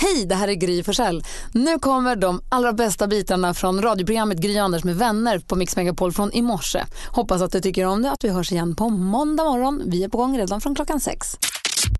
Hej, 0.00 0.26
det 0.26 0.34
här 0.34 0.48
är 0.48 0.54
Gry 0.54 0.82
Forssell. 0.82 1.22
Nu 1.52 1.78
kommer 1.78 2.16
de 2.16 2.40
allra 2.48 2.72
bästa 2.72 3.06
bitarna 3.06 3.54
från 3.54 3.82
radioprogrammet 3.82 4.38
Gry 4.38 4.58
Anders 4.58 4.84
med 4.84 4.96
vänner 4.96 5.38
på 5.38 5.56
Mix 5.56 5.76
Megapol 5.76 6.12
från 6.12 6.32
i 6.32 6.42
morse. 6.42 6.84
Hoppas 7.08 7.42
att 7.42 7.52
du 7.52 7.60
tycker 7.60 7.86
om 7.86 8.02
det 8.02 8.10
att 8.10 8.24
vi 8.24 8.28
hörs 8.28 8.52
igen 8.52 8.76
på 8.76 8.88
måndag 8.88 9.44
morgon. 9.44 9.82
Vi 9.86 10.04
är 10.04 10.08
på 10.08 10.18
gång 10.18 10.38
redan 10.38 10.60
från 10.60 10.74
klockan 10.74 11.00
sex. 11.00 11.26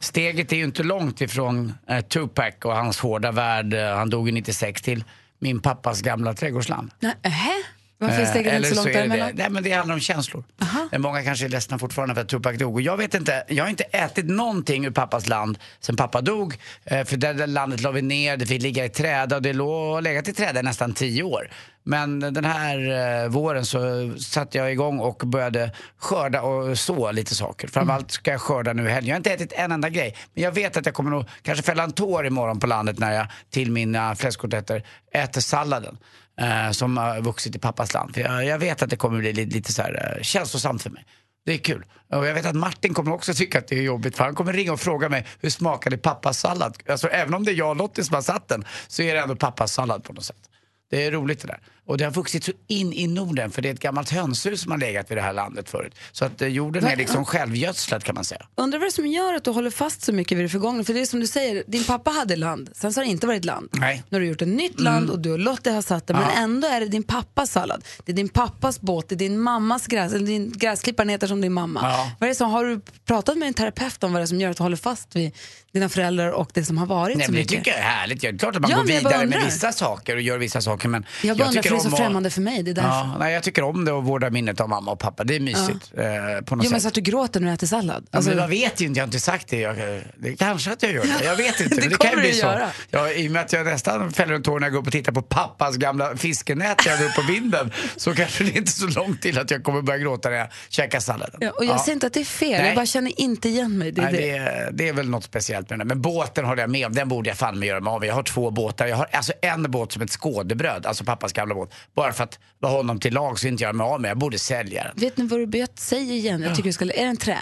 Steget 0.00 0.52
är 0.52 0.56
ju 0.56 0.64
inte 0.64 0.82
långt 0.82 1.20
ifrån 1.20 1.72
eh, 1.88 2.00
Tupac 2.00 2.54
och 2.64 2.76
hans 2.76 2.98
hårda 2.98 3.32
värld, 3.32 3.74
eh, 3.74 3.96
han 3.96 4.10
dog 4.10 4.28
ju 4.28 4.34
96, 4.34 4.82
till 4.82 5.04
min 5.38 5.60
pappas 5.60 6.00
gamla 6.00 6.34
trädgårdsland. 6.34 6.90
Nähä? 7.00 7.52
Varför 7.98 8.16
är 8.16 8.22
Eh, 8.22 8.30
steget 8.30 8.54
inte 8.54 8.68
så 8.68 8.74
långt 8.74 8.92
däremellan? 8.92 9.30
Nej 9.34 9.50
men 9.50 9.62
det 9.62 9.72
handlar 9.72 9.94
om 9.94 10.00
känslor. 10.00 10.44
Eh, 10.92 10.98
Många 10.98 11.22
kanske 11.22 11.44
är 11.44 11.48
ledsna 11.48 11.78
fortfarande 11.78 12.14
för 12.14 12.22
att 12.22 12.28
Tupac 12.28 12.58
dog. 12.58 12.74
Och 12.74 12.82
jag 12.82 12.96
vet 12.96 13.14
inte, 13.14 13.44
jag 13.48 13.64
har 13.64 13.70
inte 13.70 13.84
ätit 13.84 14.24
någonting 14.26 14.84
ur 14.86 14.90
pappas 14.90 15.26
land 15.26 15.58
sen 15.80 15.96
pappa 15.96 16.20
dog. 16.20 16.54
Eh, 16.84 17.04
För 17.04 17.16
det 17.16 17.32
där 17.32 17.46
landet 17.46 17.80
la 17.80 17.90
vi 17.90 18.02
ner, 18.02 18.36
det 18.36 18.46
fick 18.46 18.62
ligga 18.62 18.84
i 18.84 18.88
träda 18.88 19.36
och 19.36 19.42
det 19.42 19.52
låg 19.52 20.02
legat 20.02 20.28
i 20.28 20.32
träda 20.32 20.60
i 20.60 20.62
nästan 20.62 20.92
tio 20.94 21.22
år. 21.22 21.50
Men 21.82 22.20
den 22.20 22.44
här 22.44 23.28
våren 23.28 23.66
så 23.66 23.78
satte 24.18 24.58
jag 24.58 24.72
igång 24.72 24.98
och 24.98 25.22
började 25.26 25.70
skörda 25.98 26.42
och 26.42 26.78
så 26.78 27.12
lite 27.12 27.34
saker. 27.34 27.68
Framförallt 27.68 28.10
ska 28.10 28.30
jag 28.30 28.40
skörda 28.40 28.72
nu 28.72 28.86
i 28.86 28.90
helgen. 28.90 29.08
Jag 29.08 29.14
har 29.14 29.16
inte 29.18 29.32
ätit 29.32 29.52
en 29.52 29.72
enda 29.72 29.88
grej. 29.88 30.16
Men 30.34 30.44
jag 30.44 30.52
vet 30.52 30.76
att 30.76 30.86
jag 30.86 30.94
kommer 30.94 31.10
nog 31.10 31.24
kanske 31.42 31.64
fälla 31.64 31.82
en 31.82 31.92
tår 31.92 32.26
imorgon 32.26 32.60
på 32.60 32.66
landet 32.66 32.98
när 32.98 33.12
jag 33.12 33.26
till 33.50 33.70
mina 33.72 34.14
fläskkotletter 34.14 34.82
äter 35.12 35.40
salladen 35.40 35.98
eh, 36.38 36.70
som 36.70 36.96
har 36.96 37.20
vuxit 37.20 37.56
i 37.56 37.58
pappas 37.58 37.94
land. 37.94 38.14
För 38.14 38.20
jag, 38.20 38.44
jag 38.44 38.58
vet 38.58 38.82
att 38.82 38.90
det 38.90 38.96
kommer 38.96 39.18
bli 39.18 39.32
lite, 39.32 39.54
lite 39.54 39.72
så 39.72 39.82
här, 39.82 40.16
eh, 40.16 40.22
känslosamt 40.22 40.82
för 40.82 40.90
mig. 40.90 41.04
Det 41.46 41.52
är 41.52 41.58
kul. 41.58 41.84
Och 42.12 42.26
jag 42.26 42.34
vet 42.34 42.46
att 42.46 42.54
Martin 42.54 42.94
kommer 42.94 43.12
också 43.12 43.34
tycka 43.34 43.58
att 43.58 43.68
det 43.68 43.78
är 43.78 43.82
jobbigt 43.82 44.16
för 44.16 44.24
han 44.24 44.34
kommer 44.34 44.52
ringa 44.52 44.72
och 44.72 44.80
fråga 44.80 45.08
mig 45.08 45.26
hur 45.40 45.50
smakade 45.50 45.98
pappas 45.98 46.38
sallad? 46.38 46.76
Alltså 46.88 47.08
även 47.08 47.34
om 47.34 47.44
det 47.44 47.50
är 47.50 47.54
jag 47.54 47.70
och 47.70 47.76
Lottie 47.76 48.04
som 48.04 48.14
har 48.14 48.22
satt 48.22 48.48
den 48.48 48.64
så 48.88 49.02
är 49.02 49.14
det 49.14 49.20
ändå 49.20 49.36
pappas 49.36 49.72
sallad 49.72 50.04
på 50.04 50.12
något 50.12 50.24
sätt. 50.24 50.50
Det 50.90 51.06
är 51.06 51.10
roligt 51.10 51.40
det 51.40 51.46
där. 51.46 51.60
Och 51.88 51.98
det 51.98 52.04
har 52.04 52.10
vuxit 52.10 52.44
så 52.44 52.52
in 52.66 52.92
i 52.92 53.06
Norden 53.06 53.50
för 53.50 53.62
det 53.62 53.68
är 53.68 53.74
ett 53.74 53.80
gammalt 53.80 54.10
hönshus 54.10 54.60
som 54.60 54.70
har 54.70 54.78
legat 54.78 55.10
vid 55.10 55.18
det 55.18 55.22
här 55.22 55.32
landet 55.32 55.70
förut. 55.70 55.94
Så 56.12 56.24
att 56.24 56.42
eh, 56.42 56.48
jorden 56.48 56.84
är 56.86 56.96
liksom 56.96 57.24
självgödslad 57.24 58.04
kan 58.04 58.14
man 58.14 58.24
säga. 58.24 58.46
Undrar 58.54 58.78
vad 58.78 58.86
det 58.86 58.88
är 58.88 58.92
som 58.92 59.06
gör 59.06 59.34
att 59.34 59.44
du 59.44 59.50
håller 59.50 59.70
fast 59.70 60.02
så 60.02 60.12
mycket 60.12 60.38
vid 60.38 60.44
det 60.44 60.48
förgångna. 60.48 60.84
För 60.84 60.94
det 60.94 61.00
är 61.00 61.06
som 61.06 61.20
du 61.20 61.26
säger, 61.26 61.64
din 61.66 61.84
pappa 61.84 62.10
hade 62.10 62.36
land, 62.36 62.70
sen 62.74 62.92
så 62.92 63.00
har 63.00 63.04
det 63.04 63.10
inte 63.10 63.26
varit 63.26 63.44
land. 63.44 63.68
Nej. 63.72 64.02
Nu 64.08 64.16
har 64.16 64.20
du 64.20 64.26
gjort 64.26 64.42
ett 64.42 64.48
nytt 64.48 64.80
land 64.80 65.10
och 65.10 65.18
du 65.18 65.32
och 65.32 65.38
Lottie 65.38 65.72
har 65.72 65.82
satt 65.82 66.06
det. 66.06 66.14
Men 66.14 66.30
ändå 66.30 66.68
är 66.68 66.80
det 66.80 66.86
din 66.86 67.02
pappas 67.02 67.50
sallad. 67.50 67.84
Det 68.04 68.12
är 68.12 68.16
din 68.16 68.28
pappas 68.28 68.80
båt, 68.80 69.08
det 69.08 69.14
är 69.14 69.16
din 69.16 69.38
mammas 69.40 69.86
gräs, 69.86 70.12
eller 70.12 70.26
din 70.26 70.52
gräsklipparen 70.52 71.08
heter 71.08 71.26
som 71.26 71.40
din 71.40 71.52
mamma. 71.52 71.80
Ja. 71.82 72.10
Vad 72.18 72.26
är 72.26 72.28
det 72.28 72.34
som, 72.34 72.50
har 72.50 72.64
du 72.64 72.80
pratat 73.06 73.38
med 73.38 73.48
en 73.48 73.54
terapeut 73.54 74.04
om 74.04 74.12
vad 74.12 74.20
det 74.20 74.24
är 74.24 74.26
som 74.26 74.40
gör 74.40 74.50
att 74.50 74.56
du 74.56 74.62
håller 74.62 74.76
fast 74.76 75.16
vid 75.16 75.32
dina 75.72 75.88
föräldrar 75.88 76.30
och 76.30 76.50
det 76.54 76.64
som 76.64 76.78
har 76.78 76.86
varit 76.86 77.16
Nej, 77.16 77.26
så 77.26 77.32
men 77.32 77.36
det 77.36 77.42
mycket? 77.42 77.58
tycker 77.58 77.70
jag 77.70 77.80
är 77.80 77.84
härligt. 77.84 78.20
Det 78.20 78.28
är 78.28 78.38
klart 78.38 78.56
att 78.56 78.62
man 78.62 78.70
Ja, 78.70 78.76
går 78.76 78.90
jag 78.90 78.98
vidare 78.98 79.26
med 79.26 79.44
vissa 79.44 79.72
saker 79.72 80.16
och 80.16 80.22
gör 80.22 80.38
vissa 80.38 80.60
saker. 80.60 80.88
Men 80.88 81.06
Jag 81.22 81.38
för 81.38 81.52
det 81.52 81.77
är 81.78 81.90
så 81.90 81.96
främmande 81.96 82.30
för 82.30 82.40
mig. 82.40 82.62
Det 82.62 82.70
är 82.70 82.74
därför. 82.74 82.88
Ja, 82.88 83.16
nej, 83.18 83.34
jag 83.34 83.42
tycker 83.42 83.62
om 83.62 83.84
det 83.84 83.92
och 83.92 84.04
vårda 84.04 84.30
minnet 84.30 84.60
av 84.60 84.68
mamma 84.68 84.90
och 84.90 84.98
pappa. 84.98 85.24
Det 85.24 85.36
är 85.36 85.40
mysigt 85.40 85.92
eh, 85.96 86.44
på 86.44 86.56
något 86.56 86.64
Jo, 86.64 86.70
men 86.70 86.80
så 86.80 86.88
att 86.88 86.94
du 86.94 87.00
gråter 87.00 87.40
när 87.40 87.48
du 87.48 87.54
äter 87.54 87.66
sallad. 87.66 88.06
Ja, 88.10 88.16
Alltså, 88.16 88.30
men 88.30 88.38
jag 88.38 88.48
vet 88.48 88.80
ju 88.80 88.86
inte, 88.86 88.98
jag 88.98 89.02
har 89.02 89.08
inte 89.08 89.20
sagt 89.20 89.48
det. 89.48 89.60
Jag, 89.60 89.76
det 90.16 90.36
kanske 90.36 90.72
att 90.72 90.82
jag 90.82 90.92
gör 90.92 91.02
det. 91.04 91.24
Jag 91.24 91.36
vet 91.36 91.60
inte. 91.60 91.74
Det 91.80 91.88
det 91.88 91.96
kan 91.98 92.10
ju 92.10 92.16
bli 92.16 92.32
så. 92.32 92.58
Ja, 92.90 93.10
I 93.12 93.28
och 93.28 93.32
med 93.32 93.42
att 93.42 93.52
jag 93.52 93.66
nästan 93.66 94.12
fäller 94.12 94.34
en 94.34 94.42
tår 94.42 94.60
när 94.60 94.66
jag 94.66 94.72
går 94.72 94.80
upp 94.80 94.86
och 94.86 94.92
tittar 94.92 95.12
på 95.12 95.22
pappas 95.22 95.76
gamla 95.76 96.16
fiskenät 96.16 96.86
jag 96.86 96.92
hade 96.92 97.04
upp 97.04 97.14
på 97.14 97.22
vinden 97.32 97.72
så 97.96 98.14
kanske 98.14 98.44
det 98.44 98.50
är 98.50 98.56
inte 98.56 98.72
så 98.72 98.86
långt 98.86 99.22
till 99.22 99.38
att 99.38 99.50
jag 99.50 99.64
kommer 99.64 99.82
börja 99.82 99.98
gråta 99.98 100.28
när 100.30 100.36
jag 100.36 100.48
käkar 100.68 101.00
salladen. 101.00 101.36
ja, 101.40 101.50
och 101.50 101.64
jag 101.64 101.80
säger 101.80 101.92
inte 101.92 102.06
att 102.06 102.12
det 102.12 102.20
är 102.20 102.24
fel, 102.24 102.50
Nej. 102.50 102.66
jag 102.66 102.74
bara 102.74 102.86
känner 102.86 103.20
inte 103.20 103.48
igen 103.48 103.78
mig. 103.78 103.92
Det 103.92 104.00
är 104.00 104.04
Nej, 104.04 104.12
det. 104.12 104.18
det, 104.20 104.36
är, 104.36 104.70
det 104.72 104.88
är 104.88 104.92
väl 104.92 105.08
något 105.08 105.24
speciellt 105.24 105.70
med 105.70 105.78
den. 105.78 105.88
Men 105.88 106.02
båten 106.02 106.44
håller 106.44 106.62
jag 106.62 106.70
med 106.70 106.86
om, 106.86 106.92
den 106.92 107.08
borde 107.08 107.28
jag 107.30 107.36
fan 107.36 107.58
med 107.58 107.68
göra 107.68 107.80
mig 107.80 107.90
av. 107.90 108.04
Jag 108.04 108.14
har 108.14 108.22
två 108.22 108.50
båtar. 108.50 108.86
Jag 108.86 108.96
har 108.96 109.08
alltså 109.12 109.32
en 109.42 109.70
båt 109.70 109.92
som 109.92 110.02
ett 110.02 110.10
skådebröd, 110.10 110.86
alltså 110.86 111.04
pappas 111.04 111.32
gamla 111.32 111.54
båt. 111.54 111.67
Bara 111.94 112.12
för 112.12 112.24
att 112.24 112.38
vara 112.58 112.72
honom 112.72 113.00
till 113.00 113.14
lag 113.14 113.38
så 113.38 113.48
inte 113.48 113.62
göra 113.62 113.72
mig 113.72 113.84
av 113.84 114.00
med. 114.00 114.10
Jag 114.10 114.18
borde 114.18 114.38
sälja 114.38 114.84
den. 114.84 114.92
Vet 114.96 115.16
ni 115.16 115.26
vad 115.26 115.40
du 115.40 115.46
vet? 115.46 115.78
Säg 115.78 116.16
igen. 116.16 116.42
Jag 116.42 116.56
tycker 116.56 116.68
du 116.68 116.72
ska... 116.72 116.84
Är 116.84 116.88
det 116.88 116.94
en 116.94 117.16
trä? 117.16 117.38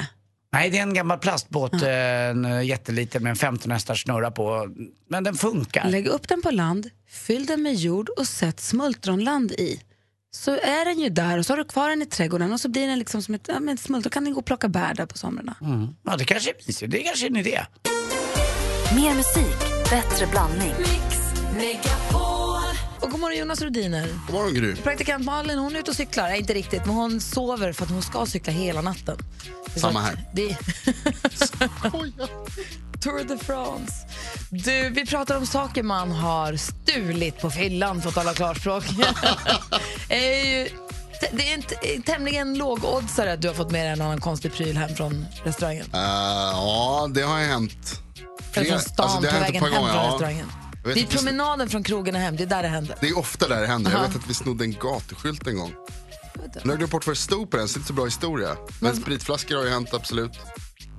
Nej, 0.53 0.71
det 0.71 0.79
är 0.79 0.83
en 0.83 0.95
gammal 0.95 1.19
plastbåt, 1.19 1.73
eh, 1.73 1.91
en 1.91 2.45
eh, 2.45 2.63
jätteliten 2.63 3.23
med 3.23 3.31
en 3.31 3.37
15 3.37 3.71
hästars 3.71 4.03
snurra 4.03 4.31
på. 4.31 4.69
Men 5.09 5.25
den 5.25 5.35
funkar. 5.35 5.89
Lägg 5.91 6.07
upp 6.07 6.29
den 6.29 6.43
på 6.43 6.51
land, 6.51 6.91
fyll 7.09 7.47
den 7.47 7.63
med 7.63 7.75
jord 7.75 8.09
och 8.09 8.27
sätt 8.27 8.61
smultronland 8.61 9.53
i. 9.53 9.81
Så 10.31 10.51
är 10.51 10.85
den 10.85 11.01
ju 11.01 11.09
där 11.09 11.39
och 11.39 11.47
så 11.47 11.53
har 11.53 11.59
du 11.59 11.65
kvar 11.65 11.89
den 11.89 12.03
i 12.03 12.07
trädgården 12.07 12.53
och 12.53 12.61
så 12.61 12.69
blir 12.69 12.87
den 12.87 12.99
liksom 12.99 13.23
som 13.23 13.35
ett 13.35 13.49
ja, 13.49 13.61
men 13.61 13.75
ett 13.75 13.81
smult. 13.81 14.05
Då 14.05 14.11
kan 14.11 14.25
ni 14.25 14.31
gå 14.31 14.39
och 14.39 14.47
plocka 14.47 14.69
bär 14.69 14.95
där 14.95 15.07
på 15.07 15.19
somrarna. 15.19 15.57
Ja, 16.05 16.17
det 16.17 16.25
kanske 16.25 16.51
är 16.51 16.55
mysigt. 16.67 16.93
Det 16.93 17.01
är 17.01 17.05
kanske 17.05 17.27
en 17.27 17.37
idé. 17.37 17.61
Mer 18.95 19.15
musik, 19.15 19.91
bättre 19.91 20.27
blandning. 20.27 20.75
Och 23.01 23.11
god 23.11 23.21
morgon 23.21 23.39
Jonas 23.39 23.63
Rhodiner. 23.63 24.09
God 24.27 24.35
morgon 24.35 24.55
Gry. 24.55 24.77
Praktikant 24.77 25.25
Malin 25.25 25.59
hon 25.59 25.77
är 25.77 25.81
ute 25.81 25.91
och 25.91 25.97
cyklar. 25.97 26.29
Nej, 26.29 26.39
inte 26.39 26.55
riktigt, 26.55 26.87
men 26.87 26.95
hon 26.95 27.21
sover 27.21 27.73
för 27.73 27.85
att 27.85 27.91
hon 27.91 28.03
ska 28.03 28.27
cykla 28.27 28.53
hela 28.53 28.81
natten. 28.81 29.19
Samma 29.77 30.01
här. 30.01 30.25
Det... 30.33 30.49
Tour 33.01 33.25
de 33.29 33.39
France. 33.39 33.93
Du, 34.51 34.91
vi 34.91 35.07
pratar 35.07 35.37
om 35.37 35.47
saker 35.47 35.83
man 35.83 36.13
har 36.13 36.57
stulit 36.57 37.41
på 37.41 37.51
fyllan, 37.51 38.03
för 38.03 38.09
att 38.09 38.15
tala 38.15 38.35
klarspråk. 38.35 38.85
det 41.33 41.53
är 41.53 41.55
en 41.95 42.03
tämligen 42.03 42.59
lågoddsare 42.59 43.33
att 43.33 43.43
du 43.43 43.49
har 43.49 43.55
fått 43.55 43.71
med 43.71 43.87
dig 43.87 43.93
en 43.93 44.01
annan 44.01 44.21
konstig 44.21 44.53
pryl 44.53 44.77
hem 44.77 44.97
från 44.97 45.27
restaurangen. 45.45 45.87
Eh, 45.93 46.01
ja, 46.01 47.11
det 47.15 47.23
har 47.23 47.39
hänt. 47.39 48.01
Eller 48.55 48.71
från 48.71 48.81
stan 48.81 49.07
alltså, 49.07 49.31
på 49.31 49.41
vägen 49.41 49.63
hem 49.63 49.73
från 49.73 49.89
ja. 49.89 50.11
restaurangen. 50.13 50.47
Jag 50.87 50.95
Det 50.95 51.01
är 51.01 51.07
promenaden 51.07 51.69
från 51.69 51.83
krogen 51.83 52.15
och 52.15 52.21
hem, 52.21 52.37
det 52.37 52.43
är 52.43 52.47
där 52.47 52.63
det 52.63 52.69
händer. 52.69 52.97
Det 53.01 53.09
är 53.09 53.19
ofta 53.19 53.49
där 53.49 53.61
det 53.61 53.67
händer. 53.67 53.93
Jag 53.93 54.01
vet 54.01 54.17
att 54.17 54.31
vi 54.31 54.35
snodde 54.35 54.65
en 54.65 54.73
gatuskylt 54.73 55.47
en 55.47 55.57
gång. 55.57 55.75
Nu 56.35 56.61
har 56.65 56.71
jag 56.71 56.79
glömt 56.79 56.93
bort 56.93 57.07
vad 57.07 57.17
det 57.17 57.21
stod 57.21 57.51
på 57.51 57.57
den, 57.57 57.69
så 57.69 57.73
det 57.73 57.77
är 57.77 57.81
inte 57.81 57.89
så 57.89 57.95
bra 57.95 58.05
historia. 58.05 58.57
Men 58.81 58.97
spritflaskor 58.97 59.57
har 59.57 59.65
ju 59.65 59.71
hänt, 59.71 59.95
absolut. 59.95 60.33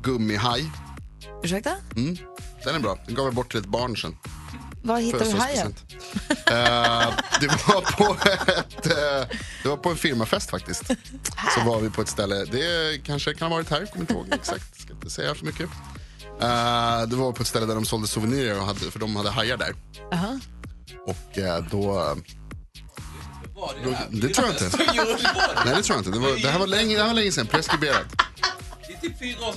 Gummihaj, 0.04 0.72
Ursäkta? 1.44 1.76
den 2.64 2.76
är 2.76 2.80
bra. 2.80 2.98
Den 3.06 3.16
gav 3.16 3.26
jag 3.26 3.34
bort 3.34 3.52
till 3.52 3.60
ett 3.60 3.66
barn 3.66 3.98
sen. 3.98 4.18
Var 4.84 5.00
hittar 5.00 5.20
du 5.20 5.32
hajen? 5.32 5.74
Födelsedagspresent. 5.74 6.48
Eh, 6.48 7.40
det 7.42 7.48
var 7.48 7.82
på 7.82 8.30
ett, 8.30 8.86
eh, 8.86 9.38
det 9.64 9.70
var 9.70 9.78
på 9.78 9.90
en 9.90 9.98
firmafest 9.98 10.50
faktiskt. 10.50 10.84
Så 11.56 11.62
var 11.66 11.80
vi 11.80 11.90
på 11.90 12.02
ett 12.02 12.10
ställe, 12.10 12.46
det 12.46 12.98
kanske 13.04 13.34
kan 13.34 13.52
ha 13.52 13.58
varit 13.58 13.70
här, 13.70 13.86
kommer 13.86 14.02
inte 14.02 14.14
ihåg 14.14 14.28
exakt, 14.32 14.82
ska 14.82 14.94
inte 14.94 15.10
säga 15.10 15.36
för 15.36 15.46
mycket. 15.46 15.70
Eh, 16.42 17.08
det 17.08 17.16
var 17.16 17.32
på 17.32 17.42
ett 17.42 17.48
ställe 17.48 17.66
där 17.66 17.76
de 17.76 17.86
sålde 17.86 18.08
souvenirer, 18.08 18.60
och 18.60 18.66
hade, 18.66 18.80
för 18.80 19.00
de 19.00 19.16
hade 19.16 19.30
hajar 19.30 19.58
där. 19.58 19.76
Aha. 20.14 20.40
Och 21.06 21.38
eh, 21.38 21.64
då... 21.72 22.16
då 23.84 23.96
det 24.10 24.30
tror 24.34 24.48
jag 24.48 24.56
inte. 24.56 24.78
Nej, 25.66 25.76
det 25.76 25.84
tror 25.84 25.98
jag 25.98 26.00
inte. 26.00 26.12
Det, 26.12 26.20
var, 26.20 26.42
det, 26.42 26.50
här 26.50 26.60
var 26.60 26.68
länge, 26.68 26.96
det 26.96 27.02
här 27.02 27.08
var 27.08 27.16
länge 27.16 27.32
sedan, 27.32 27.48
preskriberat. 27.48 28.06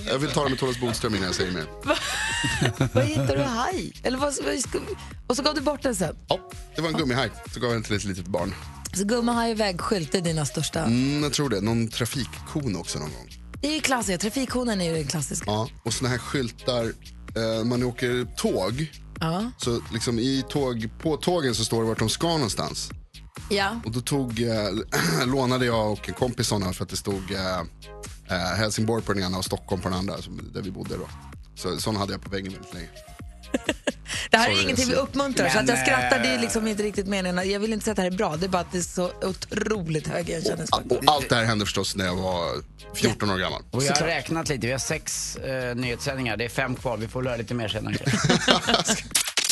Jag 0.07 0.19
vill 0.19 0.31
ta 0.31 0.45
det 0.45 0.51
med 0.51 0.59
Thomas 0.59 0.81
Bodström 0.81 1.15
innan 1.15 1.27
jag 1.27 1.35
säger 1.35 1.53
mer. 1.53 1.67
Var 2.95 3.03
hittar 3.03 3.37
du 3.37 3.43
haj? 3.43 3.93
Eller 4.03 4.19
vad, 4.19 4.35
vad, 4.45 4.83
och 5.27 5.37
så 5.37 5.43
gav 5.43 5.55
du 5.55 5.61
bort 5.61 5.83
den 5.83 5.95
sen. 5.95 6.17
Ja, 6.29 6.51
det 6.77 6.83
var 6.83 6.89
en 6.89 6.95
gummihaj, 6.97 7.31
så 7.55 7.61
gav 7.61 7.71
jag 7.71 7.77
den 7.77 7.83
till 7.83 7.97
ett 7.97 8.05
litet 8.05 8.27
barn. 8.27 8.55
Så 8.93 9.05
gummahaj 9.05 9.53
och 9.53 9.61
vägskylt, 9.61 10.15
är 10.15 10.21
dina 10.21 10.47
största. 10.47 10.85
Mm, 10.85 11.23
jag 11.23 11.33
tror 11.33 11.49
det. 11.49 11.61
Någon 11.61 11.89
trafikkon 11.89 12.77
också 12.77 12.99
någon 12.99 13.11
gång. 13.11 13.40
Det 13.61 13.77
är 13.77 13.81
ju. 13.81 14.19
Trafikkonen 14.19 14.81
är 14.81 14.85
ju 14.85 14.93
den 14.95 15.07
klassiska. 15.07 15.45
Ja, 15.51 15.69
och 15.85 15.93
såna 15.95 16.09
här 16.11 16.19
skyltar, 16.19 16.85
eh, 17.37 17.65
man 17.65 17.83
åker 17.83 18.37
tåg, 18.37 18.93
Ja. 19.21 19.51
så 19.59 19.81
liksom 19.93 20.19
i 20.19 20.45
tåg, 20.49 20.89
på 21.03 21.17
tågen 21.17 21.55
så 21.55 21.65
står 21.65 21.83
det 21.83 21.89
vart 21.89 21.99
de 21.99 22.09
ska 22.09 22.29
någonstans. 22.29 22.91
ja. 23.51 23.81
Och 23.85 23.91
då 23.91 24.01
tog, 24.01 24.43
eh, 24.43 24.69
lånade 25.27 25.67
jag 25.67 25.93
och 25.93 26.09
en 26.09 26.15
kompis 26.15 26.47
såna 26.47 26.73
för 26.73 26.85
att 26.85 26.91
det 26.91 26.97
stod 26.97 27.33
eh, 27.33 27.59
eh, 28.29 28.57
Helsingborg 28.57 29.03
på 29.03 29.13
den 29.13 29.23
ena 29.23 29.39
och 29.39 29.45
Stockholm 29.45 29.83
på 29.83 29.89
den 29.89 29.99
andra, 29.99 30.23
som- 30.23 30.51
där 30.55 30.63
vi 30.63 30.71
bodde 30.71 30.97
då. 30.97 31.09
Så 31.55 31.79
sån 31.81 31.97
hade 31.97 32.13
jag 32.13 32.23
på 32.23 32.31
väggen 32.31 32.53
väldigt 32.53 32.75
länge. 32.75 32.89
Det 34.31 34.37
här 34.37 34.49
är 34.49 34.53
Sorry, 34.53 34.65
ingenting 34.65 34.89
vi 34.89 34.95
uppmuntrar. 34.95 35.49
så 35.49 35.55
Men, 35.55 35.65
att 35.65 35.71
jag 35.71 35.79
skrattar, 35.79 36.19
det 36.19 36.29
är 36.29 36.35
eh, 36.35 36.41
liksom 36.41 36.69
inte 36.69 36.83
riktigt 36.83 37.07
meningen. 37.07 37.51
Jag 37.51 37.61
vill 37.61 37.73
inte 37.73 37.85
säga 37.85 37.93
att 37.93 37.97
det 37.97 38.03
här 38.03 38.11
är 38.11 38.17
bra. 38.17 38.37
Det 38.37 38.47
är 38.47 38.49
bara 38.49 38.63
att 38.63 38.73
det 38.73 38.79
är 38.79 38.83
så 38.83 39.11
otroligt 39.23 40.07
hög 40.09 40.29
igenkänningsfaktor. 40.29 40.99
Och 40.99 41.05
allt 41.07 41.29
det 41.29 41.35
här 41.35 41.45
hände 41.45 41.65
förstås 41.65 41.97
när 41.97 42.05
jag 42.05 42.17
var 42.17 42.45
14 42.95 43.31
år 43.31 43.39
gammal. 43.39 43.63
Och 43.71 43.85
jag 43.85 43.97
har 43.97 44.07
räknat 44.07 44.49
lite, 44.49 44.67
vi 44.67 44.73
har 44.73 44.79
sex 44.79 45.37
eh, 45.37 45.75
nyhetssändningar. 45.75 46.37
Det 46.37 46.45
är 46.45 46.49
fem 46.49 46.75
kvar, 46.75 46.97
vi 46.97 47.09
får 47.09 47.23
lära 47.23 47.37
lite 47.37 47.55
mer 47.55 47.69
senare. 47.69 47.97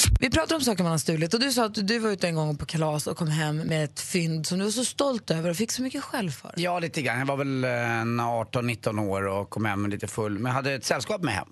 Vi 0.21 0.31
pratar 0.31 0.57
om 0.57 0.61
saker 0.61 0.83
man 0.83 0.93
har 0.93 0.99
stulit 0.99 1.35
och 1.35 1.41
du 1.41 1.53
sa 1.53 1.65
att 1.65 1.75
du 1.89 1.99
var 1.99 2.11
ute 2.11 2.29
en 2.29 2.35
gång 2.35 2.57
på 2.57 2.67
kalas 2.67 3.07
och 3.07 3.17
kom 3.17 3.29
hem 3.29 3.57
med 3.57 3.85
ett 3.85 4.01
fynd 4.01 4.47
som 4.47 4.59
du 4.59 4.65
var 4.65 4.73
så 4.73 4.85
stolt 4.85 5.31
över 5.31 5.51
och 5.51 5.57
fick 5.57 5.73
så 5.73 5.83
mycket 5.83 6.05
skäll 6.05 6.31
för. 6.31 6.55
Ja, 6.57 6.79
lite 6.79 7.03
grann. 7.03 7.19
Jag 7.19 7.27
var 7.27 7.37
väl 7.37 7.65
eh, 7.65 8.01
en 8.01 8.21
18-19 8.21 9.01
år 9.01 9.27
och 9.27 9.51
kom 9.51 9.65
hem 9.65 9.91
lite 9.91 10.07
full. 10.07 10.39
Men 10.39 10.45
jag 10.51 10.55
hade 10.55 10.73
ett 10.73 10.85
sällskap 10.85 11.23
med 11.23 11.35
hem. 11.35 11.49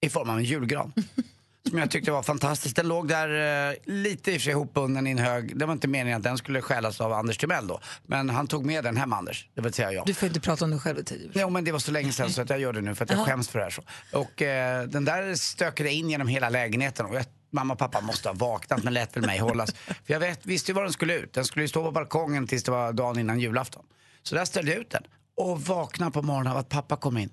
I 0.00 0.08
form 0.10 0.30
av 0.30 0.38
en 0.38 0.44
julgran. 0.44 0.92
som 1.68 1.78
jag 1.78 1.90
tyckte 1.90 2.10
var 2.10 2.22
fantastisk. 2.22 2.76
Den 2.76 2.88
låg 2.88 3.08
där 3.08 3.68
eh, 3.70 3.74
lite 3.84 4.32
i 4.32 4.36
och 4.36 4.40
för 4.40 4.44
sig 4.44 4.50
ihopbunden 4.50 5.06
i 5.06 5.10
en 5.10 5.18
hög. 5.18 5.58
Det 5.58 5.66
var 5.66 5.72
inte 5.72 5.88
meningen 5.88 6.16
att 6.16 6.22
den 6.22 6.38
skulle 6.38 6.62
stjälas 6.62 7.00
av 7.00 7.12
Anders 7.12 7.38
Timell 7.38 7.66
då. 7.66 7.80
Men 8.06 8.30
han 8.30 8.46
tog 8.46 8.66
med 8.66 8.84
den 8.84 8.96
hem, 8.96 9.12
Anders. 9.12 9.48
Det 9.54 9.60
vill 9.60 9.72
säga 9.72 9.92
jag. 9.92 10.06
Du 10.06 10.14
får 10.14 10.28
inte 10.28 10.40
prata 10.40 10.64
om 10.64 10.70
dig 10.70 10.80
själv 10.80 10.98
i 10.98 11.04
tid. 11.04 11.30
Jo 11.34 11.50
men 11.50 11.64
det 11.64 11.72
var 11.72 11.78
så 11.78 11.92
länge 11.92 12.12
sedan 12.12 12.30
så 12.30 12.42
att 12.42 12.50
jag 12.50 12.60
gör 12.60 12.72
det 12.72 12.80
nu 12.80 12.94
för 12.94 13.04
att 13.04 13.10
jag 13.10 13.26
skäms 13.26 13.48
för 13.48 13.58
det 13.58 13.64
här. 13.64 13.70
Så. 13.70 13.82
Och 14.12 14.42
eh, 14.42 14.82
den 14.82 15.04
där 15.04 15.34
stökade 15.34 15.92
in 15.92 16.10
genom 16.10 16.28
hela 16.28 16.48
lägenheten 16.48 17.06
och 17.06 17.14
jag, 17.14 17.24
mamma 17.50 17.72
och 17.72 17.78
pappa 17.78 18.00
måste 18.00 18.28
ha 18.28 18.34
vaknat 18.34 18.84
men 18.84 18.94
lät 18.94 19.16
väl 19.16 19.26
mig 19.26 19.38
hållas. 19.38 19.72
För 19.74 20.12
jag 20.12 20.20
vet, 20.20 20.46
visste 20.46 20.70
ju 20.70 20.74
var 20.74 20.82
den 20.82 20.92
skulle 20.92 21.14
ut. 21.14 21.32
Den 21.32 21.44
skulle 21.44 21.64
ju 21.64 21.68
stå 21.68 21.84
på 21.84 21.90
balkongen 21.90 22.46
tills 22.46 22.62
det 22.62 22.70
var 22.70 22.92
dagen 22.92 23.18
innan 23.18 23.40
julafton. 23.40 23.84
Så 24.22 24.34
där 24.34 24.44
ställde 24.44 24.70
jag 24.70 24.80
ut 24.80 24.90
den 24.90 25.02
och 25.36 25.60
vaknade 25.60 26.12
på 26.12 26.22
morgonen 26.22 26.52
av 26.52 26.58
att 26.58 26.68
pappa 26.68 26.96
kom 26.96 27.18
in. 27.18 27.30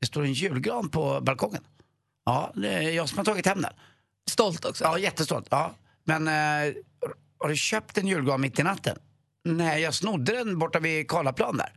Det 0.00 0.06
står 0.06 0.22
en 0.22 0.32
julgran 0.32 0.88
på 0.88 1.20
balkongen. 1.20 1.62
Ja, 2.30 2.52
det 2.54 2.68
är 2.68 2.90
jag 2.90 3.08
som 3.08 3.18
har 3.18 3.24
tagit 3.24 3.46
hem 3.46 3.62
den. 3.62 3.72
Stolt 4.30 4.64
också. 4.64 4.84
Ja, 4.84 4.98
jättestolt. 4.98 5.46
Ja. 5.50 5.74
Men 6.04 6.28
eh, 6.28 6.74
har 7.38 7.48
du 7.48 7.56
köpt 7.56 7.98
en 7.98 8.06
julgran 8.06 8.40
mitt 8.40 8.58
i 8.58 8.62
natten? 8.62 8.98
Nej, 9.44 9.82
jag 9.82 9.94
snodde 9.94 10.32
den 10.32 10.58
borta 10.58 10.78
vid 10.78 11.08
Karlaplan 11.08 11.56
där. 11.56 11.72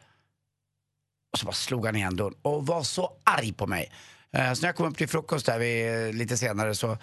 Och 1.31 1.39
så 1.39 1.45
bara 1.45 1.53
slog 1.53 1.85
han 1.85 1.95
igen 1.95 2.15
dörren 2.15 2.33
och 2.41 2.67
var 2.67 2.83
så 2.83 3.11
arg 3.23 3.53
på 3.53 3.67
mig. 3.67 3.91
Eh, 4.31 4.53
så 4.53 4.61
när 4.61 4.67
jag 4.67 4.75
kom 4.75 4.85
upp 4.85 4.97
till 4.97 5.09
frukost 5.09 5.45
där 5.45 5.59
vid, 5.59 6.15
lite 6.15 6.37
senare 6.37 6.75
så 6.75 6.97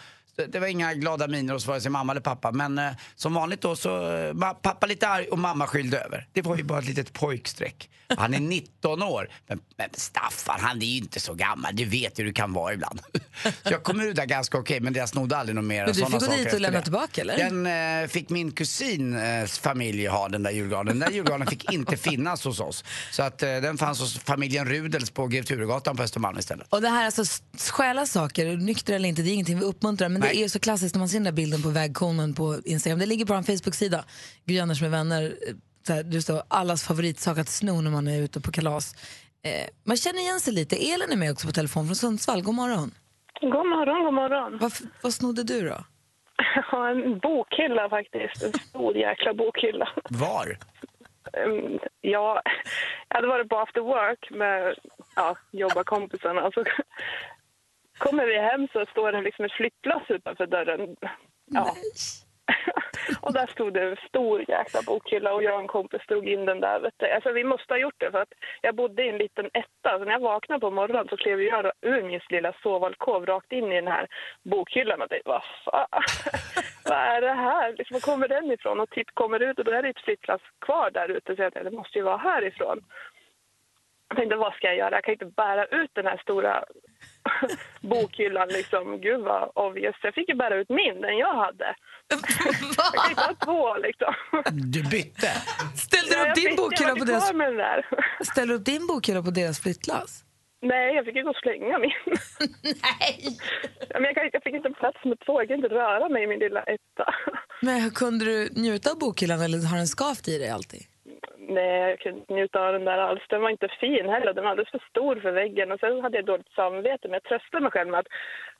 det- 0.46 0.60
var 0.60 0.66
inga 0.66 0.94
glada 0.94 1.28
miner 1.28 1.52
hos 1.54 1.66
vare 1.66 1.80
sig 1.80 1.90
mamma 1.90 2.12
eller 2.12 2.20
pappa. 2.20 2.52
Men 2.52 2.78
eh, 2.78 2.90
som 3.16 3.34
vanligt 3.34 3.60
då 3.60 3.76
så, 3.76 3.88
eh, 3.88 4.32
ma- 4.32 4.54
pappa 4.54 4.86
lite 4.86 5.08
arg 5.08 5.26
och 5.28 5.38
mamma 5.38 5.66
skyllde 5.66 5.98
över. 6.00 6.26
Det 6.32 6.42
var 6.42 6.56
ju 6.56 6.62
bara 6.62 6.78
ett 6.78 6.84
litet 6.86 7.12
pojkstreck. 7.12 7.90
Han 8.16 8.34
är 8.34 8.40
19 8.40 9.02
år. 9.02 9.28
Men, 9.48 9.60
men 9.76 9.88
Staffan, 9.94 10.60
han 10.60 10.82
är 10.82 10.86
ju 10.86 10.96
inte 10.96 11.20
så 11.20 11.34
gammal. 11.34 11.76
Du 11.76 11.84
vet 11.84 12.18
hur 12.18 12.24
det 12.24 12.32
kan 12.32 12.52
vara 12.52 12.72
ibland. 12.74 13.00
så 13.42 13.48
jag 13.70 13.82
kom 13.82 14.00
ur 14.00 14.14
där 14.14 14.26
ganska 14.26 14.58
okej, 14.58 14.80
men 14.80 14.94
jag 14.94 15.08
snodde 15.08 15.36
aldrig 15.36 15.56
något 15.56 15.64
mer. 15.64 15.84
Men 15.86 15.94
du 15.94 16.04
fick 16.04 16.10
gå 16.20 16.36
dit 16.36 16.52
och 16.52 16.60
lämna 16.60 16.82
tillbaka, 16.82 17.20
eller? 17.20 17.36
Den 17.38 18.02
eh, 18.02 18.08
fick 18.08 18.28
min 18.30 18.52
kusins 18.52 19.58
familj 19.58 20.06
ha, 20.06 20.28
den 20.28 20.42
där 20.42 20.50
julgranen. 20.50 20.98
Den 20.98 21.08
där 21.08 21.16
julgranen 21.16 21.46
fick 21.46 21.72
inte 21.72 21.96
finnas 21.96 22.44
hos 22.44 22.60
oss. 22.60 22.84
Så 23.10 23.22
att 23.22 23.42
eh, 23.42 23.48
den 23.48 23.78
fanns 23.78 24.00
hos 24.00 24.18
familjen 24.18 24.66
Rudels 24.68 25.10
på 25.10 25.26
Grev 25.26 25.42
Turegatan 25.42 25.96
på 25.96 26.02
Östermalm 26.02 26.38
istället. 26.38 26.66
Och 26.70 26.82
det 26.82 26.88
här 26.88 27.04
alltså 27.06 27.24
stjäla 27.70 28.06
saker, 28.06 28.56
nykter 28.56 28.94
eller 28.94 29.08
inte, 29.08 29.22
det 29.22 29.30
är 29.30 29.32
ingenting 29.32 29.58
vi 29.58 29.64
uppmuntrar. 29.64 30.08
Men 30.08 30.20
det 30.20 30.29
Nej. 30.32 30.42
är 30.44 30.48
så 30.48 30.60
klassiskt 30.60 30.94
när 30.94 30.98
man 30.98 31.08
ser 31.08 31.16
den 31.16 31.24
där 31.24 31.32
bilden 31.32 31.62
på 31.62 31.68
vägkonen 31.68 32.34
på 32.34 32.56
Instagram. 32.64 32.98
Det 32.98 33.06
ligger 33.06 33.24
på 33.26 33.34
vår 33.34 33.42
Facebook-sida, 33.42 34.04
Gry 34.44 34.58
Anders 34.60 34.82
med 34.82 34.90
vänner. 34.90 35.22
eh, 35.22 35.54
Så 35.86 35.92
här, 35.92 36.02
det 36.02 36.22
står 36.22 36.42
allas 36.48 36.84
favoritsak 36.86 37.38
att 37.38 37.48
sno 37.48 37.80
när 37.80 37.90
man 37.90 38.08
är 38.08 38.22
ute 38.22 38.40
på 38.40 38.52
kalas. 38.52 38.94
Eh, 39.44 39.68
man 39.84 39.96
känner 39.96 40.20
igen 40.20 40.40
sig 40.40 40.52
lite. 40.54 40.76
Elin 40.76 41.12
är 41.12 41.16
med 41.16 41.30
också 41.32 41.46
på 41.46 41.52
telefon 41.52 41.86
från 41.86 41.96
Sundsvall. 41.96 42.42
God 42.42 42.54
morgon. 42.54 42.90
God 43.40 43.66
morgon, 43.66 44.04
god 44.04 44.14
morgon. 44.14 44.58
Vad, 44.60 44.72
vad 45.02 45.14
snodde 45.14 45.42
du 45.42 45.68
då? 45.68 45.84
Ja, 46.72 46.90
en 46.90 47.18
bokhylla 47.18 47.88
faktiskt. 47.88 48.42
En 48.42 48.52
stor 48.52 48.96
jäkla 48.96 49.34
bokhylla. 49.34 49.88
Var? 50.10 50.58
Ehm, 51.32 51.78
Ja, 52.00 52.42
jag 53.08 53.16
hade 53.16 53.28
varit 53.28 53.48
på 53.48 53.58
after 53.58 53.80
work 53.80 54.30
med 54.30 54.74
ja, 55.16 55.36
jobbarkompisarna. 55.52 56.50
Så 56.54 56.64
kommer 58.00 58.26
vi 58.26 58.38
hem 58.38 58.68
så 58.72 58.86
står 58.86 59.12
det 59.12 59.20
liksom 59.20 59.44
ett 59.44 59.52
flyttlass 59.52 60.02
utanför 60.08 60.46
dörren. 60.46 60.96
Ja. 61.46 61.74
Och 63.20 63.32
där 63.32 63.46
stod 63.46 63.74
det 63.74 63.82
en 63.82 63.96
stor 64.08 64.44
jäkla 64.48 64.80
bokhylla 64.86 65.34
och 65.34 65.42
jag 65.42 65.54
och 65.54 65.60
en 65.60 65.66
kompis 65.66 66.02
drog 66.08 66.28
in 66.28 66.44
den 66.44 66.60
där. 66.60 66.80
Vet 66.80 66.94
du. 66.96 67.10
Alltså, 67.10 67.32
vi 67.32 67.44
måste 67.44 67.74
ha 67.74 67.78
gjort 67.78 68.00
det 68.00 68.10
för 68.10 68.22
att 68.22 68.32
jag 68.62 68.74
bodde 68.74 69.04
i 69.04 69.08
en 69.08 69.18
liten 69.18 69.50
etta. 69.52 69.98
Så 69.98 70.04
när 70.04 70.12
jag 70.12 70.20
vaknade 70.20 70.60
på 70.60 70.70
morgonen 70.70 71.08
så 71.08 71.16
klev 71.16 71.42
jag 71.42 71.72
ur 71.80 72.02
min 72.02 72.20
lilla 72.30 72.52
sovalkov 72.62 73.26
rakt 73.26 73.52
in 73.52 73.72
i 73.72 73.74
den 73.74 73.86
här 73.86 74.06
bokhyllan 74.42 75.02
och 75.02 75.08
tänkte, 75.08 75.28
vad 75.28 75.42
fan, 75.64 76.02
vad 76.84 76.98
är 76.98 77.20
det 77.20 77.32
här? 77.32 77.74
Liksom, 77.78 77.94
var 77.94 78.00
kommer 78.00 78.28
den 78.28 78.52
ifrån? 78.52 78.80
Och 78.80 78.90
titt 78.90 79.10
kommer 79.14 79.40
ut 79.40 79.58
och 79.58 79.64
då 79.64 79.70
är 79.70 79.82
det 79.82 79.88
ett 79.88 80.04
flyttlass 80.04 80.42
kvar 80.66 80.90
där 80.90 81.08
ute. 81.08 81.36
Så 81.36 81.42
jag 81.42 81.52
tänkte, 81.52 81.70
det 81.70 81.76
måste 81.76 81.98
ju 81.98 82.04
vara 82.04 82.16
härifrån. 82.16 82.80
Jag 84.08 84.16
tänkte, 84.16 84.36
vad 84.36 84.54
ska 84.54 84.66
jag 84.66 84.76
göra? 84.76 84.94
Jag 84.94 85.04
kan 85.04 85.12
inte 85.12 85.26
bära 85.26 85.66
ut 85.66 85.90
den 85.92 86.06
här 86.06 86.16
stora 86.16 86.64
bokhyllan. 87.80 88.48
Liksom. 88.48 89.00
Gud 89.00 89.20
vad 89.20 89.52
obvious. 89.54 89.96
Jag 90.02 90.14
fick 90.14 90.28
ju 90.28 90.34
bära 90.34 90.56
ut 90.56 90.68
min, 90.68 91.00
den 91.00 91.16
jag 91.18 91.34
hade. 91.34 91.74
Jag 92.92 93.02
kan 93.02 93.10
inte 93.10 93.22
ha 93.22 93.34
två 93.44 93.76
liksom. 93.76 94.14
Du 94.52 94.82
bytte? 94.82 95.30
Ställde 95.76 96.14
du 96.14 96.30
upp 96.30 96.34
din 96.34 96.56
bokhylla 96.56 96.96
på 96.96 97.04
deras, 97.04 97.30
kvar 97.30 97.38
med 97.38 97.48
den 97.48 97.56
där. 97.56 97.86
ställde 98.24 98.54
du 98.54 98.58
upp 98.58 98.64
din 98.64 98.86
bokhylla 98.86 99.22
på 99.22 99.30
deras 99.30 99.60
flyttlass? 99.60 100.24
Nej, 100.62 100.94
jag 100.94 101.04
fick 101.04 101.16
ju 101.16 101.22
gå 101.22 101.30
och 101.30 101.36
slänga 101.36 101.78
min. 101.78 101.90
Nej! 102.62 103.38
Men 103.92 104.04
jag, 104.04 104.14
kan, 104.14 104.30
jag 104.32 104.42
fick 104.42 104.54
inte 104.54 104.70
plats 104.70 105.04
med 105.04 105.18
två, 105.26 105.40
jag 105.40 105.48
kan 105.48 105.56
inte 105.56 105.74
röra 105.74 106.08
mig 106.08 106.24
i 106.24 106.26
min 106.26 106.38
lilla 106.38 106.62
etta. 106.62 107.14
Men 107.62 107.90
kunde 107.90 108.24
du 108.24 108.48
njuta 108.56 108.90
av 108.90 108.98
bokhyllan 108.98 109.40
eller 109.40 109.68
har 109.68 109.76
den 109.76 109.86
skavt 109.86 110.28
i 110.28 110.38
dig 110.38 110.50
alltid? 110.50 110.82
Nej, 111.56 111.90
jag 111.90 111.98
kunde 112.00 112.18
inte 112.20 112.32
njuta 112.34 112.58
av 112.66 112.72
den 112.72 112.84
där 112.84 112.98
alls. 112.98 113.22
Den 113.28 113.42
var 113.42 113.50
inte 113.50 113.68
fin 113.80 114.06
heller. 114.14 114.32
Den 114.34 114.44
var 114.44 114.50
alldeles 114.50 114.70
för 114.70 114.84
stor 114.90 115.14
för 115.24 115.32
väggen. 115.32 115.72
Och 115.72 115.80
sen 115.80 116.00
hade 116.02 116.16
jag 116.18 116.26
dåligt 116.26 116.52
samvete. 116.60 117.04
Men 117.08 117.12
jag 117.12 117.22
tröstade 117.24 117.62
mig 117.62 117.72
själv 117.72 117.90
med 117.90 118.00
att 118.00 118.06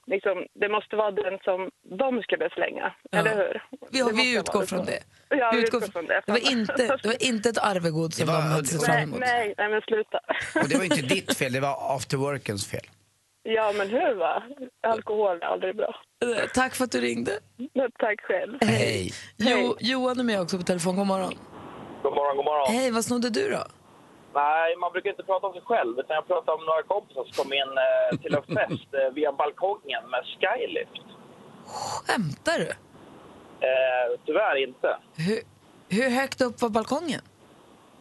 liksom, 0.07 0.37
det 0.55 0.69
måste 0.69 0.97
vara 0.97 1.11
den 1.11 1.39
som 1.45 1.71
de 2.01 2.23
skulle 2.23 2.51
slänga. 2.51 2.87
Ja. 3.11 3.19
Eller 3.19 3.37
hur? 3.37 3.63
Vi, 3.93 3.99
Det 4.03 4.13
vi 4.23 4.39
utgår 4.39 4.63
från 4.71 4.79
så. 4.87 4.91
det. 4.93 5.01
Ja, 5.29 5.51
vi 5.55 5.63
utgår 5.63 5.79
utgår 5.79 5.93
från 5.93 6.07
det. 6.07 6.23
Det 6.27 6.33
var 6.33 6.53
inte, 6.53 6.87
det 7.03 7.09
var 7.09 7.23
inte 7.31 7.49
ett 7.49 7.59
arvegods 7.71 8.17
som 8.17 8.27
Det 8.27 8.33
var- 8.33 8.39
de 8.43 8.49
hade 8.49 8.67
sett 8.67 8.85
fram 8.87 8.95
Nej, 8.97 9.05
emot. 9.05 9.21
nej, 9.21 9.55
nej, 9.59 9.69
men 9.69 9.81
sluta. 9.81 10.19
Och 10.63 10.69
det 10.69 10.77
var 10.77 10.85
inte 10.85 11.03
ditt 11.15 11.37
fel, 11.39 11.53
det 11.53 11.61
var 11.61 11.97
afterworkens 11.97 12.71
fel. 12.71 12.87
Ja, 13.43 13.73
men 13.79 13.89
hur 13.91 14.15
va? 14.15 14.43
Alkohol 14.83 15.37
är 15.43 15.47
aldrig 15.47 15.77
bra. 15.77 15.95
Eh, 16.25 16.49
Tack 16.55 16.75
för 16.75 16.85
att 16.85 16.93
du 16.93 17.01
ringde. 17.01 17.33
Tack 17.99 18.21
själv. 18.21 18.59
Hej. 18.61 19.11
Jo, 19.37 19.77
Johan 19.81 20.21
är 20.21 20.25
med 20.25 20.41
också 20.41 20.57
på 20.59 20.63
telefon. 20.63 20.97
God 20.97 21.07
morgon. 21.07 21.33
God 22.03 22.15
morgon, 22.15 22.37
god 22.37 22.45
morgon. 22.45 22.67
Hej, 22.75 22.91
vad 22.91 23.05
snodde 23.05 23.31
du 23.31 23.51
då? 23.51 23.65
Nej, 24.35 24.77
man 24.77 24.93
brukar 24.93 25.11
inte 25.11 25.23
prata 25.23 25.47
om 25.47 25.53
sig 25.53 25.63
själv, 25.63 25.99
utan 25.99 26.15
jag 26.15 26.27
pratar 26.27 26.53
om 26.53 26.65
några 26.67 26.83
kompisar 26.83 27.25
som 27.25 27.45
kom 27.45 27.53
in 27.53 27.73
eh, 27.87 28.19
till 28.23 28.35
en 28.35 28.43
fest 28.57 28.89
eh, 28.95 29.15
via 29.15 29.33
balkongen 29.33 30.03
med 30.11 30.23
skylift. 30.25 31.07
Skämtar 31.67 32.59
du? 32.59 32.71
Eh, 33.69 34.21
tyvärr 34.27 34.57
inte. 34.57 34.97
Hur, 35.17 35.39
hur 35.97 36.11
högt 36.11 36.41
upp 36.41 36.63
var 36.63 36.69
balkongen? 36.69 37.21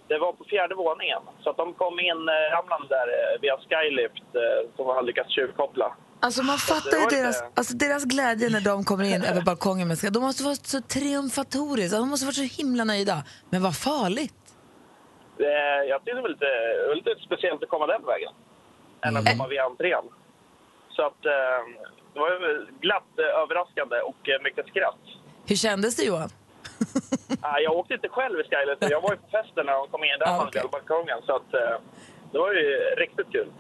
Det 0.08 0.18
var 0.18 0.34
på 0.34 0.44
fjärde 0.44 0.76
våningen, 0.76 1.22
så 1.44 1.50
att 1.50 1.58
de 1.58 1.74
kom 1.74 2.00
in 2.00 2.30
eh, 2.30 2.56
ramlande 2.56 2.88
där 2.90 3.08
eh, 3.08 3.42
via 3.42 3.58
skylift 3.58 4.30
eh, 4.36 4.76
som 4.76 4.88
de 4.88 4.96
hade 4.96 5.08
lyckats 5.08 5.30
tjuvkoppla. 5.36 5.96
Alltså 6.22 6.44
man 6.44 6.58
fattar 6.58 6.98
ju 6.98 7.06
deras, 7.06 7.44
alltså 7.56 7.74
deras 7.78 8.04
glädje 8.06 8.50
när 8.50 8.62
de 8.62 8.84
kommer 8.84 9.04
in 9.04 9.24
över 9.24 9.42
balkongen 9.42 9.88
med 9.88 9.98
ska. 9.98 10.10
De 10.10 10.24
måste 10.24 10.44
vara 10.44 10.56
så 10.56 10.82
triumfatoriskt, 10.82 11.92
de 11.98 12.10
måste 12.10 12.26
vara 12.26 12.34
så 12.34 12.42
himla 12.42 12.84
nöjda. 12.84 13.24
Men 13.50 13.64
vad 13.64 13.76
farligt. 13.78 14.34
Eh, 15.40 15.46
jag 15.90 16.00
tyckte 16.06 16.16
det 16.16 16.22
var 16.22 16.30
lite, 16.30 16.52
lite 16.96 17.26
speciellt 17.26 17.64
att 17.64 17.70
komma 17.70 17.88
den 17.88 18.06
vägen, 18.06 18.34
än 19.06 19.18
att 19.18 19.30
komma 19.32 19.48
via 19.48 19.64
entrén. 19.66 20.04
Så 20.96 21.02
att 21.06 21.26
eh, 21.26 21.62
det 22.14 22.20
var 22.20 22.30
ju 22.32 22.68
glatt 22.82 23.12
eh, 23.20 23.42
överraskande 23.42 23.98
och 24.00 24.30
eh, 24.30 24.42
mycket 24.44 24.68
skratt. 24.68 25.04
Hur 25.46 25.56
kändes 25.56 25.96
det 25.96 26.04
Johan? 26.04 26.30
Ah, 27.42 27.60
jag 27.60 27.74
åkte 27.78 27.94
inte 27.94 28.10
själv 28.10 28.40
i 28.40 28.44
Skylift, 28.44 28.92
jag 28.92 29.02
var 29.02 29.12
ju 29.12 29.18
på 29.18 29.28
festen 29.32 29.66
när 29.66 29.74
de 29.74 29.88
kom 29.88 30.04
in 30.04 30.20
där 30.20 30.28
Ah, 30.28 30.48
okay. 30.48 30.64
balkongen. 30.72 31.18
Så 31.26 31.36
att, 31.36 31.54
eh, 31.54 31.76
det 32.32 32.38
var 32.40 32.54
ju 32.54 32.66
riktigt 33.04 33.32
kul. 33.32 33.52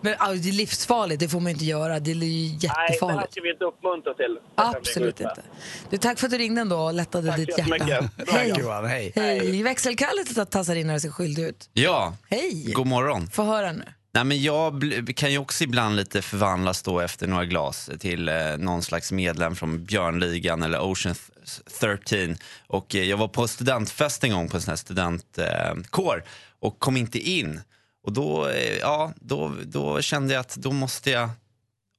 Men 0.00 0.14
alltså, 0.18 0.42
det 0.42 0.48
är 0.48 0.52
livsfarligt, 0.52 1.20
det 1.20 1.28
får 1.28 1.40
man 1.40 1.52
inte 1.52 1.64
göra. 1.64 2.00
Det 2.00 2.10
är 2.10 2.14
ju 2.14 2.20
Nej, 2.20 2.58
det 2.60 2.68
här 2.68 2.88
jättefarligt. 2.88 3.32
ska 3.32 3.40
vi 3.40 3.50
inte 3.50 3.64
uppmuntra 3.64 4.14
till. 4.14 4.38
Absolut 4.54 5.20
inte. 5.20 5.42
Du, 5.90 5.96
tack 5.96 6.18
för 6.18 6.26
att 6.26 6.30
du 6.32 6.38
ringde 6.38 6.60
ändå 6.60 6.76
och 6.76 6.94
lättade 6.94 7.28
Tack 7.28 7.36
ditt 7.36 7.58
hjärta. 7.58 8.08
Hej. 8.26 8.54
Johan, 8.58 8.84
hej. 8.86 9.12
Hej. 9.16 9.62
Växelkalle 9.62 10.24
tassar 10.50 10.76
in 10.76 10.90
och 10.90 11.00
ser 11.02 11.10
skyldig 11.10 11.42
ut. 11.42 11.70
Ja, 11.72 12.16
Hej. 12.30 12.72
god 12.74 12.86
morgon. 12.86 13.30
Få 13.30 13.42
höra 13.42 13.72
nu. 13.72 13.84
Nej, 14.12 14.24
men 14.24 14.42
jag 14.42 14.82
kan 15.16 15.32
ju 15.32 15.38
också 15.38 15.64
ibland 15.64 15.96
lite 15.96 16.22
förvandlas 16.22 16.82
då 16.82 17.00
efter 17.00 17.26
några 17.26 17.44
glas 17.44 17.90
till 18.00 18.28
eh, 18.28 18.34
någon 18.58 18.82
slags 18.82 19.12
medlem 19.12 19.56
från 19.56 19.84
Björnligan 19.84 20.62
eller 20.62 20.80
Ocean 20.80 21.14
th- 21.14 21.96
13. 22.26 22.36
Och 22.66 22.94
eh, 22.94 23.04
jag 23.04 23.16
var 23.16 23.28
på 23.28 23.48
studentfest 23.48 24.24
en 24.24 24.30
gång 24.32 24.48
på 24.48 24.56
en 24.56 24.60
sån 24.62 24.72
här 24.72 24.76
studentkår 24.76 26.16
eh, 26.16 26.22
och 26.60 26.78
kom 26.78 26.96
inte 26.96 27.18
in. 27.18 27.60
Och 28.02 28.12
då, 28.12 28.48
eh, 28.48 28.78
ja, 28.78 29.12
då, 29.16 29.56
då 29.64 30.02
kände 30.02 30.34
jag 30.34 30.40
att 30.40 30.56
då 30.56 30.72
måste 30.72 31.10
jag, 31.10 31.24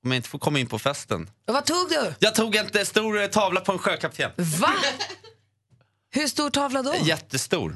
om 0.03 0.12
jag 0.12 0.15
inte 0.15 0.29
får 0.29 0.39
komma 0.39 0.60
in 0.60 0.67
på 0.67 0.79
festen. 0.79 1.29
Och 1.48 1.53
vad 1.53 1.65
tog 1.65 1.89
du? 1.89 2.13
Jag 2.20 2.36
tog 2.36 2.55
en 2.55 2.70
eh, 2.74 2.84
stor 2.84 3.22
eh, 3.22 3.27
tavla 3.27 3.62
på 3.62 3.72
en 3.72 3.77
sjökapten. 3.79 4.31
Va? 4.38 4.74
Hur 6.13 6.27
stor 6.27 6.50
tavla 6.50 6.84
då? 6.84 6.93
Jättestor. 7.03 7.75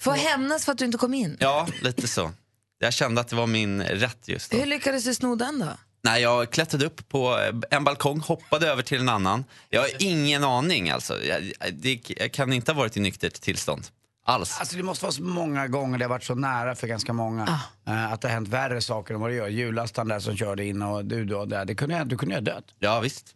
Får 0.00 0.12
hämnas 0.12 0.64
för 0.64 0.72
att 0.72 0.78
du 0.78 0.84
inte 0.84 0.98
kom 0.98 1.14
in? 1.14 1.36
Ja, 1.40 1.68
lite 1.82 2.08
så. 2.08 2.32
Jag 2.78 2.92
kände 2.92 3.20
att 3.20 3.28
det 3.28 3.36
var 3.36 3.46
min 3.46 3.82
rätt 3.82 4.28
just 4.28 4.50
då. 4.50 4.56
Hur 4.56 4.66
lyckades 4.66 5.04
du 5.04 5.14
sno 5.14 5.34
den 5.34 5.58
då? 5.58 5.68
Nej, 6.02 6.22
jag 6.22 6.50
klättrade 6.50 6.86
upp 6.86 7.08
på 7.08 7.50
en 7.70 7.84
balkong, 7.84 8.20
hoppade 8.20 8.68
över 8.68 8.82
till 8.82 9.00
en 9.00 9.08
annan. 9.08 9.44
Jag 9.70 9.80
har 9.80 9.90
ingen 9.98 10.44
aning 10.44 10.90
alltså. 10.90 11.24
Jag, 11.24 11.42
det, 11.72 12.00
jag 12.08 12.32
kan 12.32 12.52
inte 12.52 12.72
ha 12.72 12.78
varit 12.78 12.96
i 12.96 13.00
nyktert 13.00 13.40
tillstånd. 13.40 13.86
Alls. 14.26 14.60
Alltså 14.60 14.76
det 14.76 14.82
måste 14.82 15.04
vara 15.04 15.12
så 15.12 15.22
många 15.22 15.68
gånger 15.68 15.98
det 15.98 16.04
har 16.04 16.10
varit 16.10 16.24
så 16.24 16.34
nära 16.34 16.74
för 16.74 16.86
ganska 16.86 17.12
många. 17.12 17.60
eh, 17.86 18.12
att 18.12 18.20
det 18.20 18.28
har 18.28 18.32
hänt 18.32 18.48
värre 18.48 18.80
saker 18.80 19.14
än 19.14 19.20
vad 19.20 19.30
det 19.30 19.34
gör. 19.34 19.48
Jullastaren 19.48 20.08
där 20.08 20.20
som 20.20 20.36
körde 20.36 20.64
in 20.64 20.82
och 20.82 21.04
du 21.04 21.24
då 21.24 21.44
där. 21.44 21.64
Det 21.64 21.74
kunde, 21.74 22.04
du 22.04 22.16
kunde 22.18 22.34
ju 22.34 22.40
ha 22.40 22.44
dött. 22.54 22.64
Ja, 22.78 23.00
visst. 23.00 23.34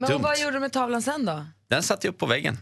Men 0.00 0.10
Dumt. 0.10 0.22
vad 0.22 0.38
gjorde 0.38 0.52
du 0.56 0.60
med 0.60 0.72
tavlan 0.72 1.02
sen 1.02 1.24
då? 1.24 1.46
Den 1.68 1.82
satte 1.82 2.06
jag 2.06 2.12
upp 2.12 2.18
på 2.18 2.26
väggen. 2.26 2.58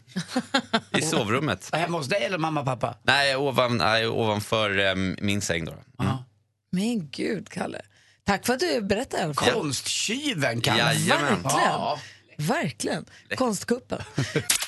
I 0.98 1.02
sovrummet. 1.02 1.70
Hemma 1.74 1.98
hos 1.98 2.06
dig 2.08 2.24
eller 2.24 2.38
mamma 2.38 2.60
och 2.60 2.66
pappa? 2.66 2.94
Nej, 3.02 3.36
ovan, 3.36 3.76
nej 3.76 4.06
ovanför 4.08 4.78
eh, 4.78 4.94
min 5.20 5.40
säng 5.40 5.64
då. 5.64 5.72
Mm. 6.02 6.16
Men 6.72 7.10
gud, 7.10 7.48
Kalle. 7.48 7.80
Tack 8.24 8.46
för 8.46 8.52
att 8.54 8.60
du 8.60 8.80
berättade 8.80 9.22
i 9.22 9.24
alla 9.24 9.34
fall. 9.34 9.52
Konsttjuven 9.52 10.60
Kalle. 10.60 10.78
Jajamän. 10.78 11.42
Verkligen. 11.42 11.68
Ja. 11.70 11.98
Verkligen. 12.38 13.04
Konstkuppen. 13.36 13.98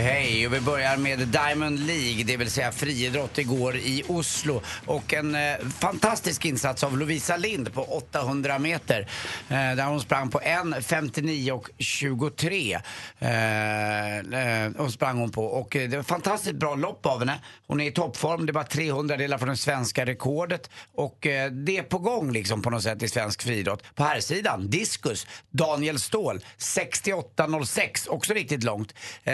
hej. 0.00 0.46
Och 0.46 0.54
vi 0.54 0.60
börjar 0.60 0.96
med 0.96 1.18
Diamond 1.18 1.86
League, 1.86 2.24
det 2.24 2.36
vill 2.36 2.50
säga 2.50 2.72
friidrott 2.72 3.38
igår 3.38 3.76
i 3.76 4.02
Oslo. 4.08 4.62
Och 4.86 5.14
en 5.14 5.34
eh, 5.34 5.56
fantastisk 5.78 6.44
insats 6.44 6.84
av 6.84 6.98
Lovisa 6.98 7.36
Lind 7.36 7.74
på 7.74 7.82
800 7.82 8.58
meter. 8.58 9.00
Eh, 9.48 9.56
där 9.56 9.86
hon 9.86 10.00
sprang 10.00 10.30
på 10.30 10.38
1.59 10.38 11.50
och 11.50 11.70
23. 11.78 12.78
Eh, 13.18 14.18
eh, 14.18 14.72
hon 14.76 14.92
sprang 14.92 15.18
hon 15.18 15.30
på. 15.30 15.44
Och 15.44 15.76
eh, 15.76 15.88
det 15.88 15.96
var 15.96 16.00
ett 16.00 16.08
fantastiskt 16.08 16.56
bra 16.56 16.74
lopp 16.74 17.06
av 17.06 17.18
henne. 17.18 17.40
Hon 17.66 17.80
är 17.80 17.86
i 17.86 17.92
toppform, 17.92 18.46
det 18.46 18.52
var 18.52 18.64
300 18.64 19.16
delar 19.16 19.38
från 19.38 19.48
det 19.48 19.56
svenska 19.56 20.06
rekordet. 20.06 20.70
Och 20.94 21.26
eh, 21.26 21.50
det 21.50 21.78
är 21.78 21.82
på 21.82 21.98
gång 21.98 22.32
liksom 22.32 22.62
på 22.62 22.70
något 22.70 22.82
sätt 22.82 23.02
i 23.02 23.08
svensk 23.08 23.42
friidrott. 23.42 23.82
På 23.94 24.04
här 24.04 24.20
sidan 24.20 24.70
diskus, 24.70 25.26
Daniel 25.50 25.98
Ståhl, 25.98 26.40
68.06, 26.58 28.08
också 28.08 28.32
riktigt 28.34 28.62
långt. 28.62 28.94
Eh, 29.24 29.32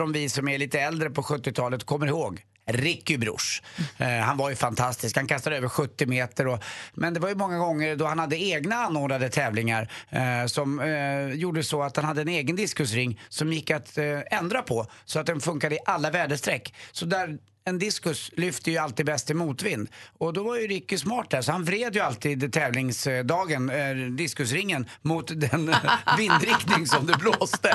även 0.00 0.08
om 0.08 0.12
vi 0.12 0.28
som 0.28 0.48
är 0.48 0.58
lite 0.58 0.80
äldre 0.80 1.10
på 1.10 1.22
70-talet 1.22 1.84
kommer 1.84 2.06
ihåg 2.06 2.44
Ricky 2.66 3.18
Bruch. 3.18 3.62
Eh, 3.98 4.08
han 4.08 4.36
var 4.36 4.50
ju 4.50 4.56
fantastisk. 4.56 5.16
Han 5.16 5.26
kastade 5.26 5.56
över 5.56 5.68
70 5.68 6.06
meter. 6.06 6.46
Och, 6.46 6.64
men 6.94 7.14
det 7.14 7.20
var 7.20 7.28
ju 7.28 7.34
många 7.34 7.58
gånger 7.58 7.96
då 7.96 8.06
han 8.06 8.18
hade 8.18 8.36
egna 8.36 8.76
anordnade 8.76 9.28
tävlingar 9.28 9.90
eh, 10.10 10.46
som 10.46 10.80
eh, 10.80 11.34
gjorde 11.34 11.62
så 11.62 11.82
att 11.82 11.96
han 11.96 12.04
hade 12.04 12.20
en 12.20 12.28
egen 12.28 12.56
diskusring 12.56 13.20
som 13.28 13.52
gick 13.52 13.70
att 13.70 13.98
eh, 13.98 14.20
ändra 14.30 14.62
på 14.62 14.86
så 15.04 15.18
att 15.20 15.26
den 15.26 15.40
funkade 15.40 15.74
i 15.74 15.78
alla 15.86 16.10
väderstreck. 16.10 16.74
Så 16.92 17.06
där 17.06 17.38
en 17.64 17.78
diskus 17.78 18.30
lyfter 18.36 18.72
ju 18.72 18.78
alltid 18.78 19.06
bäst 19.06 19.30
i 19.30 19.34
motvind. 19.34 19.88
Och 20.18 20.32
då 20.32 20.42
var 20.42 20.56
ju 20.56 20.66
Ricky 20.66 20.98
smart 20.98 21.30
där, 21.30 21.42
så 21.42 21.52
han 21.52 21.64
vred 21.64 21.94
ju 21.94 22.00
alltid 22.00 22.52
tävlingsdagen, 22.52 23.70
eh, 23.70 23.96
diskusringen, 23.96 24.86
mot 25.02 25.40
den 25.40 25.74
vindriktning 26.18 26.86
som 26.86 27.06
det 27.06 27.18
blåste. 27.18 27.68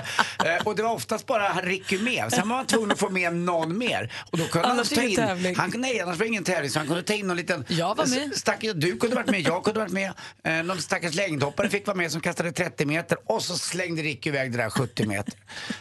Eh, 0.46 0.68
och 0.68 0.76
det 0.76 0.84
var 0.84 0.92
oftast 0.92 1.26
bara 1.26 1.48
han 1.48 1.64
Ricky 1.64 2.00
med. 2.00 2.32
Sen 2.32 2.50
var 2.50 2.56
han 2.56 2.66
tvungen 2.66 2.92
att 2.92 3.00
få 3.00 3.10
med 3.10 3.36
någon 3.36 3.78
mer. 3.78 4.14
Och 4.32 4.38
då 4.38 4.46
kunde 4.46 4.68
Annars 4.68 4.92
han 4.92 4.98
ta 4.98 5.04
in, 5.04 5.16
tävling. 5.16 5.56
Han, 5.56 5.72
nej, 5.76 6.00
annars 6.00 6.18
var 6.18 6.24
det 6.24 6.28
ingen 6.28 6.44
tävling. 6.44 6.70
Så 6.70 6.80
han 6.80 6.88
kunde 6.88 7.04
ta 7.04 7.14
in 7.14 7.28
någon 7.28 7.38
liten... 7.38 7.66
Jag 7.68 7.96
var 7.96 8.06
med. 8.06 8.36
Stack, 8.36 8.62
du 8.76 8.98
kunde 8.98 9.16
varit 9.16 9.30
med, 9.30 9.42
jag 9.42 9.64
kunde 9.64 9.80
varit 9.80 9.92
med. 9.92 10.14
Eh, 10.44 10.64
någon 10.64 10.82
stackars 10.82 11.16
längdhoppare 11.16 11.70
fick 11.70 11.88
vara 11.88 11.98
med 11.98 12.12
som 12.12 12.22
kastade 12.22 12.52
30 12.52 12.86
meter 12.86 13.18
och 13.26 13.44
så 13.44 13.58
slängde 13.58 14.02
Ricky 14.02 14.30
iväg 14.30 14.52
det 14.52 14.58
där 14.58 14.70
70 14.70 15.08
meter. 15.08 15.34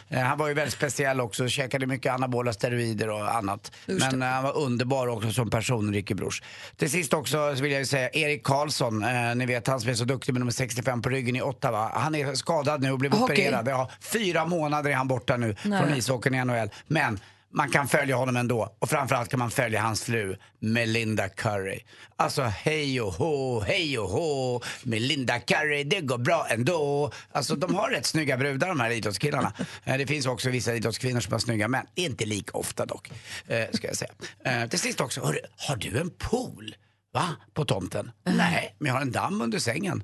Eh, 0.09 0.19
han 0.19 0.37
var 0.37 0.47
ju 0.47 0.53
väldigt 0.53 0.73
speciell 0.73 1.21
också, 1.21 1.47
käkade 1.47 1.87
mycket 1.87 2.13
anabola 2.13 2.53
steroider 2.53 3.09
och 3.09 3.35
annat. 3.35 3.71
Men 3.99 4.21
eh, 4.21 4.27
han 4.27 4.43
var 4.43 4.57
underbar 4.57 5.07
också 5.07 5.31
som 5.31 5.49
person, 5.49 5.93
Ricky 5.93 6.13
Bruch. 6.13 6.43
Till 6.77 6.89
sist 6.91 7.13
också 7.13 7.55
så 7.55 7.63
vill 7.63 7.71
jag 7.71 7.79
ju 7.79 7.85
säga 7.85 8.09
Erik 8.09 8.43
Karlsson, 8.43 9.03
eh, 9.03 9.35
ni 9.35 9.45
vet 9.45 9.67
han 9.67 9.79
som 9.81 9.89
är 9.89 9.93
så 9.93 10.05
duktig 10.05 10.33
med 10.33 10.39
nummer 10.39 10.51
65 10.51 11.01
på 11.01 11.09
ryggen 11.09 11.35
i 11.35 11.41
Ottawa. 11.41 11.91
Han 11.93 12.15
är 12.15 12.33
skadad 12.35 12.81
nu 12.81 12.91
och 12.91 12.99
blev 12.99 13.11
Hockey. 13.11 13.33
opererad. 13.33 13.67
Ja, 13.67 13.89
fyra 14.01 14.45
månader 14.45 14.89
är 14.89 14.95
han 14.95 15.07
borta 15.07 15.37
nu 15.37 15.55
Nej. 15.63 15.81
från 15.81 15.97
ishockeyn 15.97 16.35
i 16.35 16.45
NHL. 16.45 16.69
Men 16.87 17.19
man 17.55 17.69
kan 17.69 17.87
följa 17.87 18.15
honom 18.15 18.37
ändå. 18.37 18.75
Och 18.79 18.89
framförallt 18.89 19.29
kan 19.29 19.39
man 19.39 19.51
följa 19.51 19.81
hans 19.81 20.03
fru 20.03 20.37
Melinda 20.59 21.29
Curry. 21.29 21.79
Alltså 22.15 22.41
hej 22.41 23.01
och 23.01 23.13
hå, 23.13 23.59
hej 23.61 23.99
och 23.99 24.09
hå, 24.09 24.61
Melinda 24.83 25.39
Curry, 25.39 25.83
det 25.83 26.01
går 26.01 26.17
bra 26.17 26.47
ändå. 26.49 27.11
Alltså 27.31 27.55
de 27.55 27.75
har 27.75 27.89
rätt 27.89 28.05
snygga 28.05 28.37
brudar 28.37 28.67
de 28.67 28.79
här 28.79 28.91
idrottskillarna. 28.91 29.53
Eh, 29.83 29.97
det 29.97 30.07
finns 30.07 30.25
också 30.25 30.49
vissa 30.49 30.75
idrottskvinnor 30.75 31.19
som 31.19 31.31
har 31.31 31.39
snygga 31.39 31.67
män. 31.67 31.85
Inte 31.95 32.25
lika 32.25 32.57
ofta 32.57 32.85
dock, 32.85 33.11
eh, 33.47 33.65
ska 33.73 33.87
jag 33.87 33.95
säga. 33.95 34.11
Eh, 34.45 34.69
till 34.69 34.79
sist 34.79 35.01
också, 35.01 35.25
hörru, 35.25 35.39
har 35.57 35.75
du 35.75 35.99
en 35.99 36.09
pool? 36.09 36.75
Va? 37.13 37.35
På 37.53 37.65
tomten? 37.65 38.11
Nej, 38.23 38.75
men 38.79 38.87
jag 38.87 38.93
har 38.93 39.01
en 39.01 39.11
damm 39.11 39.41
under 39.41 39.59
sängen. 39.59 40.03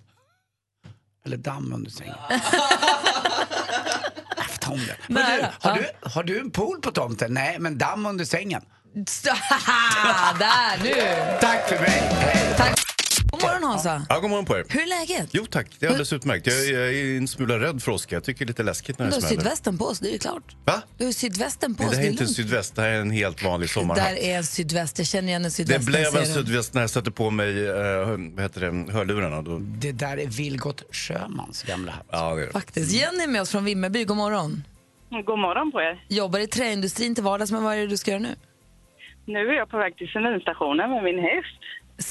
Eller 1.26 1.38
damm 1.38 1.74
under 1.74 1.92
sängen. 1.92 2.16
Det. 4.78 4.96
Men 5.08 5.26
du, 5.26 5.32
Nära. 5.42 5.52
har, 5.60 5.78
Ja. 5.78 5.78
du, 6.04 6.10
har 6.10 6.24
du 6.24 6.40
en 6.40 6.52
pool 6.52 6.82
på 6.82 6.92
tomten? 6.92 7.34
Nej, 7.34 7.56
men 7.60 7.78
damm 7.78 8.06
under 8.06 8.26
sängen. 8.26 8.62
Där, 10.40 10.84
nu! 10.84 11.38
Tack 11.42 11.70
för 11.70 11.80
mig. 11.80 12.02
Hej. 12.12 12.54
Tack. 12.58 12.80
God 13.42 13.50
morgon 13.52 13.64
Hansa. 13.72 14.06
Ja, 14.10 14.20
god 14.20 14.30
morgon 14.30 14.46
på 14.46 14.58
er. 14.58 14.66
Hur 14.70 14.82
är 14.82 14.88
läget? 14.88 15.30
Jo 15.32 15.46
tack, 15.46 15.68
det 15.80 15.86
är 15.86 15.90
alldeles 15.90 16.14
utmärkt. 16.14 16.48
Jag 16.48 16.56
är, 16.66 16.74
jag 16.80 16.94
är 16.94 17.18
en 17.18 17.28
smula 17.28 17.60
rädd 17.60 17.84
för 17.84 17.92
åska. 17.92 18.16
Jag 18.16 18.24
tycker 18.24 18.40
det 18.40 18.46
är 18.46 18.48
lite 18.48 18.64
läskigt 18.64 19.00
när 19.00 19.06
Du 19.06 19.10
det 19.10 19.16
har 19.16 19.22
smäller. 19.22 19.36
sydvästen 19.42 19.78
på 19.78 19.86
oss, 19.86 20.00
det 20.00 20.10
är 20.10 20.12
ju 20.14 20.18
klart. 20.20 20.56
Va? 20.66 20.82
Du 20.98 21.06
har 21.06 21.12
sydvästen 21.12 21.76
på 21.76 21.84
Nej, 21.84 21.90
oss, 21.90 21.96
det 21.96 21.98
här 21.98 22.04
det 22.04 22.08
är 22.08 22.12
inte 22.12 22.24
en 22.24 22.26
lugnt. 22.26 22.36
sydväst, 22.38 22.76
det 22.76 22.82
här 22.82 22.90
är 22.90 23.02
en 23.02 23.12
helt 23.12 23.44
vanlig 23.44 23.70
Där 23.70 23.74
sommarhatt. 23.74 24.18
är 24.18 24.38
en 24.38 24.44
sydväst, 24.44 24.98
jag 24.98 25.08
känner 25.08 25.28
igen 25.28 25.42
en 25.42 25.44
Det 25.44 25.52
sydväst. 25.52 25.86
blev 25.86 26.00
när 26.02 26.04
jag 26.10 26.20
en 26.22 26.26
ser 26.28 26.36
den. 26.36 26.46
sydväst 26.46 26.74
när 26.74 26.82
jag 26.82 26.90
satte 26.90 27.12
på 27.12 27.30
mig 27.30 27.70
uh, 27.70 27.76
vad 28.08 28.42
heter 28.42 28.62
det, 28.62 28.92
hörlurarna. 28.94 29.42
Då... 29.42 29.58
Det 29.60 29.92
där 29.92 30.18
är 30.18 30.28
Vilgot 30.28 30.84
Sjömans 30.96 31.64
gamla 31.64 31.92
hatt. 31.92 32.06
Ja, 32.12 32.36
det 32.36 32.42
är 32.42 32.46
det. 32.46 32.52
Faktiskt. 32.52 32.92
Jenny 32.92 33.24
är 33.24 33.28
med 33.28 33.42
oss 33.42 33.50
från 33.52 33.66
Vimmerby, 33.66 34.04
god 34.04 34.18
morgon. 34.18 34.64
God 35.26 35.40
morgon 35.40 35.72
på 35.72 35.82
er. 35.82 36.06
Jobbar 36.10 36.40
i 36.40 36.48
träindustrin 36.48 37.16
till 37.16 37.24
vardags, 37.24 37.52
men 37.52 37.64
vad 37.64 37.74
är 37.76 37.78
det 37.80 37.88
du 37.88 37.98
ska 37.98 38.12
göra 38.12 38.22
nu? 38.22 38.36
Nu 39.26 39.40
är 39.40 39.54
jag 39.54 39.70
på 39.70 39.78
väg 39.78 39.98
till 39.98 40.08
seminstationen 40.08 40.90
med 40.90 41.04
min 41.04 41.20
häst. 41.20 41.60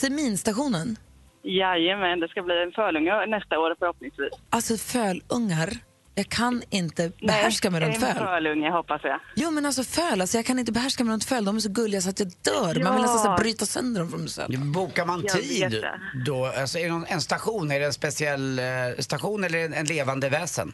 Seminstationen? 0.00 0.96
Jajamän, 1.42 2.20
det 2.20 2.28
ska 2.28 2.42
bli 2.42 2.62
en 2.62 2.72
fölunge 2.72 3.26
nästa 3.26 3.58
år 3.58 3.76
förhoppningsvis. 3.78 4.30
Alltså 4.50 4.76
fölungar. 4.76 5.70
Jag 6.14 6.28
kan 6.28 6.62
inte 6.70 7.12
behärska 7.22 7.70
mig 7.70 7.80
runt 7.80 7.94
en 7.94 8.00
föl. 8.00 8.26
fölunge 8.26 8.70
hoppas 8.70 9.00
jag. 9.04 9.20
Jo 9.36 9.50
men 9.50 9.66
alltså 9.66 9.82
föl, 9.82 10.20
alltså 10.20 10.38
jag 10.38 10.46
kan 10.46 10.58
inte 10.58 10.72
behärska 10.72 11.04
mig 11.04 11.12
runt 11.12 11.24
föl. 11.24 11.44
De 11.44 11.56
är 11.56 11.60
så 11.60 11.72
gulliga 11.72 12.00
så 12.00 12.10
att 12.10 12.20
jag 12.20 12.28
dör. 12.28 12.84
Man 12.84 12.92
vill 12.92 13.02
nästan 13.02 13.36
så 13.36 13.42
bryta 13.42 13.64
sönder 13.66 14.00
dem 14.00 14.10
från 14.10 14.26
själv. 14.28 14.72
Bokar 14.74 15.06
man 15.06 15.20
Jag 15.22 15.32
tid 15.32 15.84
då? 16.26 16.44
Alltså, 16.44 16.78
är 16.78 16.82
det 16.82 16.92
någon, 16.92 17.04
en 17.08 17.20
station? 17.20 17.70
Är 17.70 17.80
det 17.80 17.86
en 17.86 17.92
speciell 17.92 18.58
eh, 18.58 18.64
station 18.98 19.44
eller 19.44 19.58
en, 19.64 19.72
en 19.72 19.86
levande 19.86 20.28
väsen? 20.28 20.72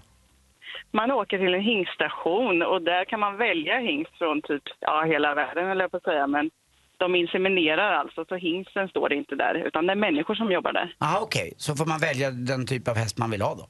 Man 0.90 1.10
åker 1.10 1.38
till 1.38 1.54
en 1.54 1.60
hingststation 1.60 2.62
och 2.62 2.82
där 2.82 3.04
kan 3.04 3.20
man 3.20 3.36
välja 3.36 3.78
hingst 3.78 4.18
från 4.18 4.42
typ 4.42 4.62
ja, 4.80 5.04
hela 5.04 5.34
världen 5.34 5.68
eller 5.70 5.88
på 5.88 5.96
att 5.96 6.02
säga. 6.02 6.26
Men 6.26 6.50
de 6.98 7.14
inseminerar 7.14 7.92
alltså, 7.92 8.24
så 8.28 8.34
hingsten 8.36 8.88
står 8.88 9.12
inte 9.12 9.34
där 9.34 9.54
utan 9.66 9.86
det 9.86 9.92
är 9.92 9.96
människor 9.96 10.34
som 10.34 10.52
jobbar 10.52 10.72
där. 10.72 10.94
Aha, 11.00 11.18
okej. 11.20 11.54
Så 11.56 11.76
får 11.76 11.86
man 11.86 12.00
välja 12.00 12.30
den 12.30 12.66
typ 12.66 12.88
av 12.88 12.96
häst 12.96 13.18
man 13.18 13.30
vill 13.30 13.42
ha 13.42 13.54
då? 13.54 13.68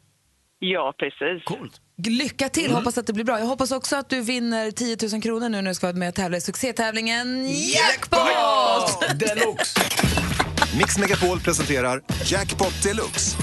Ja, 0.58 0.94
precis. 0.98 1.44
Coolt. 1.44 1.80
Lycka 2.06 2.48
till, 2.48 2.70
hoppas 2.72 2.98
att 2.98 3.06
det 3.06 3.12
blir 3.12 3.24
bra. 3.24 3.38
Jag 3.38 3.46
hoppas 3.46 3.72
också 3.72 3.96
att 3.96 4.08
du 4.08 4.20
vinner 4.20 4.70
10 4.70 4.96
000 5.12 5.22
kronor 5.22 5.48
nu 5.48 5.62
när 5.62 5.70
du 5.70 5.74
ska 5.74 5.86
vara 5.86 5.96
med 5.96 6.08
och 6.08 6.14
tävla 6.14 6.36
i 6.36 6.40
succétävlingen 6.40 7.46
Jackpot! 7.48 9.18
Deluxe! 9.20 9.80
Mix 10.78 10.98
Megapol 10.98 11.40
presenterar 11.40 12.00
Jackpot 12.24 12.82
Deluxe. 12.82 13.36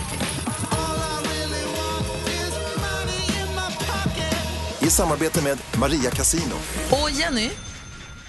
I 4.81 4.85
samarbete 4.85 5.43
med 5.43 5.57
Maria 5.79 6.11
Casino. 6.11 6.55
Och 6.91 7.09
Jenny, 7.11 7.49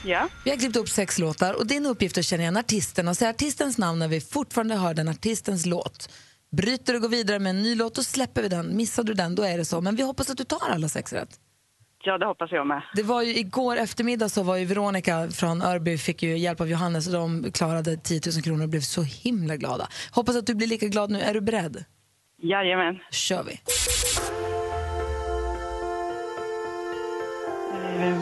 Ja. 0.06 0.28
vi 0.44 0.50
har 0.50 0.56
klippt 0.58 0.76
upp 0.76 0.88
sex 0.88 1.18
låtar 1.18 1.54
och 1.54 1.66
din 1.66 1.86
uppgift 1.86 2.16
är 2.16 2.20
att 2.20 2.26
känna 2.26 2.42
igen 2.42 2.56
artisten 2.56 3.08
och 3.08 3.16
säga 3.16 3.30
artistens 3.30 3.78
namn 3.78 3.98
när 3.98 4.08
vi 4.08 4.20
fortfarande 4.20 4.74
hör 4.76 4.94
den 4.94 5.08
artistens 5.08 5.66
låt. 5.66 6.08
Bryter 6.56 6.92
du 6.92 6.96
och 6.96 7.02
går 7.02 7.08
vidare 7.08 7.38
med 7.38 7.50
en 7.50 7.62
ny 7.62 7.74
låt, 7.74 7.94
då 7.94 8.02
släpper 8.02 8.42
vi 8.42 8.48
den. 8.48 8.76
Missar 8.76 9.02
du 9.02 9.14
den, 9.14 9.34
då 9.34 9.42
är 9.42 9.58
det 9.58 9.64
så. 9.64 9.80
Men 9.80 9.96
vi 9.96 10.02
hoppas 10.02 10.30
att 10.30 10.36
du 10.36 10.44
tar 10.44 10.70
alla 10.70 10.88
sex 10.88 11.12
rätt. 11.12 11.28
ja, 12.04 12.18
det 12.18 12.26
hoppas 12.26 12.52
jag 12.52 12.66
med. 12.66 12.82
Det 12.94 13.02
var 13.02 13.22
ju 13.22 13.36
igår 13.36 13.76
eftermiddag 13.76 14.28
så 14.28 14.42
var 14.42 14.56
ju 14.56 14.64
Veronica 14.64 15.28
från 15.30 15.62
Örby 15.62 15.98
fick 15.98 16.22
ju 16.22 16.38
hjälp 16.38 16.60
av 16.60 16.68
Johannes 16.68 17.06
och 17.06 17.12
de 17.12 17.52
klarade 17.52 17.96
10 17.96 18.20
000 18.34 18.42
kronor 18.42 18.62
och 18.62 18.68
blev 18.68 18.80
så 18.80 19.02
himla 19.02 19.56
glada. 19.56 19.88
Hoppas 20.10 20.36
att 20.36 20.46
du 20.46 20.54
blir 20.54 20.66
lika 20.66 20.86
glad 20.86 21.10
nu. 21.10 21.20
Är 21.20 21.34
du 21.34 21.40
beredd? 21.40 21.84
Jajamän. 22.42 22.98
kör 23.10 23.42
vi. 23.42 23.60
Eh, 27.98 28.18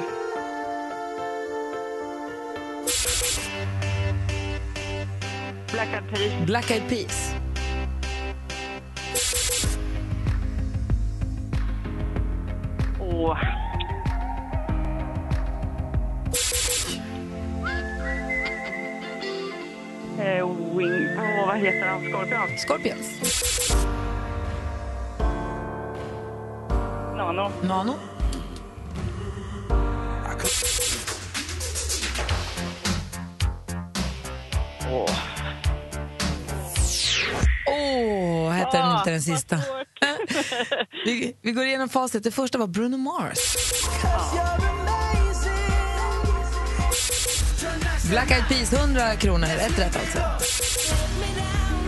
Black 5.83 5.95
Eyed 5.95 6.09
Peas. 6.15 6.47
Black 6.47 6.71
Eyed 6.71 6.89
Peas. 6.89 7.35
Åh. 13.01 13.39
Eh, 20.21 20.47
wing... 20.77 21.19
Åh, 21.19 21.47
vad 21.47 21.59
heter 21.59 21.87
han? 21.87 22.01
Scorpion? 22.11 22.59
Scorpions. 22.59 23.21
Nano. 27.17 27.51
Nano. 27.63 27.95
Åh. 34.93 35.32
Den 39.13 39.23
sista? 39.23 39.57
vi, 41.05 41.37
vi 41.43 41.53
går 41.53 41.65
igenom 41.65 41.89
facit. 41.89 42.25
Det 42.25 42.31
första 42.31 42.59
var 42.59 42.67
Bruno 42.67 42.97
Mars. 42.97 43.57
Black 48.11 48.31
Eyed 48.31 48.49
Peas, 48.49 48.73
100 48.73 49.17
kronor. 49.17 49.47
Ett 49.47 49.79
rätt 49.79 49.97
alltså. 49.97 50.19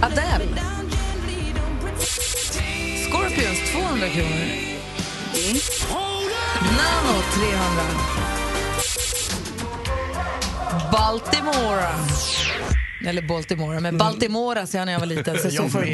Adele. 0.03 0.45
Scorpions, 3.11 3.73
200 3.73 4.09
kronor. 4.09 4.75
Nano, 6.61 7.23
300. 7.35 8.15
Baltimora. 10.93 11.95
Eller 13.07 13.29
Baltimora, 13.29 13.81
men 13.81 13.99
Baltimora 13.99 14.67
sa 14.67 14.79
jag 14.79 14.87
när 14.87 14.93
jag 14.93 15.01
var 15.01 15.07
liten. 15.07 15.39
Så, 15.39 15.51
så 15.63 15.69
får 15.69 15.81
det 15.81 15.87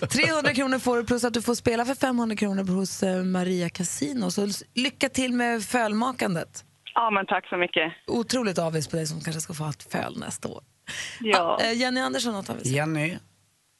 bli. 0.00 0.06
300 0.08 0.54
kronor 0.54 0.78
får 0.78 0.96
du 0.96 1.04
plus 1.04 1.24
att 1.24 1.34
du 1.34 1.42
får 1.42 1.54
spela 1.54 1.84
för 1.84 1.94
500 1.94 2.36
kronor 2.36 2.64
hos 2.64 3.02
eh, 3.02 3.22
Maria 3.24 3.68
Casino. 3.68 4.30
Så 4.30 4.48
lycka 4.74 5.08
till 5.08 5.32
med 5.32 5.62
fölmakandet. 5.62 6.64
Ja, 6.94 7.10
men 7.10 7.26
tack 7.26 7.48
så 7.48 7.56
mycket. 7.56 7.92
Otroligt 8.06 8.58
avis 8.58 8.88
på 8.88 8.96
dig 8.96 9.06
som 9.06 9.20
kanske 9.20 9.40
ska 9.40 9.54
få 9.54 9.68
ett 9.68 9.82
föl 9.92 10.18
nästa 10.18 10.48
år. 10.48 10.62
Ja. 11.20 11.58
Ah, 11.62 11.72
Jenny 11.72 12.00
Andersson, 12.00 12.32
något 12.32 12.50
avis? 12.50 12.66
Jenny, 12.66 13.18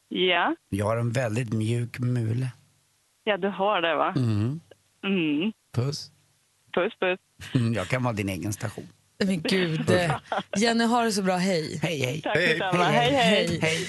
Ja. 0.09 0.55
jag 0.69 0.85
har 0.85 0.97
en 0.97 1.11
väldigt 1.11 1.53
mjuk 1.53 1.99
mule. 1.99 2.47
Ja, 3.23 3.37
du 3.37 3.49
har 3.49 3.81
det, 3.81 3.95
va? 3.95 4.13
Mm. 4.15 4.59
Mm. 5.05 5.51
Puss. 5.75 6.11
Puss, 6.73 6.93
puss. 6.99 7.19
Mm, 7.55 7.73
jag 7.73 7.87
kan 7.87 8.03
vara 8.03 8.13
din 8.13 8.29
egen 8.29 8.53
station. 8.53 8.87
Men 9.19 9.41
gud. 9.41 9.89
eh, 9.89 10.11
Jenny, 10.57 10.83
har 10.85 11.05
det 11.05 11.11
så 11.11 11.21
bra. 11.21 11.35
Hej. 11.37 11.79
Hej, 11.81 11.99
hej. 11.99 12.21
Tack 12.21 12.35
detsamma. 12.35 12.83
Hej, 12.83 13.11
hej. 13.13 13.59
hej. 13.61 13.87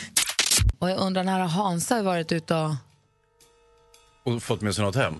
Och 0.78 0.90
jag 0.90 0.98
undrar, 0.98 1.24
när 1.24 1.40
har 1.40 1.48
Hansa 1.48 2.02
varit 2.02 2.32
ute 2.32 2.54
och... 2.54 2.74
Och 4.24 4.42
fått 4.42 4.60
med 4.60 4.74
sig 4.74 4.84
något 4.84 4.96
hem? 4.96 5.14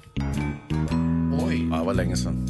Oj. 1.47 1.69
Ja, 1.71 1.77
det 1.77 1.85
var 1.85 1.95
länge 1.95 2.17
sedan. 2.17 2.49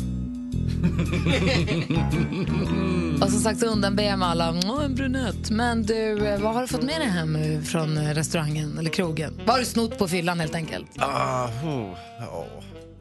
Och 3.23 3.31
som 3.31 3.41
sagt 3.41 3.61
så 3.61 3.67
undanber 3.67 4.17
med 4.17 4.29
alla, 4.29 4.55
"Åh, 4.67 4.85
en 4.85 4.95
brunett. 4.95 5.51
Men 5.51 5.83
du, 5.83 6.27
eh, 6.27 6.41
vad 6.41 6.55
har 6.55 6.61
du 6.63 6.67
fått 6.69 6.83
med 6.83 7.01
dig 7.01 7.09
hem 7.09 7.37
eh, 7.37 7.61
från 7.61 8.15
restaurangen 8.15 8.79
eller 8.79 8.91
krogen? 8.91 9.41
Vad 9.45 9.49
har 9.55 9.59
du 9.59 9.65
snott 9.65 9.99
på 9.99 10.09
fyllan 10.09 10.41
helt 10.41 10.55
enkelt? 10.55 10.87
Ah, 10.99 11.45
oh, 11.47 11.95
ja. 12.21 12.47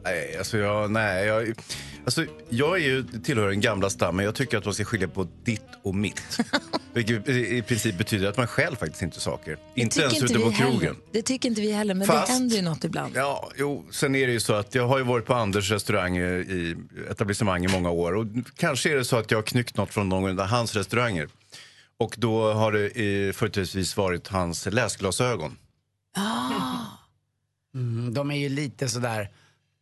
Nej, 0.04 0.36
alltså 0.38 0.58
jag, 0.58 0.90
nej, 0.90 1.26
jag, 1.26 1.54
alltså 2.06 2.24
jag 2.48 2.76
är 2.76 2.84
ju, 2.84 3.02
tillhör 3.24 3.48
den 3.48 3.60
gamla 3.60 3.90
stammen. 3.90 4.24
Jag 4.24 4.34
tycker 4.34 4.58
att 4.58 4.64
man 4.64 4.74
ska 4.74 4.84
skilja 4.84 5.08
på 5.08 5.28
ditt 5.44 5.62
och 5.82 5.94
mitt. 5.94 6.38
Vilket 6.92 7.28
i 7.28 7.62
princip 7.62 7.98
betyder 7.98 8.28
att 8.28 8.36
man 8.36 8.46
själv 8.46 8.76
faktiskt 8.76 9.02
inte 9.02 9.20
saker. 9.20 9.58
Inte 9.74 9.94
tycker 9.96 10.08
ens 10.08 10.22
ute 10.30 10.34
på 10.34 10.50
heller. 10.50 10.70
krogen. 10.70 10.96
Det 11.12 11.22
tycker 11.22 11.48
inte 11.48 11.60
vi 11.60 11.72
heller, 11.72 11.94
men 11.94 12.06
Fast- 12.06 12.26
det 12.26 12.32
händer 12.32 12.56
ju 12.56 12.62
något 12.62 12.84
ibland. 12.84 13.12
Ja, 13.16 13.50
jo, 13.56 13.86
sen 13.90 14.14
är 14.14 14.26
det 14.26 14.32
ju 14.32 14.40
så 14.40 14.54
att 14.54 14.74
jag 14.74 14.88
har 14.88 14.98
ju 14.98 15.04
varit 15.04 15.24
på 15.26 15.34
Anders 15.34 15.70
restaurang 15.70 16.16
i 16.18 16.76
etablissemang 17.10 17.64
i 17.64 17.68
många 17.68 17.90
år. 17.90 18.14
Och 18.16 18.26
kanske 18.56 18.92
är 18.92 18.96
det 18.96 19.04
så 19.04 19.16
att 19.16 19.30
jag 19.30 19.38
har 19.38 19.42
knyckt 19.42 19.76
något 19.76 19.90
från 19.94 20.08
någon 20.08 20.40
av 20.40 20.46
hans 20.46 20.74
restauranger. 20.74 21.28
Och 21.98 22.14
då 22.18 22.52
har 22.52 22.72
det 22.72 23.36
företrädesvis 23.36 23.96
varit 23.96 24.28
hans 24.28 24.66
läsglasögon. 24.66 25.56
Mm, 27.74 28.14
de 28.14 28.30
är 28.30 28.36
ju 28.36 28.48
lite 28.48 28.88
sådär, 28.88 29.30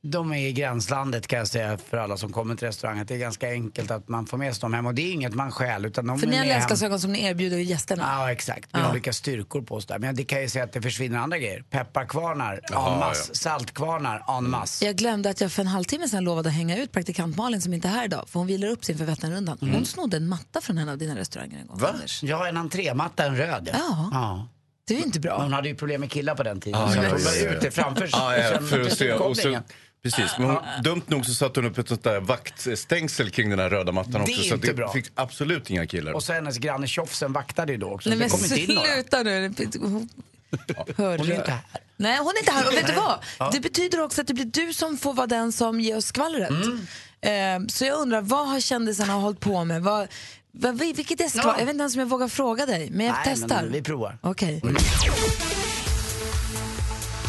de 0.07 0.33
är 0.33 0.39
i 0.49 0.53
gränslandet 0.53 1.27
kan 1.27 1.39
jag 1.39 1.49
säga 1.49 1.79
för 1.79 1.97
alla 1.97 2.17
som 2.17 2.33
kommer 2.33 2.55
till 2.57 2.67
restaurangen. 2.67 3.07
Det 3.07 3.15
är 3.15 3.19
ganska 3.19 3.49
enkelt 3.51 3.91
att 3.91 4.09
man 4.09 4.27
får 4.27 4.39
med 4.39 4.55
sig 4.55 4.61
dem 4.61 4.75
hem 4.75 4.87
och 4.87 4.95
det 4.95 5.03
är 5.03 5.13
inget 5.13 5.35
man 5.35 5.53
stjäl 5.53 5.85
utan 5.87 6.07
de 6.07 6.19
För 6.19 6.27
är 6.27 6.31
ni 6.31 6.37
har 6.39 6.45
läsglasögon 6.45 7.01
som 7.01 7.13
ni 7.13 7.25
erbjuder 7.25 7.57
gästerna? 7.59 8.03
Ja, 8.07 8.33
exakt. 8.33 8.73
Med 8.73 8.83
Ja. 8.83 8.91
olika 8.91 9.13
styrkor 9.13 9.63
på 9.63 9.75
oss 9.75 9.87
där. 9.87 9.99
Men 9.99 10.17
det 10.17 10.25
kan 10.25 10.41
ju 10.43 10.49
säga 10.49 10.65
att 10.65 10.73
det 10.73 10.83
försvinner 10.83 11.19
andra 11.19 11.39
grejer. 11.39 11.63
Pepparkvarnar 11.71 12.61
en 12.73 12.99
masse, 12.99 13.35
saltkvarnar 13.35 14.39
en 14.39 14.51
masse. 14.51 14.85
Jag 14.85 14.97
glömde 14.97 15.31
att 15.31 15.41
jag 15.41 15.53
för 15.53 15.63
en 15.63 15.67
halvtimme 15.69 16.09
sedan 16.09 16.25
lovade 16.25 16.49
att 16.49 16.55
hänga 16.55 16.77
ut 16.79 16.93
praktikant 16.93 17.37
Malin 17.37 17.61
som 17.63 17.75
inte 17.75 17.89
är 17.89 17.93
här 17.93 18.05
idag, 18.05 18.25
för 18.29 18.39
hon 18.41 18.47
vilar 18.47 18.69
upp 18.69 18.85
sin 18.85 18.99
för 18.99 19.05
Vätternrundan. 19.05 19.57
Hon 19.61 19.69
Mm. 19.69 19.85
snodde 19.85 20.17
en 20.17 20.29
matta 20.29 20.61
från 20.61 20.79
en 20.79 20.89
av 20.89 20.99
dina 20.99 21.17
restauranger 21.17 21.59
en 21.61 21.67
gång. 21.67 21.79
Va? 21.79 21.95
Ja, 22.23 22.49
en 22.49 22.57
entrématta, 22.57 23.25
en 23.25 23.37
röd. 23.37 23.69
Ja. 23.73 24.09
ja. 24.13 24.49
Det 24.87 24.95
är 24.99 25.05
inte 25.05 25.21
bra. 25.21 25.43
Hon 25.43 25.53
hade 25.53 25.69
ju 25.69 25.75
problem 25.75 26.01
med 26.01 26.11
killar 26.11 26.35
på 26.35 26.43
den 26.43 26.61
tiden. 26.61 26.81
Ja, 26.81 26.89
så 26.89 26.97
ja, 26.97 27.01
hon 27.03 27.09
ja, 27.11 27.25
var 27.25 27.33
ja, 27.37 27.45
ja. 27.51 27.51
ute 27.57 27.71
framför 27.71 28.09
Ja, 28.13 28.37
ja, 28.37 28.51
sen- 28.55 28.69
för 28.69 28.81
att 28.81 28.93
se. 28.93 29.13
Och 29.13 29.19
så, 29.19 29.25
kopplingen. 29.43 29.63
Precis, 30.05 30.39
men 30.39 30.47
hon, 30.51 30.59
dumt 30.83 31.03
nog 31.07 31.27
så 31.27 31.35
satte 31.35 31.61
hon 31.61 31.71
upp 31.71 31.79
ett 31.79 31.89
sånt 31.89 32.05
där 32.05 32.21
vaktstängsel 32.21 33.31
kring 33.31 33.51
den 33.51 33.59
här 33.59 33.71
röda 33.71 33.93
mattan 33.93 34.13
Det 34.13 34.19
är 34.19 34.23
också. 34.23 34.43
Så 34.49 34.55
inte 34.55 34.67
det 34.67 34.75
bra. 34.75 34.93
fick 34.93 35.07
absolut 35.15 35.71
inga 35.71 35.87
killar. 35.87 36.13
Och 36.13 36.23
så 36.23 36.33
hennes 36.33 36.59
granne 36.59 36.87
Tjofsen 36.87 37.33
vaktade 37.33 37.73
ju 37.73 37.79
då 37.79 37.91
också. 37.91 38.09
Nej 38.11 38.31
så 38.31 38.37
men 38.37 38.43
det 38.43 38.49
kom 38.49 38.61
inte 38.61 38.73
in 38.73 38.77
några. 38.77 38.93
sluta 38.95 39.23
nu. 39.23 39.55
Hör 40.97 41.19
Hon 41.19 41.27
du? 41.27 41.33
är 41.33 41.37
inte 41.39 41.51
här. 41.51 41.61
Nej, 41.97 42.19
hon 42.19 42.27
är 42.29 42.39
inte 42.39 42.53
här. 42.53 42.67
Och 42.69 42.73
vet 42.73 42.87
du 42.87 42.93
vad? 42.93 43.19
Ja. 43.39 43.51
Det 43.53 43.61
betyder 43.61 44.01
också 44.01 44.21
att 44.21 44.27
det 44.27 44.35
blir 44.35 44.45
du 44.45 44.73
som 44.73 44.97
får 44.99 45.15
vara 45.15 45.27
den 45.27 45.53
som 45.53 45.81
ger 45.81 45.97
oss 45.97 46.07
skvallret. 46.07 46.51
Mm. 46.51 47.63
Eh, 47.65 47.69
så 47.69 47.85
jag 47.85 47.99
undrar, 48.01 48.21
vad 48.21 48.49
har 48.49 48.61
kändisarna 48.61 49.13
hållit 49.13 49.41
på 49.41 49.65
med? 49.65 49.83
Vad, 49.83 50.09
vad, 50.53 50.79
vilket 50.79 51.21
är 51.21 51.29
skvall? 51.29 51.45
Ja. 51.47 51.55
Jag 51.59 51.67
vet 51.67 51.73
inte 51.75 51.83
ens 51.83 51.95
om 51.95 52.01
jag 52.01 52.07
vågar 52.09 52.29
fråga 52.29 52.67
dig, 52.67 52.91
men 52.91 53.07
jag 53.07 53.13
Nej, 53.13 53.23
testar. 53.25 53.63
men 53.63 53.73
vi 53.73 53.83
provar. 53.83 54.19
Okej. 54.23 54.63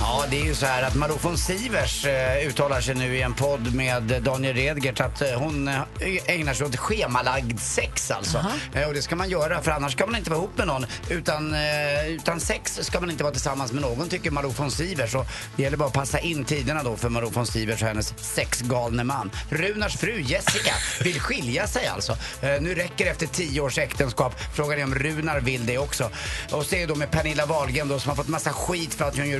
Ja, 0.07 0.25
det 0.29 0.41
är 0.41 0.45
ju 0.45 0.55
så 0.55 0.65
här 0.65 0.83
att 0.83 0.95
Malou 0.95 1.17
von 1.21 1.37
Sivers 1.37 2.05
eh, 2.05 2.47
uttalar 2.47 2.81
sig 2.81 2.95
nu 2.95 3.15
i 3.15 3.21
en 3.21 3.33
podd 3.33 3.73
med 3.73 4.03
Daniel 4.03 4.55
Redgert 4.55 4.99
att 4.99 5.21
eh, 5.21 5.29
hon 5.29 5.67
eh, 5.67 5.81
ägnar 6.25 6.53
sig 6.53 6.67
åt 6.67 6.75
schemalagd 6.75 7.59
sex 7.59 8.11
alltså. 8.11 8.45
Eh, 8.73 8.87
och 8.87 8.93
det 8.93 9.01
ska 9.01 9.15
man 9.15 9.29
göra 9.29 9.61
för 9.61 9.71
annars 9.71 9.91
ska 9.93 10.05
man 10.05 10.15
inte 10.15 10.29
vara 10.29 10.39
ihop 10.39 10.57
med 10.57 10.67
någon. 10.67 10.85
Utan, 11.09 11.53
eh, 11.53 12.07
utan 12.07 12.39
sex 12.39 12.79
ska 12.81 12.99
man 12.99 13.11
inte 13.11 13.23
vara 13.23 13.33
tillsammans 13.33 13.71
med 13.71 13.81
någon 13.81 14.09
tycker 14.09 14.31
Malou 14.31 14.51
von 14.57 14.71
Sivers. 14.71 15.15
Och 15.15 15.25
det 15.55 15.63
gäller 15.63 15.77
bara 15.77 15.87
att 15.87 15.93
passa 15.93 16.19
in 16.19 16.45
tiderna 16.45 16.83
då 16.83 16.95
för 16.95 17.09
Malou 17.09 17.29
von 17.29 17.47
Sivers 17.47 17.81
och 17.81 17.87
hennes 17.87 18.13
sexgalne 18.17 19.03
man. 19.03 19.31
Runars 19.49 19.97
fru 19.97 20.21
Jessica 20.21 20.73
vill 21.03 21.19
skilja 21.19 21.67
sig 21.67 21.87
alltså. 21.87 22.17
Eh, 22.41 22.61
nu 22.61 22.75
räcker 22.75 23.05
det 23.05 23.11
efter 23.11 23.27
tio 23.27 23.61
års 23.61 23.77
äktenskap. 23.77 24.35
Frågan 24.53 24.79
är 24.79 24.83
om 24.83 24.95
Runar 24.95 25.39
vill 25.39 25.65
det 25.65 25.77
också. 25.77 26.09
Och 26.51 26.65
så 26.65 26.75
är 26.75 26.79
det 26.79 26.85
då 26.85 26.95
med 26.95 27.11
Pernilla 27.11 27.45
Wahlgren 27.45 27.87
då 27.87 27.99
som 27.99 28.09
har 28.09 28.15
fått 28.15 28.27
massa 28.27 28.53
skit 28.53 28.93
för 28.93 29.05
att 29.05 29.17
hon 29.17 29.29
gör 29.29 29.39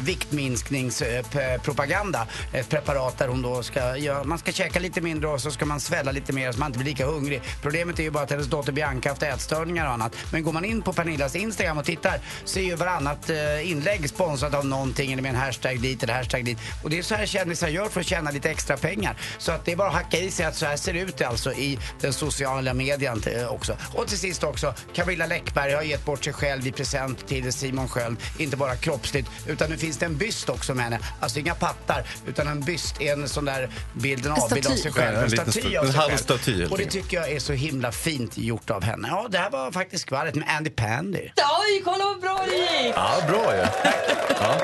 minskningspropaganda. 0.56 2.28
Eh, 2.54 2.60
ett 2.60 2.70
preparat 2.70 3.18
där 3.18 3.28
hon 3.28 3.42
då 3.42 3.64
ska, 3.64 3.98
ja, 3.98 4.24
man 4.24 4.38
ska 4.38 4.52
käka 4.52 4.80
lite 4.80 5.02
mindre 5.02 5.30
och 5.30 5.42
så 5.42 5.52
ska 5.52 5.66
man 5.66 5.80
svälla 5.80 6.12
lite 6.12 6.34
mer 6.34 6.52
så 6.52 6.60
man 6.60 6.68
inte 6.68 6.80
blir 6.80 6.90
lika 6.90 7.06
hungrig. 7.06 7.42
Problemet 7.62 8.00
är 8.00 8.04
ju 8.04 8.12
bara 8.12 8.24
att 8.24 8.32
hennes 8.32 8.48
dotter 8.48 8.72
Bianca 8.72 9.10
haft 9.10 9.24
ätstörningar 9.24 9.86
och 9.86 9.92
annat. 9.92 10.16
Men 10.32 10.44
går 10.44 10.54
man 10.54 10.66
in 10.66 10.82
på 10.82 10.94
Pernillas 10.94 11.36
Instagram 11.36 11.78
och 11.78 11.86
tittar 11.86 12.20
så 12.46 12.60
är 12.60 12.64
ju 12.64 12.76
varannat 12.76 13.30
eh, 13.30 13.72
inlägg 13.72 14.10
sponsrat 14.10 14.54
av 14.54 14.66
någonting 14.66 15.12
eller 15.12 15.22
med 15.22 15.30
en 15.30 15.36
hashtag 15.36 15.82
dit 15.82 16.04
eller 16.04 16.14
hashtag 16.14 16.46
dit. 16.46 16.58
Och 16.84 16.90
det 16.90 16.98
är 16.98 17.04
så 17.04 17.16
här 17.16 17.26
kändisar 17.26 17.68
gör 17.68 17.90
för 17.90 18.00
att 18.00 18.08
tjäna 18.08 18.32
lite 18.32 18.50
extra 18.50 18.78
pengar. 18.78 19.18
Så 19.38 19.52
att 19.52 19.66
det 19.66 19.72
är 19.72 19.76
bara 19.76 19.88
att 19.88 19.94
hacka 19.94 20.18
i 20.18 20.32
sig 20.32 20.46
att 20.46 20.56
så 20.56 20.66
här 20.66 20.78
ser 20.78 20.94
det 20.94 21.00
ut 21.00 21.22
alltså 21.22 21.54
i 21.54 21.80
den 22.02 22.14
sociala 22.14 22.74
medien 22.74 23.24
eh, 23.26 23.48
också. 23.48 23.78
Och 23.94 24.08
till 24.08 24.20
sist 24.20 24.44
också, 24.44 24.74
Camilla 24.94 25.26
Läckberg 25.26 25.74
har 25.74 25.82
gett 25.82 26.06
bort 26.06 26.24
sig 26.24 26.34
själv 26.34 26.68
i 26.68 26.72
present 26.72 27.28
till 27.28 27.54
Simon 27.54 27.90
Sköld. 27.90 28.18
Inte 28.38 28.58
bara 28.58 28.76
kroppsligt, 28.76 29.30
utan 29.48 29.70
nu 29.70 29.78
finns 29.78 29.98
det 29.98 30.06
en 30.06 30.18
byst 30.18 30.45
också 30.50 30.74
med 30.74 30.84
henne. 30.84 31.00
Alltså 31.20 31.40
inga 31.40 31.56
pattar, 31.56 32.04
utan 32.28 32.48
en 32.48 32.62
byst, 32.62 33.02
en 33.02 33.30
sån 33.30 33.46
där 33.46 33.70
bild, 33.94 34.26
en 34.26 34.32
En 34.32 34.42
avbild 34.42 34.68
av 34.68 34.76
sig 34.76 34.92
själv. 34.92 35.18
En 35.18 35.30
staty 35.30 35.52
sta- 35.62 35.80
av 35.80 35.86
sig 35.86 35.94
själv. 36.02 36.18
staty 36.18 36.66
Och 36.66 36.78
det 36.78 36.86
tycker 36.86 37.18
jag 37.18 37.32
är 37.32 37.40
så 37.40 37.54
himla 37.54 37.92
fint 37.92 38.38
gjort 38.38 38.70
av 38.70 38.84
henne. 38.84 39.08
Ja, 39.12 39.28
det 39.30 39.38
här 39.38 39.50
var 39.50 39.72
faktiskt 39.72 40.02
skvallret 40.04 40.36
med 40.36 40.50
Andy 40.58 40.70
Pandy. 40.70 41.20
Oj, 41.38 41.82
kolla 41.86 42.06
vad 42.06 42.22
bra 42.22 42.46
det 42.50 42.56
gick! 42.84 42.94
Ja, 42.96 43.12
bra 43.28 43.56
ju. 43.56 43.66
Ja. 44.42 44.56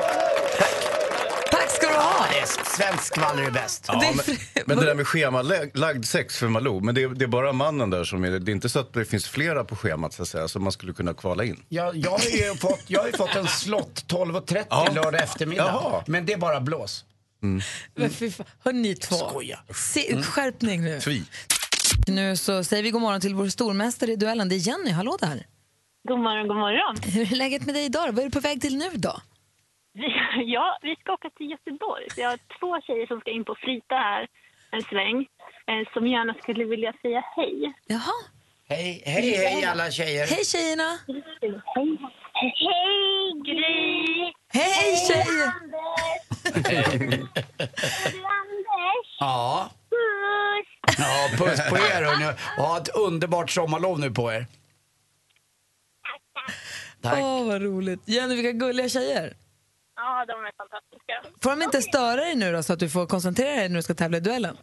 Du 1.92 1.98
ha! 1.98 2.26
Det 2.40 2.46
svensk 2.76 3.02
skvaller 3.04 3.42
är 3.42 3.50
bäst. 3.50 3.84
Ja, 3.88 4.12
men, 4.26 4.36
men 4.66 4.76
det 4.78 4.84
där 4.84 4.94
med 4.94 5.06
schemalagd 5.06 6.04
sex 6.04 6.38
för 6.38 6.48
Malou, 6.48 6.80
men 6.80 6.94
det 6.94 7.02
är, 7.02 7.08
det 7.08 7.24
är 7.24 7.28
bara 7.28 7.52
mannen 7.52 7.90
där 7.90 8.04
som 8.04 8.24
är 8.24 8.30
det. 8.30 8.38
Det 8.38 8.50
är 8.50 8.54
inte 8.54 8.68
så 8.68 8.78
att 8.78 8.92
det 8.92 9.04
finns 9.04 9.28
flera 9.28 9.64
på 9.64 9.76
schemat 9.76 10.12
så 10.12 10.22
att 10.22 10.28
säga, 10.28 10.48
som 10.48 10.62
man 10.62 10.72
skulle 10.72 10.92
kunna 10.92 11.14
kvala 11.14 11.44
in. 11.44 11.62
Jag, 11.68 11.96
jag, 11.96 12.10
har 12.10 12.18
ju 12.18 12.54
fått, 12.54 12.80
jag 12.86 13.00
har 13.00 13.06
ju 13.06 13.12
fått 13.12 13.34
en 13.36 13.46
slott 13.46 14.04
12.30 14.08 14.64
Ja. 14.70 14.88
lördag 14.94 15.22
eftermiddag. 15.22 15.64
Jaha. 15.64 16.04
Men 16.06 16.26
det 16.26 16.32
är 16.32 16.36
bara 16.38 16.60
blås. 16.60 17.04
Men 17.94 18.10
fy 18.10 18.30
fan. 18.30 18.46
Hör 18.64 18.72
ni 18.72 18.94
två. 18.94 19.14
Skoja. 19.14 19.58
Se, 19.74 20.22
skärpning 20.22 20.84
nu. 20.84 21.00
Tvi. 21.00 21.22
Nu 22.06 22.36
så 22.36 22.64
säger 22.64 22.82
vi 22.82 22.90
god 22.90 23.00
morgon 23.02 23.20
till 23.20 23.34
vår 23.34 23.48
stormästare 23.48 24.12
i 24.12 24.16
duellen. 24.16 24.48
Det 24.48 24.54
är 24.54 24.68
Jenny. 24.68 24.90
Hallå 24.90 25.16
där. 25.20 25.46
God 26.08 26.18
morgon, 26.18 26.48
god 26.48 26.56
morgon. 26.56 26.96
Hur 27.12 27.32
är 27.32 27.36
läget 27.36 27.66
med 27.66 27.74
dig 27.74 27.84
idag? 27.84 28.12
Vad 28.12 28.18
är 28.18 28.24
du 28.24 28.30
på 28.30 28.40
väg 28.40 28.60
till 28.60 28.76
nu 28.76 28.90
då? 28.94 29.20
Vi, 29.92 30.14
ja, 30.54 30.78
vi 30.82 30.96
ska 30.96 31.12
åka 31.12 31.30
till 31.30 31.50
Göteborg. 31.50 32.10
Så 32.10 32.20
jag 32.20 32.30
har 32.30 32.38
två 32.58 32.80
tjejer 32.80 33.06
som 33.06 33.20
ska 33.20 33.30
in 33.30 33.44
på 33.44 33.54
Frita 33.54 33.94
här 33.94 34.28
en 34.70 34.82
sväng 34.82 35.26
eh, 35.66 35.92
som 35.92 36.06
gärna 36.06 36.34
skulle 36.42 36.64
vilja 36.64 36.92
säga 37.02 37.24
hej. 37.36 37.72
Jaha. 37.86 38.18
Hej, 38.68 39.02
hej, 39.06 39.36
hej 39.36 39.64
alla 39.64 39.90
tjejer. 39.90 40.26
Hej 40.26 40.44
tjejerna! 40.44 40.98
Hej, 41.06 42.54
hej 42.58 43.32
Gry! 43.44 44.32
Hej 44.48 44.96
tjejer! 44.96 45.52
Ja. 49.20 49.70
Puss! 49.90 50.98
ja, 50.98 51.28
puss 51.38 51.68
på 51.68 51.76
er 51.76 52.04
hörni. 52.04 52.26
Och 52.58 52.64
ha 52.64 52.78
ett 52.78 52.96
underbart 52.96 53.50
sommarlov 53.50 54.00
nu 54.00 54.10
på 54.10 54.32
er. 54.32 54.46
Tack. 57.02 57.18
Åh, 57.18 57.46
vad 57.46 57.62
roligt. 57.62 58.00
Jenny, 58.08 58.34
vilka 58.34 58.52
gulliga 58.52 58.88
tjejer. 58.88 59.34
Ja, 59.96 60.24
de 60.30 60.32
är 60.48 60.52
fantastiska. 60.62 61.14
Får 61.42 61.50
de 61.50 61.62
inte 61.62 61.82
störa 61.82 62.16
dig 62.16 62.34
nu 62.34 62.52
då, 62.52 62.62
så 62.62 62.72
att 62.72 62.78
du 62.78 62.88
får 62.88 63.06
koncentrera 63.06 63.56
dig 63.56 63.68
när 63.68 63.76
du 63.76 63.82
ska 63.82 63.94
tävla 63.94 64.16
i 64.16 64.20
duellen? 64.20 64.56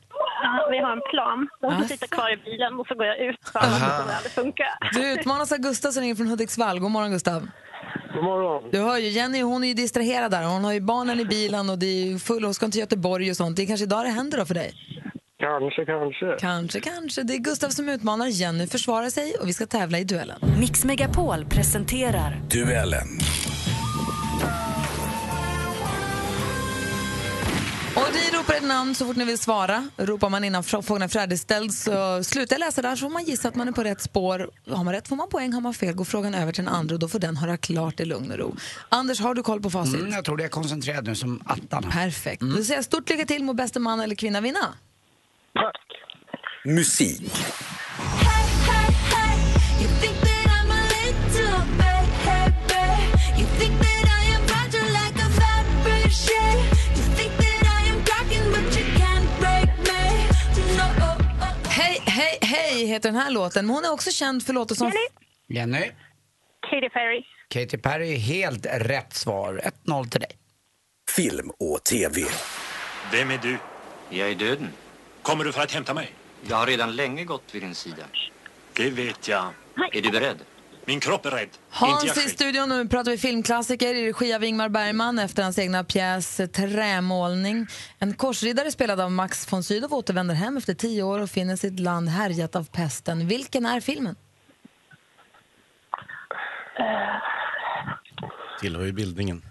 Ja, 0.43 0.67
vi 0.71 0.79
har 0.79 0.91
en 0.91 1.01
plan. 1.11 1.47
De 1.61 1.77
får 1.81 1.87
sitta 1.87 2.07
kvar 2.07 2.33
i 2.33 2.37
bilen 2.37 2.79
och 2.79 2.87
så 2.87 2.95
går 2.95 3.05
jag 3.05 3.19
ut. 3.19 3.39
Så 3.43 3.51
kommer 3.59 4.07
det 4.07 4.15
aldrig 4.17 4.31
funka. 4.31 4.65
Du 4.93 5.13
utmanas 5.13 5.51
av 5.51 5.57
Gustav 5.57 5.91
som 5.91 6.01
ringer 6.01 6.15
från 6.15 6.27
Hudiksvall. 6.27 6.79
God 6.79 6.91
morgon 6.91 7.11
Gustav. 7.11 7.47
God 8.13 8.23
morgon. 8.23 8.69
Du 8.71 8.79
hör 8.79 8.97
ju, 8.97 9.07
Jenny 9.07 9.41
hon 9.41 9.63
är 9.63 9.67
ju 9.67 9.73
distraherad 9.73 10.31
där. 10.31 10.43
Hon 10.43 10.63
har 10.63 10.73
ju 10.73 10.81
barnen 10.81 11.19
i 11.19 11.25
bilen 11.25 11.69
och 11.69 11.79
det 11.79 11.85
är 11.85 12.05
ju 12.05 12.19
full, 12.19 12.43
hon 12.43 12.53
ska 12.53 12.67
till 12.67 12.79
Göteborg 12.79 13.29
och 13.29 13.37
sånt. 13.37 13.55
Det 13.55 13.63
är 13.63 13.67
kanske 13.67 13.83
idag 13.83 14.05
det 14.05 14.09
händer 14.09 14.37
då 14.37 14.45
för 14.45 14.53
dig. 14.53 14.73
Kanske, 15.39 15.85
kanske. 15.85 16.35
Kanske, 16.39 16.79
kanske. 16.79 17.23
Det 17.23 17.33
är 17.33 17.37
Gustav 17.37 17.69
som 17.69 17.89
utmanar. 17.89 18.27
Jenny 18.27 18.67
försvarar 18.67 19.09
sig 19.09 19.35
och 19.41 19.47
vi 19.47 19.53
ska 19.53 19.65
tävla 19.65 19.99
i 19.99 20.03
duellen. 20.03 20.39
Mix 20.59 20.85
Megapol 20.85 21.45
presenterar 21.45 22.41
Duellen. 22.51 23.07
Och 27.99 28.13
ni 28.13 28.37
ropar 28.37 28.53
ett 28.53 28.63
namn 28.63 28.95
så 28.95 29.05
fort 29.05 29.15
ni 29.15 29.25
vill 29.25 29.37
svara. 29.37 29.89
Ropar 29.97 30.29
man 30.29 30.43
innan 30.43 30.63
frå- 30.63 30.81
frågan 30.81 31.01
är 31.01 31.07
färdigställd 31.07 31.73
så 31.73 32.23
slutar 32.23 32.53
jag 32.55 32.59
läsa 32.59 32.81
där 32.81 32.95
så 32.95 32.99
får 32.99 33.09
man 33.09 33.23
gissa 33.23 33.47
att 33.47 33.55
man 33.55 33.67
är 33.67 33.71
på 33.71 33.83
rätt 33.83 34.01
spår. 34.01 34.49
Har 34.69 34.83
man 34.83 34.93
rätt 34.93 35.07
får 35.07 35.15
man 35.15 35.29
poäng, 35.29 35.53
har 35.53 35.61
man 35.61 35.73
fel 35.73 35.93
går 35.93 36.05
frågan 36.05 36.33
över 36.33 36.51
till 36.51 36.65
den 36.65 36.73
andra 36.73 36.93
och 36.95 36.99
då 36.99 37.07
får 37.07 37.19
den 37.19 37.37
höra 37.37 37.57
klart 37.57 37.99
i 37.99 38.05
lugn 38.05 38.31
och 38.31 38.37
ro. 38.37 38.55
Anders, 38.89 39.19
har 39.19 39.33
du 39.33 39.43
koll 39.43 39.61
på 39.61 39.69
facit? 39.69 39.95
Mm, 39.99 40.11
jag 40.11 40.25
tror 40.25 40.37
det 40.37 40.43
är 40.43 40.47
koncentrerad 40.49 41.07
nu 41.07 41.15
som 41.15 41.41
attan. 41.45 41.83
Perfekt. 41.91 42.41
Då 42.41 42.63
säger 42.63 42.75
jag 42.75 42.85
stort 42.85 43.09
lycka 43.09 43.25
till, 43.25 43.43
må 43.43 43.53
bästa 43.53 43.79
man 43.79 43.99
eller 43.99 44.15
kvinna 44.15 44.41
vinna. 44.41 44.73
Musik. 46.65 47.31
Heter 62.85 63.09
den 63.11 63.21
här 63.21 63.31
låten. 63.31 63.65
Men 63.65 63.75
hon 63.75 63.85
är 63.85 63.91
också 63.91 64.11
känd 64.11 64.45
för 64.45 64.53
låtar 64.53 64.75
som... 64.75 64.91
Jenny? 65.47 65.91
Katy 66.69 66.89
Perry. 66.89 67.23
Katy 67.47 67.77
Perry, 67.77 68.15
helt 68.15 68.65
rätt 68.65 69.13
svar. 69.13 69.61
1-0 69.85 70.09
till 70.09 70.21
dig. 70.21 70.31
Film 71.15 71.51
och 71.59 71.83
TV. 71.83 72.21
Vem 73.11 73.31
är 73.31 73.37
du? 73.37 73.57
Jag 74.09 74.29
är 74.29 74.35
döden. 74.35 74.69
Kommer 75.21 75.43
du 75.43 75.51
för 75.51 75.61
att 75.61 75.71
hämta 75.71 75.93
mig? 75.93 76.13
Jag 76.49 76.57
har 76.57 76.65
redan 76.67 76.95
länge 76.95 77.23
gått 77.23 77.55
vid 77.55 77.61
din 77.61 77.75
sida. 77.75 78.03
Det 78.73 78.89
vet 78.89 79.27
jag. 79.27 79.45
Är 79.93 80.01
du 80.01 80.11
beredd? 80.11 80.37
Min 80.89 80.99
kropp 80.99 81.25
är 81.25 81.31
rädd. 81.31 81.49
Hans 81.69 82.03
jag 82.03 82.25
i 82.25 82.29
studion, 82.29 82.69
nu 82.69 82.87
pratar 82.87 83.11
vi 83.11 83.17
filmklassiker 83.17 83.95
i 83.95 84.09
regi 84.09 84.33
av 84.33 84.43
Ingmar 84.43 84.69
Bergman 84.69 85.19
efter 85.19 85.43
hans 85.43 85.59
egna 85.59 85.83
pjäs 85.83 86.41
Trämålning. 86.53 87.67
En 87.99 88.13
korsriddare 88.13 88.71
spelad 88.71 88.99
av 88.99 89.11
Max 89.11 89.53
von 89.53 89.63
Sydow 89.63 89.93
återvänder 89.93 90.35
hem 90.35 90.57
efter 90.57 90.73
tio 90.73 91.03
år 91.03 91.19
och 91.19 91.29
finner 91.29 91.55
sitt 91.55 91.79
land 91.79 92.09
härjat 92.09 92.55
av 92.55 92.63
pesten. 92.63 93.27
Vilken 93.27 93.65
är 93.65 93.79
filmen? 93.79 94.15
Tillhör 98.61 98.85
ju 98.85 98.91
bildningen. 98.91 99.45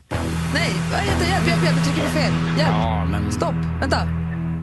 Nej, 0.55 0.73
vad 0.93 1.01
heter 1.01 1.25
det? 1.25 1.31
Hjälp, 1.31 1.47
hjälp, 1.49 1.65
hjälp, 1.65 1.77
du 1.77 1.85
trycker 1.85 2.09
på 2.09 2.15
fel. 2.15 2.33
Hjälp. 2.59 2.71
Ja, 2.71 3.05
men... 3.05 3.33
Stopp, 3.33 3.55
vänta. 3.81 4.05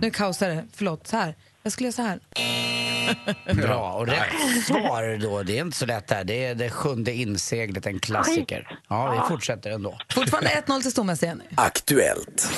Nu 0.02 0.12
kaosar 0.12 0.50
det. 0.50 0.66
Förlåt, 0.74 1.08
så 1.08 1.18
här. 1.18 1.36
Jag 1.66 1.72
skulle 1.72 1.88
göra 1.88 1.94
så 1.94 2.02
här. 2.02 2.20
Bra, 3.54 3.92
och 3.94 4.08
rätt 4.08 4.66
svar 4.68 5.18
då, 5.22 5.44
det 5.44 5.58
är 5.58 5.62
inte 5.62 5.78
så 5.78 5.86
lätt 5.86 6.08
där. 6.08 6.24
Det 6.24 6.46
är 6.46 6.56
det 6.56 6.70
sjunde 6.70 7.14
inseglet, 7.14 7.86
en 7.86 8.00
klassiker. 8.00 8.80
Ja, 8.88 9.12
vi 9.12 9.34
fortsätter 9.36 9.70
ändå. 9.72 9.98
Fortfarande 10.14 10.50
1-0 10.68 10.82
till 10.82 10.92
stormästare 10.92 11.30
Jenny. 11.30 11.44
Aktuellt. 11.58 12.52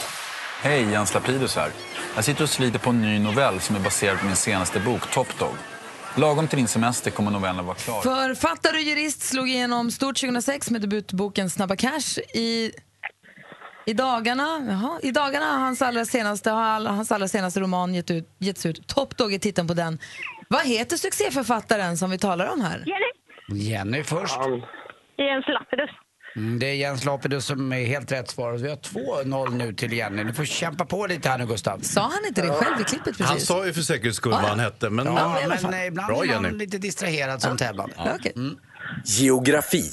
Hej, 0.62 0.92
Jens 0.92 1.14
Lapidus 1.14 1.56
här. 1.56 1.72
Jag 2.16 2.26
sitter 2.26 2.44
och 2.44 2.50
sliter 2.50 2.80
på 2.80 2.90
en 2.90 3.02
ny 3.02 3.20
novell 3.20 3.60
som 3.60 3.76
är 3.76 3.80
baserad 3.80 4.20
på 4.20 4.26
min 4.26 4.36
senaste 4.36 4.80
bok, 4.80 5.12
Top 5.12 5.40
Dog. 5.40 5.56
Lagom 6.16 6.48
till 6.48 6.58
din 6.58 6.68
semester 6.68 7.12
kommer 7.12 7.32
novellen 7.32 7.66
vara 7.66 7.76
klar. 7.76 8.02
Författare 8.02 8.76
och 8.78 8.82
jurist 8.84 9.22
slog 9.22 9.50
igenom 9.50 9.92
stort 9.92 10.20
2006 10.20 10.70
med 10.72 10.82
debutboken 10.82 11.50
Snabba 11.50 11.76
Cash. 11.76 12.20
I, 12.34 12.72
i, 13.88 13.94
dagarna, 13.94 14.66
jaha, 14.68 15.00
I 15.04 15.12
dagarna 15.12 15.46
har 15.46 15.60
hans 15.60 15.82
allra 15.82 16.06
senaste, 16.06 16.50
hans 16.52 17.12
allra 17.12 17.28
senaste 17.28 17.60
roman 17.60 17.94
gett 17.94 18.12
ut, 18.12 18.36
getts 18.40 18.66
ut. 18.66 18.88
Top 18.88 19.18
Dog 19.18 19.34
är 19.34 19.40
titeln 19.40 19.68
på 19.68 19.74
den. 19.74 20.00
Vad 20.50 20.66
heter 20.66 20.98
succéförfattaren 20.98 21.98
som 21.98 22.10
vi 22.10 22.18
talar 22.18 22.48
om 22.54 22.62
här? 22.62 22.84
Jenny. 22.86 23.64
Jenny 23.64 24.04
först. 24.04 24.36
Jens 25.18 25.46
Lapidus. 25.48 25.90
Mm, 26.36 26.60
det 26.60 26.66
är 26.66 26.74
Jens 26.74 27.06
Lapidus 27.06 27.46
som 27.46 27.74
är 27.74 27.86
helt 27.86 28.12
rätt 28.12 28.30
svar. 28.30 28.54
Vi 28.54 28.70
har 28.70 28.76
2-0 28.76 29.50
nu 29.52 29.74
till 29.74 29.94
Jenny. 29.94 30.24
Du 30.24 30.34
får 30.34 30.46
kämpa 30.46 30.86
på 30.86 31.08
lite 31.08 31.30
här 31.30 31.38
nu, 31.38 31.46
Gustav. 31.46 31.80
Sa 31.80 32.02
han 32.02 32.26
inte 32.28 32.42
det 32.42 32.48
själv 32.50 32.82
i 32.82 32.84
klippet 32.84 33.06
precis? 33.18 33.26
Han 33.28 33.40
sa 33.40 33.66
ju 33.66 33.74
för 33.74 33.82
säkerhets 33.82 34.18
skull 34.18 34.32
vad 34.32 34.42
han 34.42 34.60
hette. 34.60 34.90
Men, 34.90 35.06
Ja, 35.06 35.40
alla 35.44 35.58
fall. 35.58 35.72
men 35.72 35.80
eh, 35.82 35.86
ibland 35.88 36.08
Bra 36.14 36.24
är 36.24 36.34
man 36.34 36.44
Jenny. 36.44 36.58
lite 36.58 36.78
distraherad 36.78 37.42
som 37.42 37.58
tävlande. 37.58 37.96
Mm. 38.36 38.58
Geografi. 39.06 39.92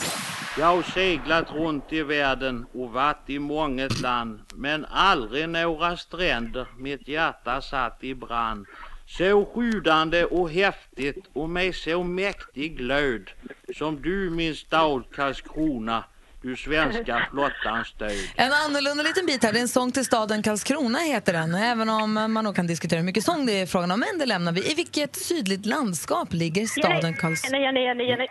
Jag 0.59 0.67
har 0.67 0.83
seglat 0.83 1.53
runt 1.53 1.93
i 1.93 2.03
världen 2.03 2.67
och 2.75 2.91
varit 2.91 3.31
i 3.31 3.39
månget 3.39 4.01
land 4.01 4.41
men 4.55 4.85
aldrig 4.85 5.49
några 5.49 5.97
stränder 5.97 6.67
mitt 6.79 7.09
hjärta 7.09 7.61
satt 7.61 8.05
i 8.05 8.15
brand. 8.15 8.67
Så 9.07 9.45
sjudande 9.55 10.25
och 10.25 10.51
häftigt 10.51 11.25
och 11.33 11.51
med 11.51 11.75
så 11.75 12.03
mäktig 12.03 12.77
glöd 12.77 13.31
som 13.77 14.03
du 14.03 14.31
min 14.31 14.55
stad 14.55 15.03
Karlskrona, 15.15 16.05
du 16.45 16.57
svenska 16.57 17.29
flottans 17.31 17.89
stöd. 17.89 18.13
En 18.37 18.53
annorlunda 18.53 19.03
liten 19.03 19.27
bit 19.27 19.43
här. 19.45 19.53
Det 19.53 19.59
är 19.59 19.63
en 19.63 19.69
sång 19.69 19.93
till 19.93 20.05
staden 20.05 20.43
Karlskrona 20.43 20.99
heter 20.99 21.33
den. 21.33 21.55
Även 21.55 21.89
om 21.89 22.13
man 22.13 22.45
nog 22.45 22.57
kan 22.57 22.67
diskutera 22.67 22.99
hur 22.99 23.07
mycket 23.07 23.25
sång 23.25 23.47
det 23.47 23.61
är 23.61 23.67
frågan 23.67 23.91
om. 23.91 24.01
Men 24.01 24.19
det 24.19 24.27
lämnar 24.27 24.53
vi. 24.53 24.71
I 24.71 24.75
vilket 24.75 25.17
sydligt 25.17 25.67
landskap 25.67 26.33
ligger 26.33 26.67
staden 26.67 27.15
Karlskrona? 27.15 27.59
Jenny, 27.59 27.81
Jenny, 27.81 28.03
Jenny, 28.05 28.11
Jenny. 28.11 28.27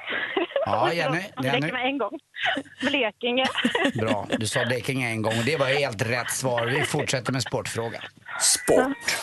Ja, 0.65 0.93
Jenny, 0.93 1.23
Jenny. 1.43 1.57
räcker 1.57 1.73
med 1.73 1.85
en 1.85 1.97
gång. 1.97 2.19
Blekinge. 2.81 3.45
Bra, 3.99 4.27
du 4.39 4.47
sa 4.47 4.65
Blekinge 4.65 5.09
en 5.09 5.21
gång 5.21 5.37
och 5.39 5.45
det 5.45 5.57
var 5.57 5.65
helt 5.67 6.01
rätt 6.01 6.31
svar. 6.31 6.65
Vi 6.65 6.81
fortsätter 6.81 7.33
med 7.33 7.41
sportfrågan. 7.41 8.01
Sport. 8.41 9.15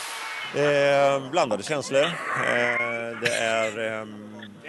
Eh, 0.55 1.31
blandade 1.31 1.63
känslor. 1.63 2.03
Eh, 2.03 3.19
det 3.21 3.33
är 3.35 3.99
eh, 4.01 4.05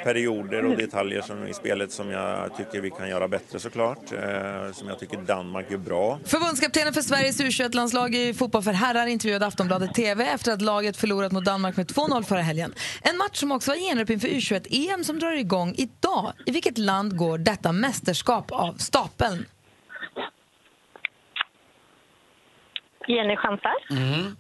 perioder 0.04 0.64
och 0.64 0.76
detaljer 0.76 1.22
som 1.22 1.46
i 1.46 1.54
spelet 1.54 1.92
som 1.92 2.10
jag 2.10 2.56
tycker 2.56 2.80
vi 2.80 2.90
kan 2.90 3.08
göra 3.08 3.28
bättre 3.28 3.58
såklart. 3.58 4.12
Eh, 4.12 4.72
som 4.72 4.88
jag 4.88 4.98
tycker 4.98 5.16
Danmark 5.16 5.70
gör 5.70 5.78
bra. 5.78 6.18
Förbundskaptenen 6.24 6.92
för 6.92 7.00
Sveriges 7.00 7.40
U21-landslag 7.40 8.14
i 8.14 8.34
fotboll 8.34 8.62
för 8.62 8.72
herrar 8.72 9.06
intervjuade 9.06 9.46
Aftonbladet 9.46 9.94
TV 9.94 10.24
efter 10.24 10.52
att 10.52 10.62
laget 10.62 10.96
förlorat 10.96 11.32
mot 11.32 11.44
Danmark 11.44 11.76
med 11.76 11.86
2-0 11.86 12.22
förra 12.22 12.40
helgen. 12.40 12.74
En 13.02 13.16
match 13.16 13.36
som 13.36 13.52
också 13.52 13.70
var 13.70 13.78
genrep 13.78 14.10
inför 14.10 14.28
U21-EM 14.28 15.04
som 15.04 15.18
drar 15.18 15.32
igång 15.32 15.74
idag. 15.76 16.32
I 16.46 16.50
vilket 16.50 16.78
land 16.78 17.16
går 17.16 17.38
detta 17.38 17.72
mästerskap 17.72 18.52
av 18.52 18.72
stapeln? 18.74 19.46
Jenny 23.08 23.36
chansar. 23.36 23.74
Mm. 23.90 24.36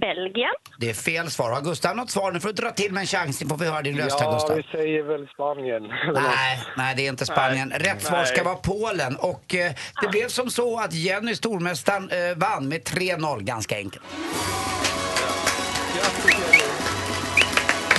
Belgien. 0.00 0.54
Det 0.78 0.90
är 0.90 0.94
fel 0.94 1.30
svar. 1.30 1.50
Har 1.52 1.60
Gustav 1.60 1.96
något 1.96 2.10
svar? 2.10 2.32
Nu 2.32 2.40
får 2.40 2.48
du 2.48 2.54
dra 2.54 2.70
till 2.70 2.92
med 2.92 3.00
en 3.00 3.06
chans. 3.06 3.40
Nu 3.42 3.48
får 3.48 3.56
vi 3.56 3.66
höra 3.66 3.82
din 3.82 3.98
röst 3.98 4.20
här, 4.20 4.26
Ja, 4.26 4.32
Gustav. 4.32 4.56
vi 4.56 4.62
säger 4.62 5.02
väl 5.02 5.28
Spanien. 5.28 5.82
Nej, 6.14 6.62
nej, 6.76 6.94
det 6.96 7.06
är 7.06 7.08
inte 7.10 7.26
Spanien. 7.26 7.68
Nej. 7.68 7.78
Rätt 7.78 8.02
svar 8.02 8.24
ska 8.24 8.42
vara 8.44 8.54
Polen. 8.54 9.16
Och 9.16 9.54
eh, 9.54 9.72
det 10.02 10.08
blev 10.08 10.28
som 10.28 10.50
så 10.50 10.80
att 10.80 10.92
Jenny, 10.92 11.34
stormästaren, 11.34 12.10
eh, 12.10 12.36
vann 12.36 12.68
med 12.68 12.82
3-0. 12.82 13.40
Ganska 13.42 13.76
enkelt. 13.76 14.04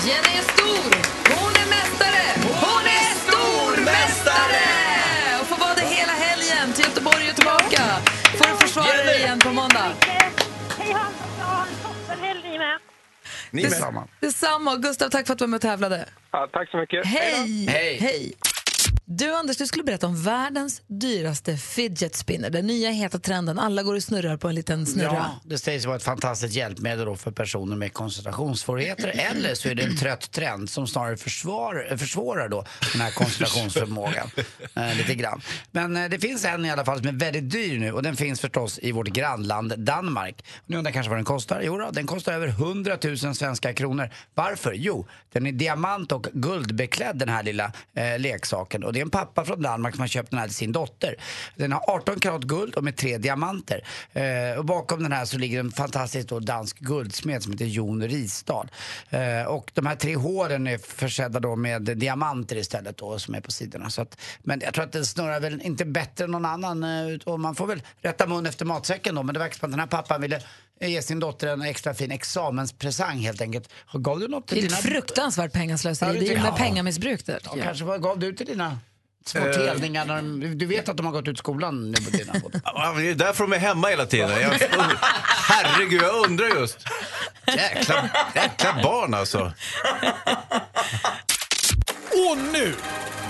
Jenny 0.08 0.34
är 0.39 0.43
stor! 0.53 0.91
Hon 1.36 1.51
är 1.63 1.67
mästare! 1.69 2.23
Hon 2.62 2.83
ni 12.54 12.60
med. 12.60 12.80
Ni 13.52 13.62
med. 13.62 14.04
Detsamma. 14.20 14.76
Gustav, 14.76 15.10
tack 15.10 15.28
för 15.28 15.34
att 15.34 15.39
du 15.39 15.44
var 15.44 15.48
med 15.48 15.58
och 15.58 15.62
tävlade. 15.62 16.10
Ja, 16.32 16.50
tack 16.54 16.70
så 16.72 16.78
mycket. 16.78 17.06
Hej! 17.06 17.66
Hej. 17.70 17.98
Hej. 18.02 18.34
Du 19.06 19.36
Anders, 19.36 19.58
du 19.58 19.68
skulle 19.68 19.84
berätta 19.84 20.08
om 20.08 20.24
världens 20.24 20.82
dyraste 20.88 21.58
fidget 21.58 22.16
spinner. 22.16 22.50
Den 22.50 22.68
nya 22.68 22.89
heta 22.89 23.20
trenden. 23.20 23.60
Alla 23.60 23.84
går 23.84 23.96
och 23.96 24.04
snurrar 24.04 24.38
på 24.38 24.48
en 24.48 24.56
liten 24.56 24.86
snurra. 24.86 25.13
Ja, 25.13 25.39
det 25.44 25.58
sägs 25.58 25.86
vara 25.86 25.96
ett 25.96 26.04
fantastiskt 26.04 26.56
hjälpmedel 26.56 27.06
då 27.06 27.16
för 27.16 27.32
personer 27.32 27.76
med 27.76 27.94
koncentrationssvårigheter 27.94 29.08
eller 29.08 29.56
så 29.56 29.70
är 29.70 29.76
det 29.76 29.84
en 29.84 29.98
trött 29.98 30.32
trend 30.32 30.70
som 30.70 30.88
snarare 30.88 31.18
försvar, 31.18 31.98
försvårar 31.98 32.50
då 32.50 32.66
den 32.92 33.02
här 33.02 33.12
koncentrationsförmågan 33.12 34.30
eh, 34.76 34.96
lite 34.98 35.16
grann. 35.16 35.42
Men 35.72 35.98
eh, 35.98 36.10
det 36.10 36.20
finns 36.20 36.46
en 36.46 36.66
i 36.66 36.72
alla 36.72 36.86
fall 36.86 36.98
som 36.98 37.08
är 37.08 37.13
väldigt 37.13 37.52
dyr 37.52 37.80
nu 37.80 37.92
och 37.92 38.04
den 38.04 38.16
finns 38.16 38.42
förstås 38.42 38.80
i 38.82 38.92
vårt 38.92 39.08
grannland 39.08 39.80
Danmark. 39.80 40.46
Nu 40.66 40.78
undrar 40.78 40.92
kanske 40.92 41.10
vad 41.10 41.18
den 41.18 41.26
kostar? 41.26 41.62
Jo, 41.66 41.78
då, 41.78 41.92
den 41.92 42.08
kostar 42.08 42.34
över 42.34 42.48
100 42.48 42.98
000 43.04 43.18
svenska 43.18 43.74
kronor. 43.74 44.10
Varför? 44.34 44.74
Jo, 44.74 45.08
den 45.34 45.48
är 45.48 45.52
diamant 45.52 46.12
och 46.12 46.28
guldbeklädd 46.34 47.18
den 47.18 47.30
här 47.30 47.44
lilla 47.44 47.72
eh, 47.96 48.20
leksaken 48.20 48.84
och 48.93 48.95
det 48.95 48.99
är 48.99 49.06
en 49.06 49.10
pappa 49.10 49.45
från 49.45 49.62
Danmark 49.62 49.95
som 49.95 50.01
har 50.01 50.08
köpt 50.08 50.29
den 50.29 50.39
här 50.39 50.47
till 50.47 50.56
sin 50.56 50.71
dotter. 50.71 51.15
Den 51.56 51.71
har 51.71 51.82
18 51.88 52.19
karat 52.19 52.43
guld 52.43 52.75
och 52.75 52.84
med 52.84 52.95
tre 52.95 53.17
diamanter. 53.17 53.84
Eh, 54.13 54.58
och 54.58 54.65
bakom 54.65 55.03
den 55.03 55.12
här 55.12 55.25
så 55.25 55.38
ligger 55.38 55.60
en 55.60 55.71
fantastisk 55.71 56.27
då 56.27 56.39
dansk 56.39 56.79
guldsmed 56.79 57.43
som 57.43 57.51
heter 57.51 57.65
Jon 57.65 58.03
Risdal. 58.03 58.71
Eh, 59.10 59.43
och 59.47 59.71
de 59.73 59.86
här 59.86 59.95
tre 59.95 60.15
håren 60.15 60.67
är 60.67 60.77
försedda 60.77 61.39
då 61.39 61.56
med 61.56 61.82
diamanter 61.82 62.56
istället 62.56 62.97
då 62.97 63.19
som 63.19 63.36
är 63.36 63.41
på 63.41 63.51
sidorna. 63.51 63.89
Så 63.89 64.01
att, 64.01 64.17
men 64.43 64.62
jag 64.63 64.73
tror 64.73 64.84
att 64.84 64.91
den 64.91 65.06
snurrar 65.06 65.39
väl 65.39 65.62
inte 65.62 65.86
bättre 65.86 66.23
än 66.25 66.32
någon 66.32 66.45
annan 66.45 66.84
eh, 66.84 67.19
och 67.25 67.39
man 67.39 67.56
får 67.56 67.67
väl 67.67 67.82
rätta 68.01 68.27
mun 68.27 68.45
efter 68.45 68.65
matsäcken 68.65 69.15
då. 69.15 69.23
Men 69.23 69.34
det 69.34 69.39
verkar 69.39 69.58
som 69.58 69.65
att 69.65 69.71
den 69.71 69.79
här 69.79 69.88
pappan 69.88 70.21
ville 70.21 70.41
ge 70.88 71.02
sin 71.02 71.19
dotter 71.19 71.48
en 71.48 71.62
extra 71.62 71.93
fin 71.93 72.12
examenspresang 72.12 73.17
helt 73.19 73.41
enkelt. 73.41 73.69
Gav 73.93 74.19
du 74.19 74.28
något 74.28 74.48
Det 74.48 74.56
till 74.56 74.65
är 74.65 74.67
dina... 74.67 74.78
ett 74.80 74.84
fruktansvärt 74.86 75.54
pengaslöseri. 75.54 76.10
Ja, 76.10 76.13
det 76.13 76.19
det 76.19 76.34
är 76.34 76.38
ju 76.38 76.41
med 76.43 76.56
pengamissbruk 76.56 77.26
där. 77.26 77.39
Ja, 77.46 77.52
kanske 77.63 77.86
vad 77.86 78.02
gav 78.02 78.19
du 78.19 78.34
till 78.34 78.46
dina 78.46 78.78
små 79.26 79.41
Eh. 79.48 79.54
telningar? 79.54 80.06
när 80.06 80.15
de- 80.15 80.58
Du 80.58 80.65
vet 80.65 80.89
att 80.89 80.98
de 80.98 81.06
har 81.06 81.13
gått 81.13 81.28
ut 81.28 81.38
skolan 81.38 81.91
nu 81.91 81.98
på 82.06 82.10
dina. 82.17 82.34
Ja, 82.63 82.93
Det 82.98 83.10
är 83.10 83.15
därför 83.15 83.43
de 83.43 83.54
är 83.54 83.60
hemma 83.60 83.88
hela 83.88 84.06
tiden. 84.06 84.30
Jag, 84.41 84.52
herregud, 85.50 86.02
jag 86.02 86.26
undrar 86.26 86.48
just. 86.48 86.78
Jäkla, 87.48 88.10
jäkla 88.36 88.74
barn 88.84 89.13
alltså. 89.13 89.54
Och 92.12 92.38
nu, 92.54 92.76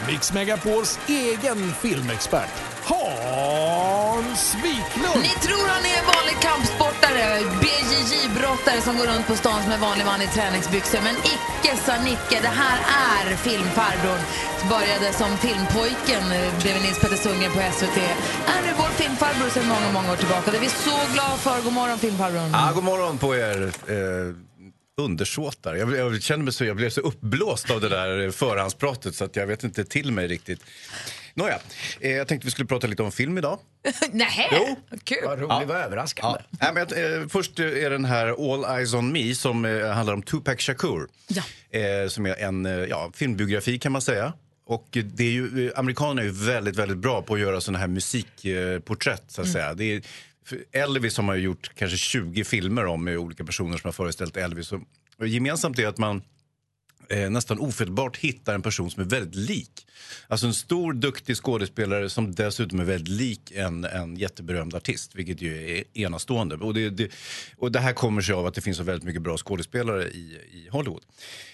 Mix 0.08 0.34
Megapols 0.34 1.00
egen 1.08 1.74
filmexpert, 1.82 2.50
Hans 2.84 4.56
Wiklund. 4.56 5.22
Ni 5.22 5.34
tror 5.48 5.68
han 5.76 5.84
är 5.92 5.96
en 6.02 6.08
vanlig 6.16 6.38
kampsportare, 6.48 7.26
BJJ-brottare 7.62 8.82
som 8.82 8.98
går 8.98 9.06
runt 9.06 9.28
på 9.28 9.36
stan 9.36 9.64
som 9.64 9.72
en 9.72 9.82
vanlig 9.82 10.06
man 10.06 10.22
i 10.22 10.28
träningsbyxor. 10.28 11.00
Men 11.04 11.16
icke 11.36 11.78
sa 11.86 11.94
Nicke, 12.04 12.38
det 12.42 12.56
här 12.64 12.78
är 13.10 13.36
filmfarbrorn. 13.36 14.22
Började 14.70 15.14
som 15.14 15.38
filmpojken 15.38 16.24
bredvid 16.62 16.82
Nils 16.84 17.00
Petter 17.00 17.18
Sundgren 17.18 17.52
på 17.52 17.60
SVT. 17.78 17.98
Är 18.54 18.62
nu 18.66 18.72
vår 18.78 18.92
filmfarbror 19.02 19.50
sedan 19.50 19.68
många, 19.68 19.92
många 19.94 20.12
år 20.12 20.16
tillbaka. 20.16 20.52
Det 20.52 20.58
är 20.58 20.62
vi 20.62 20.70
så 20.70 20.98
glada 21.14 21.38
för. 21.38 21.62
God 21.62 21.74
morgon 21.74 21.98
filmfarbrorn. 22.00 22.50
Ja, 22.54 22.72
god 22.76 22.84
morgon 22.84 23.18
på 23.18 23.36
er. 23.36 23.62
Eh, 23.88 24.36
undersåtar. 25.02 25.76
Jag, 25.76 25.96
jag 25.98 26.22
känner 26.24 26.44
mig 26.44 26.54
så, 26.54 26.66
jag 26.66 26.76
blev 26.76 26.90
så 26.90 27.02
uppblåst 27.02 27.70
av 27.72 27.82
det 27.82 27.90
där 27.90 28.32
förhandspratet 28.32 29.16
så 29.16 29.26
att 29.26 29.36
jag 29.36 29.48
vet 29.48 29.64
inte 29.64 29.86
till 29.86 30.12
mig 30.12 30.28
riktigt. 30.28 30.60
Nåja, 31.34 31.60
eh, 32.00 32.12
jag 32.12 32.28
tänkte 32.28 32.46
vi 32.48 32.52
skulle 32.52 32.66
prata 32.68 32.88
lite 32.88 33.04
om 33.04 33.12
film 33.12 33.38
idag. 33.38 33.60
Nähä, 34.12 34.48
Jo. 34.52 34.76
kul. 35.04 35.18
Vad 35.26 35.40
roligt, 35.40 35.68
vad 35.68 35.78
överraskande. 35.78 36.40
Ja. 36.50 36.58
Nej, 36.74 36.86
men, 36.90 37.22
eh, 37.22 37.28
först 37.28 37.60
eh, 37.60 37.66
är 37.66 37.90
den 37.90 38.06
här 38.06 38.28
All 38.54 38.78
Eyes 38.78 38.94
On 38.94 39.12
Me 39.12 39.36
som 39.36 39.66
eh, 39.66 39.88
handlar 39.90 40.14
om 40.14 40.22
Tupac 40.24 40.60
Shakur. 40.62 41.08
Eh, 41.72 42.08
som 42.10 42.26
är 42.26 42.36
en 42.36 42.66
eh, 42.66 42.72
ja, 42.72 43.12
filmbiografi 43.16 43.80
kan 43.80 43.92
man 43.92 44.02
säga. 44.02 44.34
Och 44.66 44.88
det 44.92 45.24
är 45.24 45.32
ju, 45.32 45.68
eh, 45.68 45.80
amerikanerna 45.80 46.22
är 46.22 46.26
ju 46.26 46.32
väldigt, 46.32 46.76
väldigt 46.76 46.98
bra 46.98 47.22
på 47.22 47.34
att 47.34 47.40
göra 47.40 47.62
sådana 47.62 47.80
här 47.80 47.88
musikporträtt. 47.88 49.24
Så 49.28 49.42
att 49.42 49.48
Mm. 49.48 49.54
säga. 49.54 49.74
Det 49.74 49.84
är, 49.96 50.02
Elvis 50.72 51.18
har 51.18 51.24
man 51.24 51.36
ju 51.36 51.42
gjort 51.42 51.72
kanske 51.76 51.98
20 51.98 52.44
filmer 52.44 52.86
om 52.86 53.04
med 53.04 53.18
olika 53.18 53.46
personer 53.46 53.78
som 53.78 53.88
har 53.88 53.94
föreställt 53.94 54.38
Elvis. 54.38 54.72
Och, 54.72 54.82
gemensamt 55.28 55.80
är 55.80 55.88
att 55.88 55.98
man 55.98 56.22
eh, 57.10 57.30
nästan 57.30 57.60
ofelbart 57.60 58.18
hittar 58.18 58.56
en 58.56 58.62
person 58.62 58.92
som 58.92 59.04
är 59.04 59.08
väldigt 59.08 59.36
lik. 59.36 59.83
Alltså 60.28 60.48
en 60.48 60.54
stor, 60.54 60.94
duktig 60.94 61.38
skådespelare 61.38 62.10
som 62.10 62.36
dessutom 62.36 62.80
är 62.80 62.84
väldigt 62.84 63.14
lik 63.14 63.52
en, 63.56 63.84
en 63.84 64.16
jätteberömd 64.16 64.76
artist, 64.76 65.16
vilket 65.16 65.42
ju 65.42 65.78
är 65.78 65.84
enastående. 65.94 66.56
Och 66.56 66.74
det, 66.74 66.90
det, 66.90 67.12
och 67.58 67.72
det 67.72 67.80
här 67.80 67.94
kommer 67.94 68.22
sig 68.22 68.36
av 68.36 68.46
att 68.46 68.54
det 68.54 68.62
finns 68.62 68.78
så 68.78 68.84
väldigt 68.84 69.04
mycket 69.04 69.22
bra 69.22 69.38
skådespelare 69.38 70.04
i, 70.04 70.38
i 70.52 70.68
Hollywood. 70.72 71.04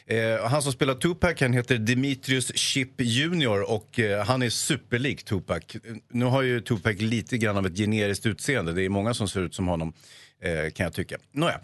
Eh, 0.06 0.50
han 0.50 0.62
som 0.62 0.72
spelar 0.72 0.96
Tupac 0.96 1.42
han 1.42 1.54
heter 1.54 1.78
Demetrius 1.78 2.58
Chip 2.58 3.02
Jr 3.02 3.72
och 3.72 4.00
eh, 4.00 4.26
han 4.26 4.42
är 4.42 4.50
superlik 4.50 5.24
Tupac. 5.24 5.64
Nu 6.12 6.26
har 6.26 6.42
ju 6.42 6.62
Tupac 6.62 7.02
lite 7.02 7.38
grann 7.38 7.58
av 7.58 7.66
ett 7.66 7.78
generiskt 7.78 8.26
utseende. 8.26 8.74
Det 8.74 8.84
är 8.84 8.90
många 8.90 9.14
som 9.14 9.28
ser 9.28 9.42
ut 9.42 9.56
som 9.56 9.68
honom. 9.68 9.94
Eh, 10.42 10.72
kan 10.72 10.84
jag 10.84 10.94
tycka. 10.94 11.18
Nåja. 11.32 11.60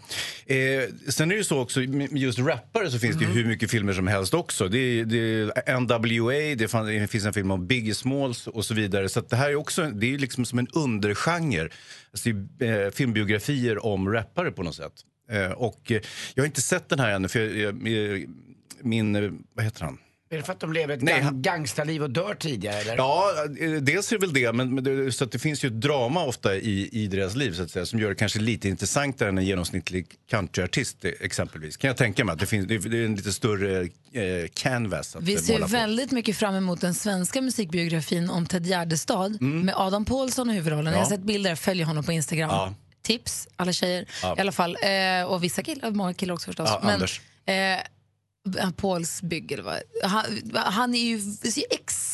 Eh, 0.46 0.56
sen 1.08 1.32
är 1.32 1.36
det 1.36 1.44
så 1.44 1.58
också, 1.58 1.80
med 1.80 2.12
just 2.12 2.38
rappare 2.38 2.90
så 2.90 2.98
finns 2.98 3.18
det 3.18 3.24
ju 3.24 3.30
hur 3.30 3.44
mycket 3.44 3.70
filmer 3.70 3.92
som 3.92 4.06
helst 4.06 4.34
också. 4.34 4.68
Det 4.68 4.78
är, 4.78 5.04
det 5.04 5.18
är 5.18 5.80
NWA, 5.80 6.54
det, 6.56 6.68
fann, 6.76 6.86
det 6.86 7.08
finns 7.08 7.26
en 7.26 7.32
film 7.32 7.50
om 7.50 7.66
Biggie 7.66 7.94
Smalls 7.94 8.46
och 8.46 8.64
så 8.64 8.74
vidare. 8.74 9.08
Så 9.08 9.20
att 9.20 9.30
det 9.30 9.36
här 9.36 9.50
är 9.50 9.56
också, 9.56 9.82
det 9.90 10.14
är 10.14 10.18
liksom 10.18 10.44
som 10.44 10.58
en 10.58 10.68
undergenre. 10.68 11.68
Alltså, 12.10 12.28
eh, 12.64 12.90
filmbiografier 12.92 13.86
om 13.86 14.12
rappare 14.12 14.50
på 14.50 14.62
något 14.62 14.74
sätt. 14.74 14.92
Eh, 15.30 15.50
och 15.50 15.92
eh, 15.92 16.00
jag 16.34 16.42
har 16.42 16.46
inte 16.46 16.62
sett 16.62 16.88
den 16.88 16.98
här 16.98 17.10
ännu 17.10 17.28
för 17.28 17.40
jag, 17.40 17.88
jag, 17.88 18.26
min, 18.82 19.16
eh, 19.16 19.30
vad 19.54 19.64
heter 19.64 19.84
han? 19.84 19.98
Är 20.30 20.36
det 20.36 20.42
för 20.42 20.52
att 20.52 20.60
de 20.60 20.72
lever 20.72 20.94
ett 20.94 21.02
Nej, 21.02 21.20
gang- 21.22 21.42
gangsterliv 21.42 22.02
och 22.02 22.10
dör 22.10 22.34
tidigare? 22.34 22.76
Eller? 22.80 22.96
Ja, 22.96 23.30
eh, 23.60 23.70
dels 23.70 24.12
är 24.12 24.16
det 24.18 24.20
väl 24.26 24.32
det, 24.34 24.52
men, 24.52 24.74
men 24.74 24.84
det, 24.84 25.12
så 25.12 25.24
att 25.24 25.32
det 25.32 25.38
finns 25.38 25.64
ju 25.64 25.66
ett 25.66 25.80
drama 25.80 26.24
ofta 26.24 26.54
i, 26.56 26.88
i 26.92 27.06
deras 27.06 27.34
liv 27.36 27.52
så 27.52 27.62
att 27.62 27.70
säga, 27.70 27.86
som 27.86 27.98
gör 28.00 28.08
det 28.08 28.14
kanske 28.14 28.38
lite 28.38 28.68
intressantare 28.68 29.28
än 29.28 29.38
en 29.38 29.44
genomsnittlig 29.44 30.06
countryartist 30.30 31.04
eh, 31.04 31.10
exempelvis. 31.20 31.76
Kan 31.76 31.88
jag 31.88 31.96
tänka 31.96 32.24
mig 32.24 32.32
att 32.32 32.38
det, 32.38 32.46
finns, 32.46 32.66
det, 32.66 32.78
det 32.78 32.98
är 32.98 33.04
en 33.04 33.14
lite 33.14 33.32
större 33.32 33.80
eh, 33.82 34.48
canvas 34.54 35.16
att 35.16 35.22
Vi 35.22 35.36
ser 35.36 35.52
måla 35.52 35.66
på. 35.66 35.72
väldigt 35.72 36.10
mycket 36.10 36.36
fram 36.36 36.54
emot 36.54 36.80
den 36.80 36.94
svenska 36.94 37.40
musikbiografin 37.42 38.30
om 38.30 38.46
Ted 38.46 38.66
Gärdestad 38.66 39.42
med 39.42 39.74
Adam 39.76 40.04
Pålsson 40.04 40.50
i 40.50 40.54
huvudrollen. 40.54 40.92
Jag 40.92 41.00
har 41.00 41.06
Mm. 41.06 41.12
Ja. 41.12 41.16
sett 41.18 41.26
bilder, 41.26 41.54
följer 41.54 41.86
honom 41.86 42.04
på 42.04 42.12
Instagram. 42.12 42.50
Ja. 42.50 42.74
Tips, 43.02 43.48
alla 43.56 43.72
tjejer 43.72 44.06
Ja. 44.22 44.34
i 44.38 44.40
alla 44.40 44.52
fall. 44.52 44.76
Eh, 44.82 45.26
och 45.26 45.44
vissa 45.44 45.62
killar, 45.62 45.90
många 45.90 46.14
killar 46.14 46.34
också 46.34 46.46
förstås. 46.46 46.68
Ja, 46.82 46.90
Anders. 46.92 47.20
eh, 47.46 47.54
Pauls 48.76 49.22
bygge, 49.22 49.54
eller 49.54 49.64
vad? 49.64 50.10
Han, 50.10 50.24
han 50.54 50.94
är 50.94 50.98
ju, 50.98 51.20
ser 51.20 51.60
ju 51.60 51.66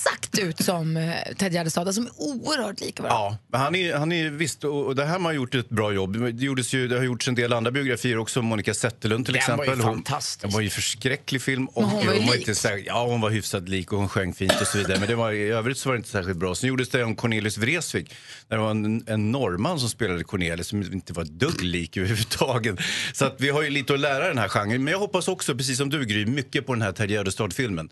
exakt 0.06 0.38
ut 0.38 0.64
som 0.64 0.96
eh, 0.96 1.14
Ted 1.38 1.52
Gärdestad, 1.52 1.94
som 1.94 2.06
är 2.06 2.12
oerhört 2.16 2.80
lika 2.80 3.02
varandra. 3.02 3.18
Ja, 3.20 3.38
men 3.52 3.60
han 3.60 3.74
är, 3.74 3.94
han 3.96 4.12
är 4.12 4.30
visst, 4.30 4.64
och 4.64 4.96
det 4.96 5.04
här 5.04 5.12
har 5.12 5.18
man 5.18 5.34
gjort 5.34 5.54
ett 5.54 5.68
bra 5.68 5.92
jobb. 5.92 6.16
Det, 6.34 6.44
gjordes 6.44 6.72
ju, 6.74 6.88
det 6.88 6.96
har 6.96 7.04
gjorts 7.04 7.28
en 7.28 7.34
del 7.34 7.52
andra 7.52 7.70
biografier 7.70 8.18
också, 8.18 8.42
Monica 8.42 8.74
Zetterlund 8.74 9.26
till 9.26 9.34
Den 9.46 9.56
var 9.56 9.64
ju 9.64 9.70
exempel. 9.70 9.86
Hon- 9.88 9.94
fantastisk. 9.96 10.42
Det 10.42 10.54
var 10.54 10.60
ju 10.60 10.66
en 10.66 10.70
förskräcklig 10.70 11.42
film. 11.42 11.66
Och 11.66 11.82
Men 11.82 11.90
hon 11.90 12.06
var 12.06 12.14
ju 12.14 12.20
lik. 12.20 12.34
inte 12.34 12.54
särskilt- 12.54 12.86
ja, 12.86 13.06
hon 13.06 13.20
var 13.20 13.30
hyfsat 13.30 13.68
lik 13.68 13.92
och 13.92 13.98
hon 13.98 14.08
sjöng 14.08 14.34
fint 14.34 14.60
och 14.60 14.66
så 14.66 14.78
vidare. 14.78 14.98
Men 14.98 15.08
det 15.08 15.14
var, 15.14 15.32
i 15.32 15.42
övrigt 15.48 15.78
så 15.78 15.88
var 15.88 15.94
det 15.94 15.98
inte 15.98 16.10
särskilt 16.10 16.38
bra. 16.38 16.54
Sen 16.54 16.68
gjordes 16.68 16.88
det 16.88 17.04
om 17.04 17.16
Cornelis 17.16 17.58
Vreeswijk. 17.58 18.14
Där 18.48 18.56
det 18.56 18.62
var 18.62 18.70
en, 18.70 19.04
en 19.08 19.32
norrman 19.32 19.80
som 19.80 19.88
spelade 19.88 20.24
Cornelis 20.24 20.66
som 20.68 20.82
inte 20.82 21.12
var 21.12 21.24
dugg 21.24 21.62
lik 21.62 21.96
överhuvudtaget. 21.96 22.76
Så 23.12 23.24
att 23.24 23.36
vi 23.40 23.48
har 23.50 23.62
ju 23.62 23.70
lite 23.70 23.94
att 23.94 24.00
lära 24.00 24.28
den 24.28 24.38
här 24.38 24.48
genren. 24.48 24.84
Men 24.84 24.92
jag 24.92 24.98
hoppas 24.98 25.28
också, 25.28 25.54
precis 25.56 25.78
som 25.78 25.90
du 25.90 26.04
Gry, 26.04 26.26
mycket 26.26 26.66
på 26.66 26.72
den 26.74 26.82
här 26.82 26.92
Ted 26.92 27.10
Gärdestad-filmen. 27.10 27.88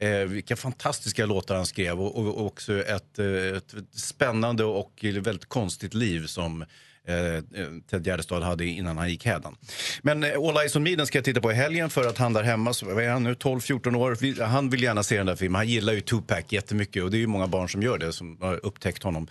Eh, 0.00 0.10
vilka 0.10 0.56
fantastiska 0.56 1.26
låtar 1.26 1.56
han 1.56 1.66
skrev 1.66 2.00
och, 2.00 2.16
och, 2.16 2.26
och 2.26 2.46
också 2.46 2.82
ett, 2.82 3.18
eh, 3.18 3.26
ett 3.56 3.74
spännande 3.92 4.64
och 4.64 5.04
väldigt 5.22 5.48
konstigt 5.48 5.94
liv 5.94 6.26
som 6.26 6.62
eh, 7.08 7.16
eh, 7.16 7.42
Ted 7.90 8.06
Gärdestad 8.06 8.42
hade 8.42 8.64
innan 8.64 8.98
han 8.98 9.10
gick 9.10 9.26
hädan. 9.26 9.56
Men 10.02 10.24
eh, 10.24 10.30
All 10.30 10.56
Eyes 10.56 10.76
On 10.76 10.82
Me 10.82 11.06
ska 11.06 11.18
jag 11.18 11.24
titta 11.24 11.40
på 11.40 11.52
i 11.52 11.54
helgen 11.54 11.90
för 11.90 12.08
att 12.08 12.18
han 12.18 12.32
där 12.32 12.42
hemma, 12.42 12.74
så, 12.74 12.86
vad 12.86 13.04
är 13.04 13.10
han 13.10 13.22
nu, 13.22 13.34
12-14 13.34 13.96
år, 13.96 14.44
han 14.44 14.70
vill 14.70 14.82
gärna 14.82 15.02
se 15.02 15.16
den 15.16 15.26
där 15.26 15.36
filmen. 15.36 15.54
Han 15.56 15.68
gillar 15.68 15.92
ju 15.92 16.00
Tupac 16.00 16.44
jättemycket 16.48 17.02
och 17.02 17.10
det 17.10 17.16
är 17.16 17.20
ju 17.20 17.26
många 17.26 17.46
barn 17.46 17.68
som 17.68 17.82
gör 17.82 17.98
det 17.98 18.12
som 18.12 18.38
har 18.40 18.66
upptäckt 18.66 19.02
honom. 19.02 19.28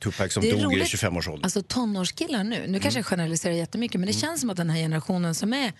Tupac 0.00 0.32
som 0.32 0.42
dog 0.42 0.60
i 0.60 0.64
roligt. 0.64 0.94
25-årsåldern. 0.94 1.44
Alltså 1.44 1.62
tonårskillar 1.62 2.44
nu, 2.44 2.64
nu 2.68 2.80
kanske 2.80 2.98
jag 2.98 3.06
generaliserar 3.06 3.54
jättemycket, 3.54 4.00
men 4.00 4.06
det 4.06 4.12
känns 4.12 4.40
som 4.40 4.50
att 4.50 4.56
den 4.56 4.70
här 4.70 4.78
generationen 4.78 5.34
som 5.34 5.52
är 5.52 5.72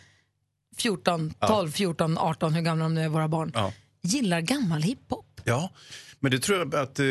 14, 0.77 1.35
Ja. 1.41 1.47
12, 1.47 1.71
14, 1.71 2.19
18, 2.19 2.55
hur 2.55 2.63
gamla 2.63 2.85
de 2.85 2.95
nu 2.95 3.05
är, 3.05 3.09
våra 3.09 3.29
barn, 3.29 3.53
Ja 3.55 3.73
gillar 4.09 4.41
gammal 4.41 4.83
hiphop. 4.83 5.41
Ja, 5.45 5.71
men 6.21 6.31
det 6.31 6.39
tror 6.39 6.59
jag 6.59 6.75
att 6.75 6.99
eh, 6.99 7.07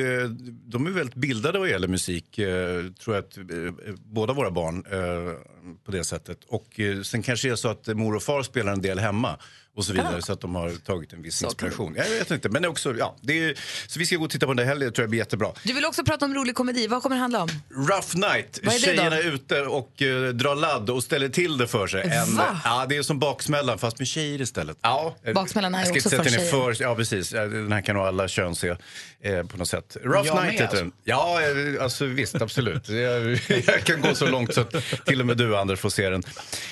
de 0.66 0.88
är 0.88 0.92
väldigt 0.92 1.16
bildade 1.16 1.60
vad 1.60 1.70
gäller 1.70 1.88
musik. 1.88 2.38
Eh, 2.38 2.92
tror 2.92 3.16
jag 3.16 3.26
att 3.26 3.38
eh, 3.38 3.94
båda 4.06 4.34
våra 4.34 4.52
barn 4.52 4.86
eh, 4.92 5.34
på 5.86 5.92
det 5.92 6.04
sättet. 6.04 6.44
Och 6.48 6.80
eh, 6.80 7.02
sen 7.02 7.22
kanske 7.24 7.48
det 7.48 7.52
är 7.52 7.56
så 7.56 7.70
att 7.70 7.88
mor 7.88 8.16
och 8.16 8.24
far 8.24 8.44
spelar 8.44 8.74
en 8.74 8.82
del 8.82 9.00
hemma 9.00 9.40
och 9.78 9.86
så 9.86 9.94
vidare 9.94 10.12
Ja. 10.16 10.22
så 10.22 10.34
att 10.34 10.42
de 10.42 10.56
har 10.56 10.70
tagit 10.70 11.14
en 11.14 11.22
viss 11.22 11.44
inspiration. 11.44 11.94
Jag 11.98 12.10
vet 12.10 12.32
inte, 12.32 12.50
men 12.50 12.66
också, 12.66 12.96
ja, 12.98 13.16
det 13.22 13.44
är, 13.44 13.54
så 13.88 14.00
vi 14.00 14.06
ska 14.06 14.16
gå 14.16 14.24
och 14.26 14.30
titta 14.30 14.46
på 14.46 14.52
den 14.54 14.58
där 14.58 14.66
helgen, 14.66 14.90
det 14.90 14.96
tror 14.96 15.04
jag 15.04 15.10
blir 15.10 15.20
jättebra. 15.20 15.52
Du 15.64 15.74
vill 15.74 15.86
också 15.86 16.04
prata 16.04 16.26
om 16.26 16.34
rolig 16.34 16.56
komedi, 16.56 16.88
vad 16.88 17.04
kommer 17.04 17.16
det 17.16 17.20
handla 17.20 17.42
om? 17.44 17.50
Rough 17.70 18.18
Night. 18.18 18.60
Vad 18.64 18.74
är 18.76 18.80
då? 18.80 18.86
Tjejerna 18.86 19.18
är 19.18 19.34
ute 19.34 19.62
och 19.62 20.02
uh, 20.02 20.30
drar 20.30 20.56
ladd 20.56 20.90
och 20.90 21.04
ställer 21.04 21.30
till 21.30 21.58
det 21.58 21.68
för 21.68 21.88
sig. 21.88 22.02
En, 22.02 22.36
Va? 22.36 22.62
ja, 22.64 22.86
det 22.90 22.98
är 22.98 23.02
som 23.04 23.20
baksmällan 23.20 23.80
fast 23.80 24.00
med 24.00 24.08
tjejer 24.08 24.42
istället. 24.42 24.78
Ja. 24.82 25.16
Baksmällan 25.34 25.76
är 25.76 25.92
också 25.92 26.10
för 26.10 26.24
tjejer. 26.24 26.52
för, 26.52 26.76
Ja, 26.82 26.96
precis. 26.96 27.30
Den 27.30 27.72
här 27.72 27.82
kan 27.82 27.96
nog 27.96 28.06
alla 28.06 28.28
kön 28.28 28.56
se. 28.56 28.76
Eh, 29.22 29.44
på 29.46 29.58
något 29.58 29.68
sätt. 29.68 29.98
Rough 30.04 30.28
Jag 30.28 30.36
Night 30.44 30.54
heter 30.54 30.64
alltså. 30.64 30.78
den. 30.84 30.92
Ja, 31.04 31.40
eh, 31.42 31.84
alltså 31.84 32.06
visst, 32.06 32.42
absolut. 32.42 32.90
Jag, 32.90 33.30
jag 33.68 33.84
kan 33.84 34.02
gå 34.02 34.16
så 34.16 34.28
långt 34.28 34.54
så 34.54 34.62
att 34.62 34.76
till 35.06 35.20
och 35.20 35.26
med 35.26 35.38
du, 35.38 35.58
Anders, 35.58 35.80
får 35.80 35.90
se 35.90 36.10
den. 36.10 36.24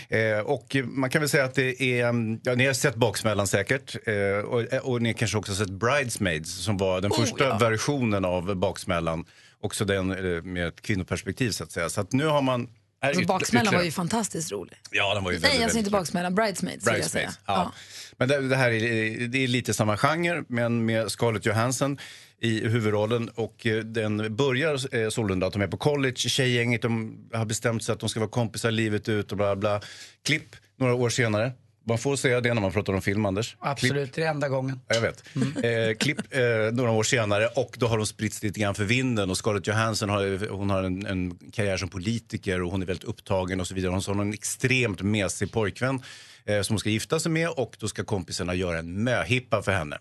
Eh, 0.09 0.39
och 0.39 0.75
man 0.83 1.09
kan 1.09 1.21
väl 1.21 1.29
säga 1.29 1.43
att 1.43 1.55
det 1.55 1.81
är... 1.83 2.07
mm, 2.09 2.39
Ja, 2.43 2.55
ni 2.55 2.65
har 2.65 2.73
sett 2.73 2.94
Baksmällan 2.95 3.47
säkert. 3.47 4.07
Eh, 4.07 4.45
och, 4.45 4.63
och 4.83 5.01
ni 5.01 5.13
kanske 5.13 5.37
också 5.37 5.55
sett 5.55 5.69
Bridesmaids 5.69 6.51
som 6.51 6.77
var 6.77 7.01
den 7.01 7.11
Oh, 7.11 7.19
första 7.19 7.43
ja. 7.43 7.57
versionen 7.57 8.25
av 8.25 8.55
Baksmällan. 8.55 9.25
Också 9.61 9.85
den 9.85 10.11
eh, 10.11 10.41
med 10.43 10.67
ett 10.67 10.81
kvinnoperspektiv 10.81 11.51
så 11.51 11.63
att 11.63 11.71
säga. 11.71 11.89
Så 11.89 12.01
att 12.01 12.11
nu 12.13 12.25
har 12.25 12.41
man... 12.41 12.69
Alltså, 13.01 13.25
baksmällan 13.25 13.73
var 13.73 13.83
ju 13.83 13.91
fantastiskt 13.91 14.51
rolig. 14.51 14.77
Ja, 14.91 15.13
den 15.13 15.23
var 15.23 15.31
ju 15.31 15.39
Nej, 15.39 15.41
väldigt, 15.41 15.63
alltså 15.63 15.75
väldigt 15.77 15.87
inte 15.87 15.91
baksmällan. 15.91 16.35
Bridesmaids, 16.35 16.87
vill 16.87 16.93
jag 16.93 17.05
säga. 17.05 17.25
Bridesmaids. 17.25 17.39
Ja. 17.45 17.71
Men 18.17 18.27
det, 18.27 18.47
det 18.47 18.55
här 18.55 18.71
är, 18.71 19.27
det 19.27 19.43
är 19.43 19.47
lite 19.47 19.73
samma 19.73 19.97
genre, 19.97 20.43
men 20.47 20.85
med 20.85 21.11
Scarlett 21.11 21.45
Johansson 21.45 21.97
i 22.39 22.67
huvudrollen. 22.67 23.29
Och 23.29 23.65
eh, 23.65 23.83
den 23.83 24.35
börjar 24.35 24.95
eh, 24.95 25.09
sålunda 25.09 25.47
att 25.47 25.53
de 25.53 25.61
är 25.61 25.67
på 25.67 25.77
college, 25.77 26.15
tjejgänget 26.15 26.81
de 26.81 27.17
har 27.33 27.45
bestämt 27.45 27.83
sig 27.83 27.93
att 27.93 27.99
de 27.99 28.09
ska 28.09 28.19
vara 28.19 28.29
kompisar 28.29 28.71
livet 28.71 29.09
ut 29.09 29.31
och 29.31 29.37
bla 29.37 29.55
bla. 29.55 29.81
Klipp 30.23 30.55
några 30.77 30.93
år 30.93 31.09
senare. 31.09 31.51
Man 31.87 31.97
får 31.97 32.15
säga 32.15 32.41
det 32.41 32.53
när 32.53 32.61
man 32.61 32.71
pratar 32.71 32.93
om 32.93 33.01
film, 33.01 33.25
Anders. 33.25 33.55
Absolut, 33.59 34.13
det 34.13 34.23
är 34.23 34.29
enda 34.29 34.49
gången. 34.49 34.79
Ja, 34.87 34.95
Jag 34.95 35.01
vet. 35.01 35.23
Eh, 35.35 35.97
klipp 35.97 36.17
eh, 36.29 36.41
några 36.73 36.91
år 36.91 37.03
senare 37.03 37.47
och 37.47 37.75
då 37.77 37.87
har 37.87 37.97
de 37.97 38.07
spritts 38.07 38.43
lite 38.43 38.59
grann 38.59 38.75
för 38.75 38.83
vinden 38.83 39.29
och 39.29 39.37
Scarlett 39.37 39.67
Johansson 39.67 40.09
har, 40.09 40.49
hon 40.49 40.69
har 40.69 40.83
en, 40.83 41.05
en 41.05 41.37
karriär 41.51 41.77
som 41.77 41.89
politiker 41.89 42.61
och 42.61 42.71
hon 42.71 42.81
är 42.81 42.85
väldigt 42.85 43.03
upptagen 43.03 43.59
och 43.59 43.67
så 43.67 43.75
vidare. 43.75 43.91
Hon 43.91 44.17
har 44.17 44.25
en 44.25 44.33
extremt 44.33 45.01
mesig 45.01 45.51
pojkvän 45.51 46.01
eh, 46.45 46.61
som 46.61 46.73
hon 46.73 46.79
ska 46.79 46.89
gifta 46.89 47.19
sig 47.19 47.31
med 47.31 47.49
och 47.49 47.75
då 47.79 47.87
ska 47.87 48.03
kompisarna 48.03 48.53
göra 48.53 48.79
en 48.79 49.03
möhippa 49.03 49.61
för 49.61 49.71
henne. 49.71 49.97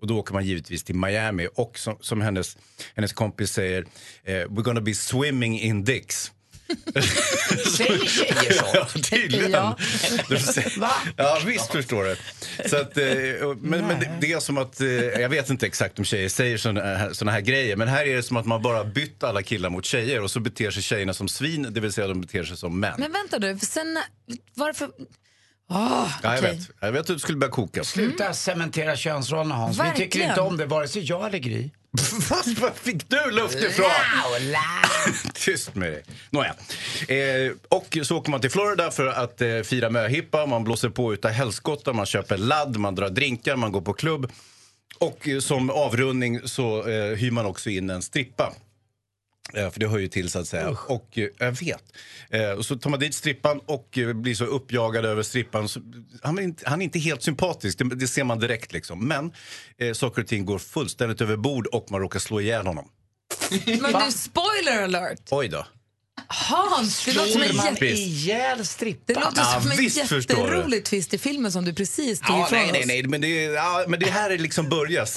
Och 0.00 0.06
då 0.06 0.18
åker 0.18 0.34
man 0.34 0.44
givetvis 0.44 0.84
till 0.84 0.94
Miami 0.94 1.48
och 1.54 1.78
som, 1.78 1.96
som 2.00 2.20
hennes, 2.20 2.56
hennes 2.94 3.12
kompis 3.12 3.52
säger, 3.52 3.86
eh, 4.24 4.32
we're 4.32 4.62
gonna 4.62 4.80
be 4.80 4.94
swimming 4.94 5.60
in 5.60 5.84
dicks. 5.84 6.32
Säger 7.76 8.06
tjejer 8.06 8.52
så? 8.52 8.64
Ja, 8.74 8.86
tydligen. 9.02 9.50
Ja. 9.50 9.76
Ja, 11.16 11.38
visst 11.46 11.72
förstår 11.72 12.04
du. 12.04 12.16
Så 12.68 12.76
att, 12.76 12.96
eh, 12.96 13.06
men 13.60 13.86
men 13.86 14.00
det, 14.00 14.18
det 14.20 14.32
är 14.32 14.40
som 14.40 14.58
att, 14.58 14.80
eh, 14.80 14.88
jag 14.88 15.28
vet 15.28 15.50
inte 15.50 15.66
exakt 15.66 15.98
om 15.98 16.04
tjejer 16.04 16.28
säger 16.28 16.58
såna 16.58 16.80
här, 16.80 17.12
såna 17.12 17.32
här 17.32 17.40
grejer, 17.40 17.76
men 17.76 17.88
här 17.88 18.04
är 18.06 18.16
det 18.16 18.22
som 18.22 18.36
att 18.36 18.46
man 18.46 18.62
bara 18.62 18.84
bytt 18.84 19.24
alla 19.24 19.42
killar 19.42 19.70
mot 19.70 19.84
tjejer 19.84 20.22
och 20.22 20.30
så 20.30 20.40
beter 20.40 20.70
sig 20.70 20.82
tjejerna 20.82 21.14
som 21.14 21.28
svin, 21.28 21.66
det 21.70 21.80
vill 21.80 21.92
säga 21.92 22.06
de 22.06 22.20
beter 22.20 22.44
sig 22.44 22.56
som 22.56 22.80
män. 22.80 22.94
Men 22.98 23.12
vänta 23.12 23.38
du, 23.38 23.58
för 23.58 23.66
sen... 23.66 23.98
Varför... 24.54 24.90
Åh, 25.70 25.76
ja, 25.78 26.08
jag 26.22 26.38
okej. 26.38 26.56
vet. 26.56 26.70
Jag 26.80 26.92
vet 26.92 27.00
att 27.00 27.06
du 27.06 27.18
skulle 27.18 27.38
börja 27.38 27.50
koka. 27.52 27.84
Sluta 27.84 28.32
cementera 28.32 28.96
könsrollerna 28.96 29.54
Hans. 29.54 29.78
Vi 29.78 29.82
tycker 29.82 30.00
Verkligen. 30.00 30.28
inte 30.28 30.40
om 30.40 30.56
det, 30.56 30.66
vare 30.66 30.88
sig 30.88 31.02
jag 31.02 31.26
eller 31.26 31.38
Gry. 31.38 31.70
Fast 32.20 32.58
vad 32.58 32.76
fick 32.76 33.08
du 33.08 33.30
luft 33.30 33.54
ifrån? 33.54 33.86
Tyst 35.34 35.74
med 35.74 35.92
dig. 35.92 36.02
Nåja. 36.30 36.54
Eh, 37.08 37.52
och 37.68 37.98
så 38.02 38.16
åker 38.16 38.30
man 38.30 38.40
till 38.40 38.50
Florida 38.50 38.90
för 38.90 39.06
att 39.06 39.40
eh, 39.40 39.60
fira 39.60 39.90
möhippa. 39.90 40.46
Man 40.46 40.64
blåser 40.64 40.88
på 40.88 41.14
utav 41.14 41.30
helskotta, 41.30 41.92
man 41.92 42.06
köper 42.06 42.36
ladd, 42.36 42.76
man 42.76 42.94
drar 42.94 43.10
drinkar, 43.10 43.56
man 43.56 43.72
går 43.72 43.80
på 43.80 43.92
klubb. 43.92 44.32
Och 44.98 45.28
eh, 45.28 45.38
som 45.38 45.70
avrundning 45.70 46.40
så 46.44 46.88
eh, 46.88 47.16
hyr 47.16 47.30
man 47.30 47.46
också 47.46 47.70
in 47.70 47.90
en 47.90 48.02
strippa. 48.02 48.52
Eh, 49.54 49.70
för 49.70 49.80
det 49.80 49.88
hör 49.88 49.98
ju 49.98 50.08
till 50.08 50.30
så 50.30 50.38
att 50.38 50.48
säga. 50.48 50.76
Och 50.88 51.18
eh, 51.18 51.28
jag 51.38 51.52
vet. 51.52 51.84
Eh, 52.30 52.50
och 52.50 52.66
så 52.66 52.76
tar 52.76 52.90
man 52.90 53.00
dit 53.00 53.14
strippan 53.14 53.60
och 53.66 53.98
blir 54.14 54.34
så 54.34 54.44
uppjagad 54.44 55.04
över 55.04 55.22
strippan. 55.22 55.68
Han, 56.22 56.38
är 56.38 56.42
inte, 56.42 56.68
han 56.70 56.80
är 56.80 56.84
inte 56.84 56.98
helt 56.98 57.22
sympatisk, 57.22 57.78
det, 57.78 57.84
det 57.84 58.08
ser 58.08 58.24
man 58.24 58.38
direkt 58.38 58.72
liksom. 58.72 59.08
Men 59.08 59.32
eh, 59.78 59.92
saker 59.92 60.22
och 60.22 60.28
ting 60.28 60.44
går 60.44 60.58
fullständigt 60.58 61.20
över 61.20 61.36
bord 61.36 61.66
och 61.66 61.90
man 61.90 62.00
råkar 62.00 62.18
slå 62.20 62.40
ihjäl 62.40 62.66
honom. 62.66 62.88
Men 63.66 63.92
du, 63.92 64.12
spoiler 64.12 64.82
alert! 64.82 65.20
Oj 65.30 65.48
då. 65.48 65.66
Hans, 66.28 67.04
det 67.04 67.12
låter 67.12 67.30
som 67.30 67.42
en 67.42 67.56
jätte... 67.72 67.86
ihjäl? 67.86 68.58
Det 69.06 69.14
låter 69.14 69.32
Ja, 69.36 69.60
som 69.62 69.70
en 69.70 69.76
visst 69.76 69.96
jätterolig 70.12 70.84
twist 70.84 71.14
i 71.14 71.18
filmen 71.18 71.52
som 71.52 71.64
du 71.64 71.72
precis 71.74 72.20
tog 72.20 72.36
Ja, 72.36 72.46
ifrån 72.46 72.58
nej, 72.58 72.70
nej, 72.72 72.80
oss. 72.80 72.86
nej, 72.86 73.02
men 73.02 73.20
det, 73.20 73.42
ja, 73.42 73.84
men 73.88 74.00
det 74.00 74.10
här 74.10 74.30
är 74.30 74.38
liksom 74.38 74.68
börjas. 74.68 75.12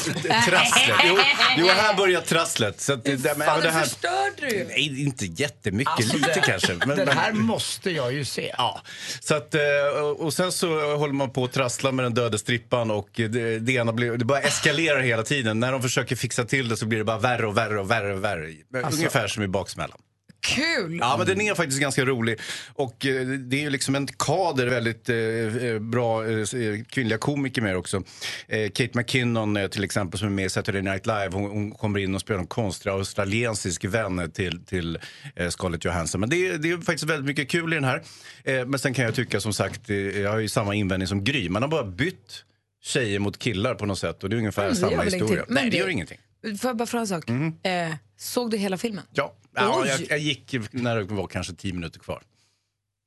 Trasslet. 0.45 0.98
Jo, 1.08 1.17
jo, 1.58 1.67
här 1.67 1.93
börjar 1.98 2.22
trasslet. 2.22 2.82
Så 2.82 2.93
att, 2.93 3.04
det, 3.04 3.15
det, 3.15 3.38
men, 3.38 3.62
det 3.62 3.69
här, 3.72 3.84
förstörde 3.84 4.50
du! 4.50 4.65
nej, 4.69 5.02
inte 5.04 5.26
jättemycket, 5.26 5.93
Alltså, 5.93 6.17
lite 6.17 6.34
det- 6.34 6.41
kanske. 6.41 6.74
Men, 6.74 6.88
Den 6.98 6.98
men- 7.08 7.17
här 7.17 7.32
måste 7.32 7.91
jag 7.91 8.13
ju 8.13 8.26
se. 8.26 8.54
Ja, 8.58 8.82
så 9.19 9.36
att, 9.36 9.56
eh, 9.56 9.62
och 10.02 10.19
och 10.19 10.34
sen 10.34 10.52
så 10.52 10.95
håller 10.98 11.13
man 11.13 11.34
på 11.34 11.43
att 11.43 11.52
trassla 11.54 11.91
med 11.91 12.06
den 12.06 12.13
döda 12.13 12.38
strippan 12.38 12.91
och 12.91 13.10
det, 13.15 13.60
det, 13.60 13.72
ena 13.74 13.93
blir, 13.93 14.12
det 14.12 14.26
bara 14.26 14.39
eskalerar 14.41 15.00
hela 15.02 15.24
tiden. 15.24 15.60
När 15.60 15.72
de 15.72 15.82
försöker 15.82 16.15
fixa 16.15 16.43
till 16.45 16.69
det 16.69 16.78
så 16.78 16.86
blir 16.86 17.00
det 17.00 17.06
bara 17.06 17.19
värre 17.19 17.48
och 17.48 17.58
värre 17.58 17.80
och 17.80 17.91
värre 17.91 18.13
och 18.13 18.24
värre. 18.24 18.54
Alltså- 18.84 18.98
Ungefär 19.00 19.28
som 19.28 19.43
i 19.43 19.48
baksmällan. 19.48 19.98
Kul! 20.41 20.97
Ja, 21.02 21.15
men 21.17 21.28
den 21.28 21.41
är 21.41 21.56
faktiskt 21.56 21.82
ganska 21.82 22.06
rolig. 22.06 22.39
Och 22.73 23.06
eh, 23.06 23.28
det 23.28 23.63
är 23.65 23.69
liksom 23.69 23.95
en 23.95 24.08
kader 24.08 24.67
väldigt 24.67 25.10
eh, 25.10 25.17
eh, 25.17 25.80
bra 25.80 26.28
eh, 26.30 26.45
kvinnliga 26.89 27.17
komiker 27.17 27.62
med 27.62 27.78
också. 27.78 28.04
Eh, 28.47 28.69
Kate 28.69 28.89
McKinnon 28.93 29.58
eh, 29.58 29.67
till 29.67 29.84
exempel 29.84 30.19
som 30.19 30.28
är 30.28 30.32
med 30.32 30.45
i 30.45 30.49
Saturday 30.49 30.82
Night 30.82 31.06
Live. 31.06 31.30
Hon, 31.32 31.52
hon 31.52 31.71
kommer 31.71 31.99
in 31.99 32.15
och 32.15 32.21
spelar 32.21 32.39
en 32.39 32.47
konstig 32.47 32.89
australiensisk 32.89 33.86
vän 33.86 34.19
eh, 34.19 34.28
till, 34.28 34.65
till 34.65 34.99
eh, 35.36 35.49
Scarlett 35.49 35.86
Johansson. 35.86 36.21
Men 36.21 36.30
det, 36.30 36.47
är- 36.47 36.58
det 36.58 36.71
är 36.71 36.78
faktiskt 36.78 37.04
väldigt 37.04 37.25
mycket 37.25 37.49
kul 37.49 37.73
i 37.73 37.75
den 37.75 37.84
här. 37.84 38.04
Eh, 38.43 38.65
men 38.65 38.80
sen 38.80 38.93
kan 38.93 39.06
jag 39.06 39.15
tycka 39.15 39.39
som 39.39 39.54
sagt, 39.54 39.89
eh, 39.89 39.95
jag 39.97 40.32
har 40.32 40.39
ju 40.39 40.47
samma 40.49 40.75
invändning 40.75 41.08
som 41.08 41.23
Gry. 41.23 41.49
Man 41.49 41.62
har 41.62 41.69
bara 41.69 41.84
bytt 41.84 42.43
tjejer 42.84 43.19
mot 43.19 43.39
killar 43.39 43.75
på 43.75 43.86
något 43.86 43.99
sätt 43.99 44.23
och 44.23 44.30
det 44.30 44.36
är 44.36 44.38
ungefär 44.38 44.65
Men 44.67 44.75
samma 44.75 45.02
historia. 45.04 45.25
ingenting. 45.25 45.38
Nej, 45.49 45.63
Men 45.63 45.71
det 45.71 45.78
gör 45.78 45.88
ingenting. 45.89 46.17
Får 46.62 46.69
jag 46.69 46.78
bara 46.78 46.86
fråga 46.86 47.02
en 47.02 47.08
sak? 47.08 47.30
Eh, 47.30 47.95
såg 48.17 48.52
du 48.52 48.58
hela 48.58 48.78
filmen? 48.78 49.04
Ja, 49.13 49.36
ja 49.63 49.88
jag, 49.88 50.02
jag 50.10 50.19
gick 50.19 50.56
när 50.72 50.95
det 50.95 51.04
var 51.04 51.28
kanske 51.28 51.54
tio 51.54 51.74
minuter 51.74 52.00
kvar. 52.00 52.24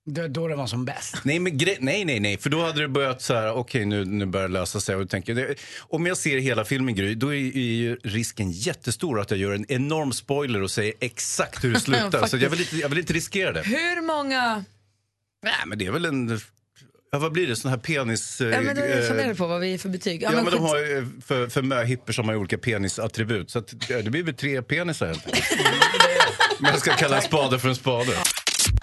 Det, 0.07 0.29
då 0.29 0.49
det 0.49 0.57
var 0.57 0.67
som 0.67 0.85
bäst. 0.85 1.17
Nej, 1.25 1.39
men 1.39 1.53
gre- 1.53 1.77
nej, 1.81 2.05
nej, 2.05 2.21
nej, 2.21 2.39
för 2.39 2.51
då 2.51 2.63
hade 2.63 2.81
det 2.81 2.89
börjat 2.89 3.23
så 3.23 3.35
här, 3.35 3.53
okej 3.53 3.85
nu, 3.85 4.05
nu 4.05 4.27
börjar 4.27 4.49
det 4.49 4.53
lösa 4.55 4.81
sig. 4.81 4.95
Och 4.95 5.01
jag 5.01 5.11
tänker, 5.11 5.35
det, 5.35 5.55
om 5.81 6.07
jag 6.07 6.17
ser 6.17 6.39
hela 6.39 6.65
filmen 6.65 6.95
Gry, 6.95 7.15
då 7.15 7.35
är, 7.35 7.57
är 7.57 7.61
ju 7.61 7.97
risken 8.05 8.51
jättestor 8.51 9.21
att 9.21 9.31
jag 9.31 9.41
gör 9.41 9.53
en 9.53 9.73
enorm 9.73 10.13
spoiler 10.13 10.63
och 10.63 10.71
säger 10.71 10.95
exakt 11.01 11.65
hur 11.65 11.73
det 11.73 11.81
slutar. 11.91 12.27
så 12.27 12.37
jag 12.37 12.51
vill, 12.51 12.61
inte, 12.61 12.77
jag 12.77 12.89
vill 12.89 12.99
inte 12.99 13.13
riskera 13.13 13.53
det. 13.53 13.63
Hur 13.63 14.03
många... 14.07 14.65
Nej, 15.43 15.55
men 15.67 15.79
det 15.79 15.87
är 15.87 15.91
väl 15.91 16.05
en, 16.05 16.41
ja, 17.13 17.19
vad 17.19 17.33
blir 17.33 17.47
det, 17.47 17.57
sån 17.57 17.71
här 17.71 17.79
penis... 17.79 18.41
Ja, 18.41 18.61
men 18.61 18.77
då, 18.77 18.81
jag 18.83 18.99
eh, 18.99 19.05
funderar 19.09 19.35
på 19.35 19.47
vad 19.47 19.61
vi 19.61 19.75
är 19.75 19.79
för 19.79 19.89
betyg. 19.89 20.23
Ja, 20.23 20.31
men 20.31 20.45
de 20.45 20.51
skit- 20.51 20.61
har 20.61 20.79
ju, 20.79 21.07
för, 21.27 21.49
för 21.49 21.63
möhippor 21.63 22.13
som 22.13 22.29
har 22.29 22.37
olika 22.37 22.59
penisattribut. 22.59 23.51
Så 23.51 23.59
att, 23.59 23.75
ja, 23.89 24.03
det 24.03 24.11
blir 24.11 24.23
väl 24.23 24.35
tre 24.35 24.63
penisar 24.63 25.07
helt 25.07 25.27
enkelt. 25.27 25.45
Men 26.61 26.71
jag 26.71 26.81
ska 26.81 26.93
kalla 26.93 27.17
en 27.17 27.23
spade 27.23 27.59
för 27.59 27.69
en 27.69 27.75
spade. 27.77 28.13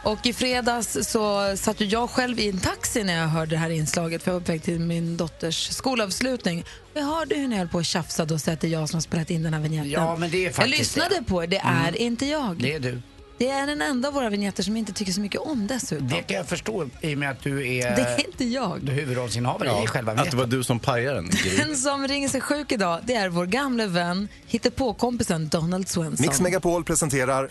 Och 0.04 0.26
i 0.26 0.34
fredags 0.34 0.98
så 1.02 1.54
satt 1.58 1.82
jag 1.82 2.10
själv 2.10 2.40
i 2.40 2.50
en 2.50 2.60
taxi 2.60 3.04
när 3.04 3.18
jag 3.18 3.28
hörde 3.28 3.52
det 3.52 3.58
här 3.58 3.70
inslaget 3.70 4.24
för 4.24 4.32
jag 4.32 4.40
var 4.40 4.46
på 4.46 4.52
väg 4.52 4.64
till 4.64 4.80
min 4.80 5.18
dotters 5.18 5.70
skolavslutning. 5.70 6.66
Jag 6.94 7.04
hörde 7.04 7.36
hur 7.36 7.48
ni 7.48 7.58
höll 7.58 7.68
på 7.68 7.78
och 7.78 7.86
tjafsade 7.86 8.34
och 8.34 8.42
sa 8.42 8.52
att 8.52 8.62
det 8.62 8.68
är 8.68 8.72
jag 8.72 8.90
som 8.90 8.98
har 8.98 9.02
spelat 9.02 9.30
in 9.30 9.44
den 9.44 9.54
här 9.54 9.62
vignetten. 9.62 9.92
Ja, 9.92 10.16
men 10.16 10.32
det 10.32 10.38
är 10.38 10.44
jag 10.46 10.54
faktiskt 10.56 10.78
lyssnade 10.80 11.16
det. 11.16 11.24
på 11.24 11.44
er, 11.44 11.48
det 11.48 11.58
Mm. 11.58 11.86
är 11.86 11.98
inte 11.98 12.26
jag. 12.26 12.56
Det 12.62 12.74
är 12.74 12.80
du. 12.80 13.02
Det 13.40 13.50
är 13.50 13.68
den 13.68 13.82
enda 13.82 14.08
av 14.08 14.14
våra 14.14 14.30
vignetter 14.30 14.64
som 14.64 14.74
jag 14.76 14.80
inte 14.80 14.94
tycker 14.94 15.12
så 15.12 15.22
mycket 15.22 15.42
om 15.42 15.68
dessutom. 15.68 16.08
Det 16.08 16.22
kan 16.22 16.38
jag 16.38 16.48
förstå 16.48 16.90
i 17.02 17.16
och 17.16 17.18
med 17.18 17.30
att 17.32 17.42
du 17.44 17.68
är, 17.78 17.96
Det 17.96 18.02
är 18.02 18.26
inte 18.28 18.46
jag. 18.46 18.82
du 18.82 18.92
huvudrollsinnehavare 18.92 19.84
i 19.84 19.88
själva 19.88 20.12
att 20.12 20.18
det 20.18 20.24
vignetten. 20.24 20.40
var 20.40 20.46
du 20.58 20.64
som 20.64 20.80
pajade 20.80 21.16
den. 21.16 21.30
Den 21.58 21.76
som 21.78 22.08
ringer 22.08 22.30
sig 22.30 22.42
sjuk 22.42 22.72
idag, 22.72 23.00
det 23.04 23.14
är 23.14 23.30
vår 23.30 23.46
gamle 23.46 23.88
vän, 23.88 24.28
hittepåkompisen 24.48 25.48
Donald 25.48 25.88
Svensson. 25.90 26.26
Mix 26.26 26.42
Megapol 26.42 26.84
presenterar 26.84 27.50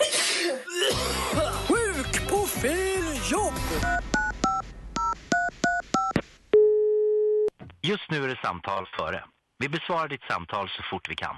Sjuk 1.69 2.29
på 2.31 2.47
fel 2.47 3.05
jobb! 3.31 3.55
Just 7.83 8.11
nu 8.11 8.25
är 8.25 8.29
det 8.29 8.39
samtal 8.43 8.87
före. 8.99 9.25
Vi 9.59 9.69
besvarar 9.69 10.09
ditt 10.09 10.23
samtal 10.31 10.69
så 10.69 10.83
fort 10.91 11.11
vi 11.11 11.15
kan. 11.17 11.37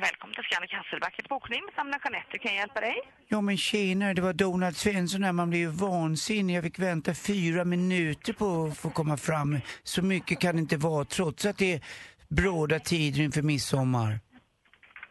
Välkommen 0.00 0.34
till 0.34 0.44
Scandic 0.44 0.72
Hasselbacken 0.72 1.24
bokning. 1.28 1.60
Är 1.76 1.84
Jeanette. 2.04 2.38
Kan 2.38 2.52
jag 2.52 2.60
hjälpa 2.60 2.80
dig? 2.80 2.96
Ja 3.28 3.40
men 3.40 3.56
tjenare, 3.56 4.14
det 4.14 4.22
var 4.22 4.32
Donald 4.32 4.76
Svensson 4.76 5.22
här. 5.22 5.32
Man 5.32 5.50
blir 5.50 5.60
ju 5.60 5.66
vansinnig. 5.66 6.56
Jag 6.56 6.64
fick 6.64 6.78
vänta 6.78 7.14
fyra 7.14 7.64
minuter 7.64 8.32
på 8.32 8.64
att 8.64 8.78
få 8.78 8.90
komma 8.90 9.16
fram. 9.16 9.60
Så 9.82 10.02
mycket 10.02 10.40
kan 10.40 10.54
det 10.56 10.60
inte 10.60 10.76
vara 10.76 11.04
trots 11.04 11.46
att 11.46 11.58
det 11.58 11.72
är 11.72 11.80
bråda 12.28 12.78
tider 12.78 13.22
inför 13.22 13.42
midsommar. 13.42 14.20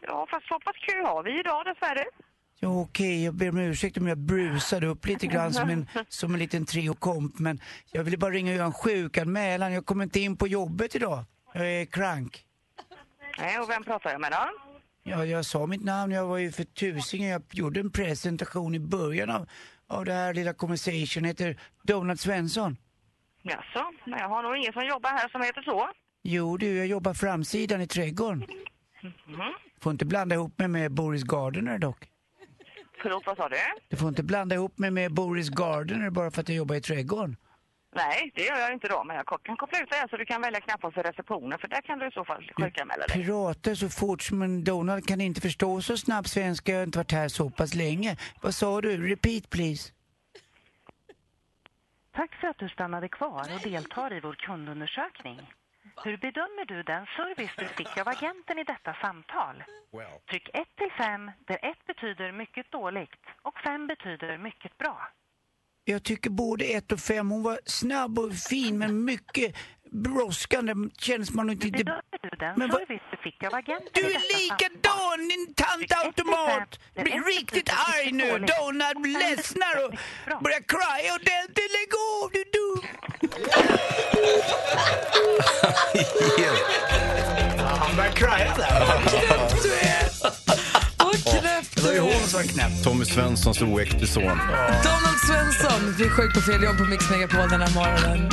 Ja, 0.00 0.26
fast 0.30 0.46
så 0.48 0.60
pass 0.60 0.76
kö 0.76 1.02
har 1.02 1.22
vi 1.22 1.40
idag 1.40 1.64
dessvärre. 1.64 2.04
Ja 2.60 2.80
okej, 2.80 3.24
jag 3.24 3.34
ber 3.34 3.48
om 3.48 3.58
ursäkt 3.58 3.96
om 3.96 4.06
jag 4.06 4.18
brusade 4.18 4.86
upp 4.86 5.06
lite 5.06 5.26
grann 5.26 5.52
som 5.52 5.70
en, 5.70 5.88
som 6.08 6.34
en 6.34 6.38
liten 6.38 6.66
triokomp. 6.66 7.38
Men 7.38 7.60
jag 7.92 8.04
ville 8.04 8.16
bara 8.16 8.30
ringa 8.30 8.50
och 8.50 8.56
göra 8.56 8.66
en 8.66 8.72
sjukanmälan. 8.72 9.72
Jag 9.72 9.86
kommer 9.86 10.04
inte 10.04 10.20
in 10.20 10.36
på 10.36 10.48
jobbet 10.48 10.94
idag. 10.94 11.24
Jag 11.52 11.72
är 11.72 11.84
krank. 11.84 12.44
Nej, 13.38 13.58
och 13.58 13.70
vem 13.70 13.84
pratar 13.84 14.10
jag 14.10 14.20
med 14.20 14.32
då? 14.32 14.71
Ja, 15.02 15.24
jag 15.26 15.44
sa 15.44 15.66
mitt 15.66 15.84
namn. 15.84 16.12
Jag 16.12 16.26
var 16.26 16.38
ju 16.38 16.52
för 16.52 16.64
tusingen. 16.64 17.30
Jag 17.30 17.42
gjorde 17.52 17.80
en 17.80 17.90
presentation 17.90 18.74
i 18.74 18.80
början 18.80 19.30
av, 19.30 19.48
av 19.86 20.04
det 20.04 20.12
här 20.12 20.34
lilla 20.34 20.54
conversation. 20.54 21.24
Heter 21.24 21.60
Donald 21.82 22.20
Svensson. 22.20 22.76
Jaså, 23.42 23.92
men 24.06 24.18
jag 24.18 24.28
har 24.28 24.42
nog 24.42 24.56
ingen 24.56 24.72
som 24.72 24.86
jobbar 24.86 25.10
här 25.10 25.28
som 25.28 25.42
heter 25.42 25.62
så. 25.62 25.88
Jo 26.22 26.56
du, 26.56 26.76
jag 26.76 26.86
jobbar 26.86 27.14
framsidan 27.14 27.80
i 27.80 27.86
trädgården. 27.86 28.44
Får 29.80 29.92
inte 29.92 30.04
blanda 30.04 30.34
ihop 30.34 30.58
mig 30.58 30.68
med 30.68 30.92
Boris 30.92 31.22
Gardner 31.22 31.78
dock. 31.78 32.08
Förlåt, 33.02 33.26
vad 33.26 33.36
sa 33.36 33.48
du? 33.48 33.56
Du 33.88 33.96
får 33.96 34.08
inte 34.08 34.22
blanda 34.22 34.54
ihop 34.54 34.78
mig 34.78 34.90
med 34.90 35.14
Boris 35.14 35.48
Gardner 35.48 36.10
bara 36.10 36.30
för 36.30 36.40
att 36.40 36.48
jag 36.48 36.56
jobbar 36.56 36.74
i 36.74 36.80
trädgården. 36.80 37.36
Nej, 37.94 38.32
det 38.34 38.42
gör 38.44 38.58
jag 38.58 38.72
inte 38.72 38.88
då, 38.88 39.04
men 39.04 39.16
jag 39.16 39.26
kan 39.42 39.56
koppla 39.56 39.80
ut 39.80 39.90
dig 39.90 40.04
så 40.10 40.16
du 40.16 40.24
kan 40.24 40.42
välja 40.42 40.60
knappen 40.60 40.92
för 40.92 41.02
receptionen, 41.02 41.58
för 41.58 41.68
där 41.68 41.80
kan 41.80 41.98
du 41.98 42.06
i 42.06 42.10
så 42.10 42.24
fall 42.24 42.50
sjukanmäla 42.56 43.06
dig. 43.06 43.26
Pratar 43.26 43.74
så 43.74 43.88
fort 43.88 44.22
som 44.22 44.42
en 44.42 44.64
Donald 44.64 45.08
kan 45.08 45.20
inte 45.20 45.40
förstå 45.40 45.80
så 45.82 45.96
snabb 45.96 46.26
svenska. 46.28 46.72
Jag 46.72 46.78
har 46.78 46.84
inte 46.84 46.98
varit 46.98 47.12
här 47.12 47.28
så 47.28 47.50
pass 47.50 47.74
länge. 47.74 48.16
Vad 48.42 48.54
sa 48.54 48.80
du? 48.80 49.08
Repeat 49.08 49.50
please. 49.50 49.92
Tack 52.12 52.34
för 52.34 52.48
att 52.48 52.58
du 52.58 52.68
stannade 52.68 53.08
kvar 53.08 53.46
och 53.54 53.60
deltar 53.70 54.12
i 54.12 54.20
vår 54.20 54.34
kundundersökning. 54.34 55.40
Hur 56.04 56.16
bedömer 56.16 56.64
du 56.64 56.82
den 56.82 57.06
service 57.06 57.50
du 57.58 57.66
fick 57.66 57.98
av 57.98 58.08
agenten 58.08 58.58
i 58.58 58.64
detta 58.64 58.96
samtal? 59.00 59.64
Tryck 60.30 60.48
1 60.54 60.68
till 60.76 60.90
5 60.98 61.30
där 61.46 61.58
1 61.62 61.86
betyder 61.86 62.32
mycket 62.32 62.70
dåligt 62.70 63.24
och 63.42 63.60
5 63.60 63.86
betyder 63.86 64.38
mycket 64.38 64.78
bra. 64.78 65.08
Jag 65.84 66.02
tycker 66.02 66.30
både 66.30 66.64
ett 66.64 66.92
och 66.92 67.00
fem. 67.00 67.30
Hon 67.30 67.42
var 67.42 67.60
snabb 67.66 68.18
och 68.18 68.34
fin 68.34 68.78
men 68.78 69.04
mycket 69.04 69.56
brådskande. 69.90 70.74
Känns 70.98 71.30
man 71.30 71.50
inte... 71.50 71.66
Du 71.66 71.82
den 71.82 71.94
Men 72.56 72.70
vad- 72.70 72.80
service 72.80 73.02
du 73.10 73.16
fick 73.16 73.42
av 73.44 73.54
agenten 73.54 73.88
Du 73.94 74.00
är 74.00 74.38
likadan 74.38 75.28
din 75.28 75.54
tantautomat! 75.54 76.80
Det 76.94 77.02
Blir 77.02 77.14
är 77.14 77.22
riktigt 77.38 77.70
arg 77.70 78.12
nu. 78.12 78.28
Donald 78.30 79.06
ledsnar 79.06 79.84
och 79.84 79.90
börjar 80.42 80.60
cry 80.60 81.10
ordentligt. 81.16 81.70
Lägg 81.76 81.94
av, 81.94 82.30
du 82.32 82.44
dum! 82.54 82.82
Han 87.78 87.96
börjar 87.96 88.12
crya 88.12 88.54
där. 88.56 89.62
Du 89.62 89.72
är... 89.74 90.41
Det 91.82 91.88
var 91.88 91.94
ju 91.94 92.00
hon 92.00 92.12
som 92.28 92.40
var 92.40 92.46
knäpp. 92.46 92.84
Tommy 92.84 93.04
Svenssons 93.04 93.62
oäkte 93.62 94.06
son. 94.06 94.22
Donald 94.22 95.18
Svensson, 95.26 95.94
vi 95.98 96.08
sjuk 96.08 96.34
på 96.34 96.40
fel 96.40 96.62
jobb 96.62 96.76
på 96.78 96.84
Mix 96.84 97.10
Megapol 97.10 97.48
den 97.50 97.60
här 97.60 97.74
morgonen. 97.74 98.30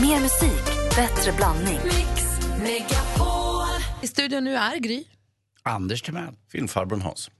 Mer 0.00 0.20
musik, 0.20 0.64
bättre 0.96 1.32
blandning. 1.32 1.78
I 4.02 4.06
studion 4.06 4.44
nu 4.44 4.54
är 4.56 4.76
Gry. 4.78 5.04
Anders 5.62 6.02
Timell. 6.02 6.34
Filmfarbrorn 6.52 7.00
Hans. 7.02 7.30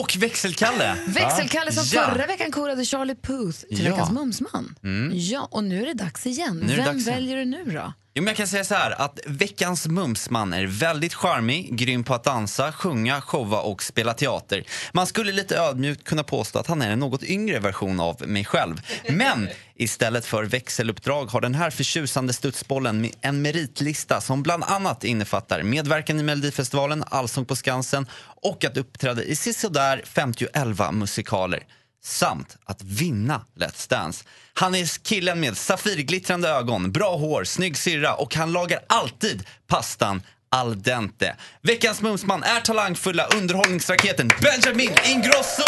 Och 0.00 0.16
växelkalle. 0.18 0.96
Växelkalle 1.06 1.72
som 1.72 1.84
Ja. 1.98 2.10
förra 2.10 2.26
veckan 2.26 2.50
korade 2.52 2.84
Charlie 2.84 3.14
Puth 3.14 3.58
till 3.68 3.84
Ja. 3.84 3.90
veckans 3.90 4.10
mumsman. 4.10 4.74
Mm. 4.84 5.10
Ja, 5.14 5.48
och 5.50 5.64
nu 5.64 5.82
är 5.82 5.86
det 5.86 5.94
dags 5.94 6.26
igen. 6.26 6.56
Nu 6.56 6.72
är 6.72 6.76
det 6.76 6.82
Vem 6.82 6.94
dags 6.94 7.06
igen. 7.06 7.14
väljer 7.16 7.36
du 7.36 7.44
nu 7.44 7.64
då? 7.64 7.92
Jo, 8.14 8.22
men 8.22 8.26
jag 8.26 8.36
kan 8.36 8.46
säga 8.46 8.64
så 8.64 8.74
här 8.74 9.02
att 9.02 9.20
veckans 9.26 9.86
mumsman 9.86 10.52
är 10.52 10.66
väldigt 10.66 11.14
charmig, 11.14 11.76
grym 11.76 12.04
på 12.04 12.14
att 12.14 12.24
dansa, 12.24 12.72
sjunga, 12.72 13.20
showa 13.20 13.60
och 13.60 13.82
spela 13.82 14.14
teater. 14.14 14.64
Man 14.92 15.06
skulle 15.06 15.32
lite 15.32 15.56
ödmjukt 15.56 16.04
kunna 16.04 16.22
påstå 16.22 16.58
att 16.58 16.66
han 16.66 16.82
är 16.82 16.90
en 16.90 16.98
något 16.98 17.22
yngre 17.22 17.58
version 17.58 18.00
av 18.00 18.28
mig 18.28 18.44
själv. 18.44 18.80
Men 19.08 19.48
istället 19.74 20.26
för 20.26 20.44
växeluppdrag 20.44 21.26
har 21.26 21.40
den 21.40 21.54
här 21.54 21.70
förtjusande 21.70 22.32
studsbollen 22.32 23.10
en 23.20 23.42
meritlista 23.42 24.20
som 24.20 24.42
bland 24.42 24.64
annat 24.64 25.04
innefattar 25.04 25.62
medverkan 25.62 26.20
i 26.20 26.22
Melodifestivalen, 26.22 27.04
Allsång 27.06 27.44
på 27.44 27.56
Skansen 27.56 28.06
och 28.42 28.64
att 28.64 28.76
uppträda 28.76 29.22
i 29.22 29.36
sisådär 29.36 30.02
50 30.04 30.92
musikaler 30.92 31.62
samt 32.02 32.56
att 32.64 32.82
vinna 32.82 33.44
Let's 33.56 33.90
Dance. 33.90 34.24
Han 34.54 34.74
är 34.74 35.02
killen 35.04 35.40
med 35.40 35.56
safirglittrande 35.56 36.48
ögon, 36.48 36.92
bra 36.92 37.16
hår, 37.16 37.44
snygg 37.44 37.76
syrra 37.76 38.14
och 38.14 38.34
han 38.34 38.52
lagar 38.52 38.80
alltid 38.86 39.46
pastan 39.66 40.22
al 40.50 40.82
dente. 40.82 41.36
Veckans 41.62 42.02
mumsman 42.02 42.42
är 42.42 42.60
talangfulla 42.60 43.26
underhållningsraketen 43.26 44.30
Benjamin 44.42 44.92
Ingrosso! 45.04 45.62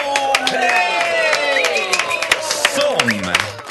Som 2.74 3.10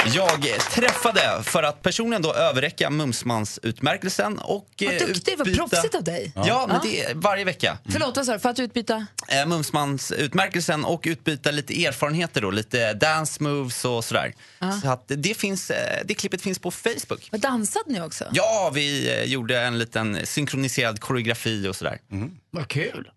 jag 0.05 0.41
träffade 0.71 1.43
för 1.43 1.63
att 1.63 1.81
personligen 1.81 2.21
då 2.21 2.33
överräcka 2.33 2.89
Mumsmansutmärkelsen 2.89 4.37
och 4.39 4.67
Vad 4.81 4.93
eh, 4.93 5.07
duktig, 5.07 5.37
vad 5.37 5.47
utbyta- 5.47 5.67
proffsigt 5.69 5.95
av 5.95 6.03
dig. 6.03 6.31
Ja, 6.35 6.65
men 6.67 6.79
det 6.83 7.01
är 7.03 7.13
varje 7.15 7.45
vecka. 7.45 7.77
Förlåt, 7.89 8.17
vad 8.17 8.25
sa 8.25 8.33
du? 8.33 8.39
För 8.39 8.49
att 8.49 8.59
utbyta? 8.59 9.05
Eh, 9.27 9.45
Mumsmansutmärkelsen 9.45 10.85
och 10.85 11.01
utbyta 11.05 11.51
lite 11.51 11.85
erfarenheter 11.85 12.41
då, 12.41 12.51
lite 12.51 12.93
dance 12.93 13.43
moves 13.43 13.85
och 13.85 14.03
sådär. 14.05 14.33
Ja. 14.59 14.71
Så 14.83 14.89
att 14.89 15.03
det, 15.07 15.33
finns, 15.37 15.69
eh, 15.71 16.01
det 16.05 16.13
klippet 16.13 16.41
finns 16.41 16.59
på 16.59 16.71
Facebook. 16.71 17.27
Vad 17.31 17.41
dansade 17.41 17.85
ni 17.91 18.01
också? 18.01 18.25
Ja, 18.33 18.71
vi 18.73 19.23
gjorde 19.25 19.59
en 19.61 19.79
liten 19.79 20.25
synkroniserad 20.25 20.99
koreografi 20.99 21.67
och 21.67 21.75
sådär. 21.75 21.97
Vad 22.51 22.67
kul. 22.67 23.09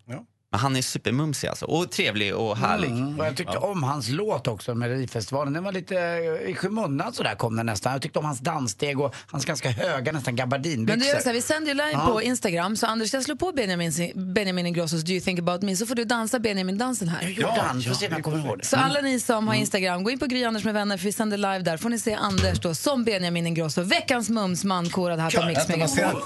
Men 0.55 0.61
han 0.61 0.77
är 0.77 0.83
supermumsig 0.83 1.49
alltså, 1.49 1.65
och 1.67 1.91
trevlig 1.91 2.35
och 2.35 2.57
härlig. 2.57 2.91
Mm. 2.91 3.21
Och 3.21 3.27
jag 3.27 3.37
tyckte 3.37 3.59
om 3.59 3.83
hans 3.83 4.09
låt 4.09 4.49
också, 4.49 4.75
Melodifestivalen. 4.75 5.53
Den 5.53 5.65
var 5.65 5.73
lite 5.73 5.97
eh, 5.99 6.51
i 6.51 6.55
skymundan 6.55 7.13
sådär 7.13 7.35
kom 7.35 7.57
den 7.57 7.67
nästan. 7.67 7.93
Jag 7.93 8.03
tyckte 8.03 8.19
om 8.19 8.25
hans 8.25 8.39
danssteg 8.41 9.01
och 9.01 9.15
hans 9.27 9.45
ganska 9.45 9.71
höga, 9.71 10.13
nästan 10.13 10.37
gabardinbyxor. 10.37 10.97
Men 10.97 11.07
du 11.07 11.07
gör 11.13 11.21
så 11.21 11.29
här, 11.29 11.35
vi 11.35 11.43
sänder 11.43 11.69
ju 11.69 11.75
live 11.75 11.91
Ja. 11.93 12.07
på 12.07 12.23
Instagram, 12.23 12.77
så 12.77 12.87
Anders 12.87 13.15
jag 13.15 13.23
slår 13.23 13.37
på 13.37 13.53
Benjamin, 13.53 13.93
Benjamin 14.35 14.67
Ingrossos 14.67 15.03
Do 15.03 15.13
you 15.13 15.21
think 15.21 15.39
about 15.39 15.63
me, 15.63 15.77
så 15.77 15.87
får 15.87 15.95
du 15.95 16.05
dansa 16.05 16.39
Benjamin-dansen 16.39 17.09
här. 17.09 17.29
gjorde 17.29 17.61
han. 17.61 17.83
Får 17.83 17.95
se 17.95 18.07
om 18.07 18.13
jag 18.13 18.23
kommer 18.25 18.39
ihåg 18.47 18.59
det. 18.59 18.65
Så 18.65 18.77
Mm. 18.77 18.91
alla 18.91 19.01
ni 19.01 19.21
som 19.21 19.49
har 19.49 19.55
Instagram, 19.55 20.05
gå 20.05 20.11
in 20.11 20.19
på 20.19 20.27
Gry 20.27 20.45
Anders 20.45 20.65
med 20.65 20.75
vänner 20.75 20.97
för 20.97 21.05
vi 21.05 21.13
sänder 21.13 21.37
live 21.37 21.59
där. 21.59 21.77
får 21.77 21.89
ni 21.89 21.99
se 21.99 22.15
Anders 22.15 22.61
då 22.61 22.75
som 22.75 23.05
Benjamin 23.05 23.47
Ingrosso, 23.47 23.83
veckans 23.83 24.29
mumsman 24.31 24.89
korad 24.91 25.21
här 25.21 25.31
på 25.31 25.47
Mix 25.47 25.69
Megapol. 25.69 26.23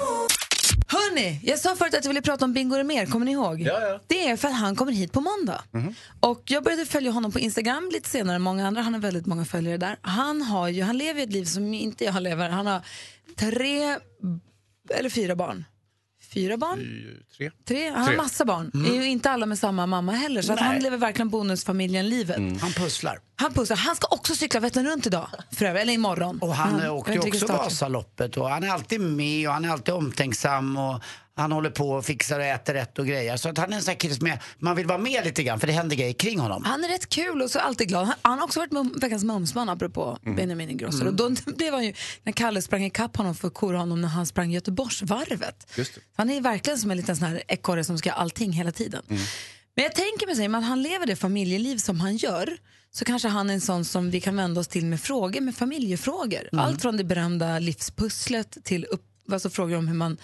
Hörni, 1.08 1.40
jag 1.42 1.58
sa 1.58 1.76
förut 1.76 1.94
att 1.94 2.04
jag 2.04 2.10
ville 2.10 2.22
prata 2.22 2.44
om 2.44 2.52
Bingo 2.52 2.82
mer, 2.82 3.06
kommer 3.06 3.26
ni 3.26 3.32
ihåg? 3.32 3.60
Ja, 3.60 3.80
ja. 3.80 4.00
Det 4.06 4.28
är 4.28 4.36
för 4.36 4.48
att 4.48 4.54
han 4.54 4.76
kommer 4.76 4.92
hit 4.92 5.12
på 5.12 5.20
måndag. 5.20 5.62
Och 6.20 6.42
jag 6.44 6.64
började 6.64 6.86
följa 6.86 7.10
honom 7.10 7.32
på 7.32 7.38
Instagram 7.38 7.90
lite 7.92 8.08
senare 8.08 8.36
än 8.36 8.42
många 8.42 8.66
andra. 8.66 8.82
Han 8.82 8.94
har 8.94 9.00
väldigt 9.00 9.26
många 9.26 9.44
följare 9.44 9.76
där. 9.76 9.98
Han, 10.02 10.42
har 10.42 10.68
ju, 10.68 10.82
han 10.82 10.98
lever 10.98 11.22
ett 11.22 11.32
liv 11.32 11.44
som 11.44 11.74
inte 11.74 12.04
jag 12.04 12.22
lever. 12.22 12.48
Han 12.48 12.66
har 12.66 12.80
tre 13.36 13.96
eller 14.90 15.10
fyra 15.10 15.36
barn. 15.36 15.64
Fyra 16.38 16.56
barn? 16.56 16.78
Tre. 17.36 17.50
Tre? 17.68 17.90
Han 17.90 18.00
har 18.00 18.06
Tre. 18.08 18.16
massa 18.16 18.44
barn. 18.44 18.70
Mm. 18.74 18.90
är 18.92 18.96
ju 18.96 19.04
inte 19.08 19.30
alla 19.30 19.46
med 19.46 19.58
samma 19.58 19.86
mamma 19.86 20.12
heller. 20.12 20.42
Så 20.42 20.52
att 20.52 20.60
han 20.60 20.78
lever 20.78 20.96
verkligen 20.96 21.28
bonusfamiljen-livet. 21.28 22.60
Han 22.60 22.72
pusslar. 22.72 23.18
Han 23.36 23.52
pussar. 23.54 23.76
Han 23.76 23.96
ska 23.96 24.06
också 24.10 24.34
cykla 24.34 24.60
Vättern 24.60 24.86
runt 24.86 25.06
idag, 25.06 25.28
för 25.52 25.64
övrigt, 25.64 25.82
eller 25.82 25.92
imorgon. 25.92 26.38
Och 26.38 26.54
han 26.54 26.68
Mm. 26.68 26.84
Jag 26.84 26.96
åkte 26.96 27.12
ju 27.12 27.18
också. 27.20 27.46
Vasaloppet 27.46 28.36
och 28.36 28.48
han 28.48 28.64
är 28.64 28.68
alltid 28.68 29.00
med 29.00 29.48
och 29.48 29.54
han 29.54 29.64
är 29.64 29.68
alltid 29.68 29.94
omtänksam 29.94 30.76
och 30.76 31.02
han 31.38 31.52
håller 31.52 31.70
på 31.70 31.90
och 31.90 32.04
fixar 32.04 32.38
och 32.38 32.44
äter 32.44 32.74
rätt 32.74 32.98
och 32.98 33.06
grejer. 33.06 33.36
Så 33.36 33.48
att 33.48 33.58
han 33.58 33.72
är 33.72 33.76
en 33.76 33.82
sån 33.82 33.90
här 33.90 33.98
kille 33.98 34.14
som 34.14 34.26
är, 34.26 34.42
man 34.58 34.76
vill 34.76 34.86
vara 34.86 34.98
med 34.98 35.24
lite 35.24 35.42
grann 35.42 35.60
för 35.60 35.66
det 35.66 35.72
händer 35.72 35.96
grejer 35.96 36.12
kring 36.12 36.38
honom. 36.38 36.64
Han 36.64 36.84
är 36.84 36.88
rätt 36.88 37.08
kul 37.08 37.42
och 37.42 37.50
så 37.50 37.58
alltid 37.58 37.88
glad. 37.88 38.06
Han, 38.06 38.14
han 38.22 38.38
har 38.38 38.44
också 38.44 38.60
varit 38.60 38.72
mum, 38.72 38.98
veckans 39.00 39.24
mumsman 39.24 39.68
apropå 39.68 40.18
Mm. 40.24 40.36
Benjamin 40.36 40.70
Ingrosso. 40.70 41.00
Mm. 41.00 41.08
Och 41.08 41.14
då 41.14 41.52
blev 41.52 41.74
han 41.74 41.84
ju, 41.84 41.94
när 42.22 42.32
Kalle 42.32 42.62
sprang 42.62 42.84
ikapp 42.84 43.16
honom 43.16 43.34
för 43.34 43.48
att 43.48 43.54
kora 43.54 43.78
honom 43.78 44.00
när 44.00 44.08
han 44.08 44.26
sprang 44.26 44.50
Göteborgsvarvet. 44.50 45.72
Just 45.76 45.94
det. 45.94 46.00
Han 46.16 46.30
är 46.30 46.40
verkligen 46.40 46.78
som 46.78 46.90
en 46.90 46.96
liten 46.96 47.16
sån 47.16 47.28
här 47.28 47.42
ekorre 47.48 47.84
som 47.84 47.98
ska 47.98 48.12
allting 48.12 48.52
hela 48.52 48.72
tiden. 48.72 49.02
Mm. 49.10 49.22
Men 49.76 49.82
jag 49.82 49.94
tänker 49.94 50.48
mig, 50.48 50.56
att 50.58 50.64
han 50.64 50.82
lever 50.82 51.06
det 51.06 51.16
familjeliv 51.16 51.76
som 51.76 52.00
han 52.00 52.16
gör 52.16 52.58
så 52.90 53.04
kanske 53.04 53.28
han 53.28 53.50
är 53.50 53.54
en 53.54 53.60
sån 53.60 53.84
som 53.84 54.10
vi 54.10 54.20
kan 54.20 54.36
vända 54.36 54.60
oss 54.60 54.68
till 54.68 54.86
med 54.86 55.00
frågor, 55.00 55.40
med 55.40 55.54
familjefrågor. 55.54 56.48
Mm. 56.52 56.64
Allt 56.64 56.82
från 56.82 56.96
det 56.96 57.04
berömda 57.04 57.58
livspusslet 57.58 58.58
till 58.64 58.84
upp, 58.84 59.04
alltså 59.32 59.50
frågor 59.50 59.76
om 59.76 59.88
hur 59.88 59.94
man 59.94 60.16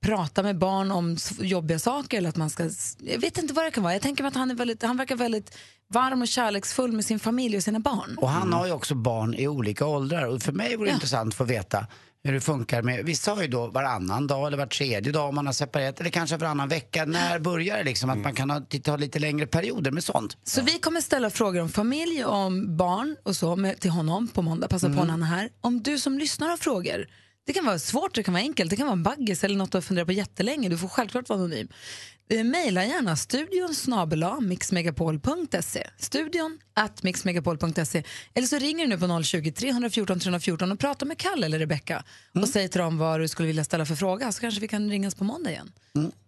pratar 0.00 0.42
med 0.42 0.58
barn 0.58 0.90
om 0.90 1.16
jobbiga 1.38 1.78
saker 1.78 2.18
eller 2.18 2.28
att 2.28 2.36
man 2.36 2.50
ska, 2.50 2.70
jag 2.98 3.18
vet 3.18 3.38
inte 3.38 3.54
vad 3.54 3.64
det 3.64 3.70
kan 3.70 3.82
vara. 3.82 3.92
Jag 3.92 4.02
tänker 4.02 4.22
mig 4.22 4.28
att 4.28 4.36
han, 4.36 4.50
är 4.50 4.54
väldigt, 4.54 4.82
han 4.82 4.96
verkar 4.96 5.16
väldigt 5.16 5.56
varm 5.92 6.22
och 6.22 6.28
kärleksfull 6.28 6.92
med 6.92 7.04
sin 7.04 7.18
familj 7.18 7.56
och 7.56 7.62
sina 7.62 7.78
barn. 7.78 8.16
Och 8.18 8.28
han 8.28 8.52
har 8.52 8.66
ju 8.66 8.72
också 8.72 8.94
barn 8.94 9.34
i 9.34 9.48
olika 9.48 9.86
åldrar 9.86 10.26
och 10.26 10.42
för 10.42 10.52
mig 10.52 10.76
vore 10.76 10.88
det 10.88 10.94
intressant 10.94 11.28
att 11.28 11.38
få 11.38 11.44
veta 11.44 11.86
hur 12.24 12.32
det 12.32 12.40
funkar 12.40 12.82
med, 12.82 13.04
vissa 13.04 13.34
har 13.34 13.42
ju 13.42 13.48
då 13.48 13.66
varannan 13.66 14.26
dag 14.26 14.46
eller 14.46 14.56
var 14.56 14.66
tredje 14.66 15.12
dag 15.12 15.28
om 15.28 15.34
man 15.34 15.46
har 15.46 15.52
separerat 15.52 16.00
eller 16.00 16.10
kanske 16.10 16.36
varannan 16.36 16.68
vecka. 16.68 17.04
När 17.04 17.38
börjar 17.38 17.76
det 17.78 17.84
liksom 17.84 18.10
att 18.10 18.18
man 18.18 18.34
kan 18.34 18.50
ha, 18.50 18.60
ta 18.84 18.96
lite 18.96 19.18
längre 19.18 19.46
perioder 19.46 19.90
med 19.90 20.04
sånt? 20.04 20.36
Så 20.44 20.62
vi 20.62 20.78
kommer 20.78 21.00
ställa 21.00 21.30
frågor 21.30 21.60
om 21.60 21.68
familj 21.68 22.24
om 22.24 22.76
barn 22.76 23.16
och 23.22 23.36
så 23.36 23.56
med, 23.56 23.80
till 23.80 23.90
honom 23.90 24.28
på 24.28 24.42
måndag. 24.42 24.68
Passa 24.68 24.86
Mm. 24.86 24.98
på 24.98 25.04
när 25.04 25.10
han 25.10 25.22
är 25.22 25.26
här. 25.26 25.48
Om 25.60 25.82
du 25.82 25.98
som 25.98 26.18
lyssnar 26.18 26.48
har 26.48 26.56
frågor, 26.56 27.06
det 27.46 27.52
kan 27.52 27.64
vara 27.64 27.78
svårt, 27.78 28.14
det 28.14 28.22
kan 28.22 28.34
vara 28.34 28.42
enkelt, 28.42 28.70
det 28.70 28.76
kan 28.76 28.86
vara 28.86 28.92
en 28.92 29.02
baggis 29.02 29.44
eller 29.44 29.56
något 29.56 29.72
du 29.72 29.76
har 29.76 29.82
funderat 29.82 30.06
på 30.06 30.12
jättelänge. 30.12 30.68
Du 30.68 30.78
får 30.78 30.88
självklart 30.88 31.28
vara 31.28 31.38
anonym. 31.38 31.68
Eh, 32.28 32.44
Maila 32.44 32.84
gärna 32.84 33.16
studion 33.16 33.74
snabela 33.74 34.40
mixmegapol.se. 34.40 35.86
Studion 35.98 36.58
at 36.74 37.02
mixmegapol.se. 37.02 38.02
Eller 38.34 38.46
så 38.46 38.58
ringer 38.58 38.84
du 38.86 38.88
nu 38.88 38.98
på 38.98 39.22
020 39.22 39.52
314 39.52 40.20
314 40.20 40.72
och 40.72 40.78
pratar 40.78 41.06
med 41.06 41.18
Kalle 41.18 41.46
eller 41.46 41.58
Rebecca 41.58 42.04
Mm. 42.34 42.42
och 42.42 42.48
säger 42.48 42.68
till 42.68 42.80
dem 42.80 42.98
vad 42.98 43.20
du 43.20 43.28
skulle 43.28 43.46
vilja 43.46 43.64
ställa 43.64 43.86
för 43.86 43.94
fråga 43.94 44.32
så 44.32 44.40
kanske 44.40 44.60
vi 44.60 44.68
kan 44.68 44.90
ringas 44.90 45.14
på 45.14 45.24
måndag 45.24 45.50
igen. 45.50 45.72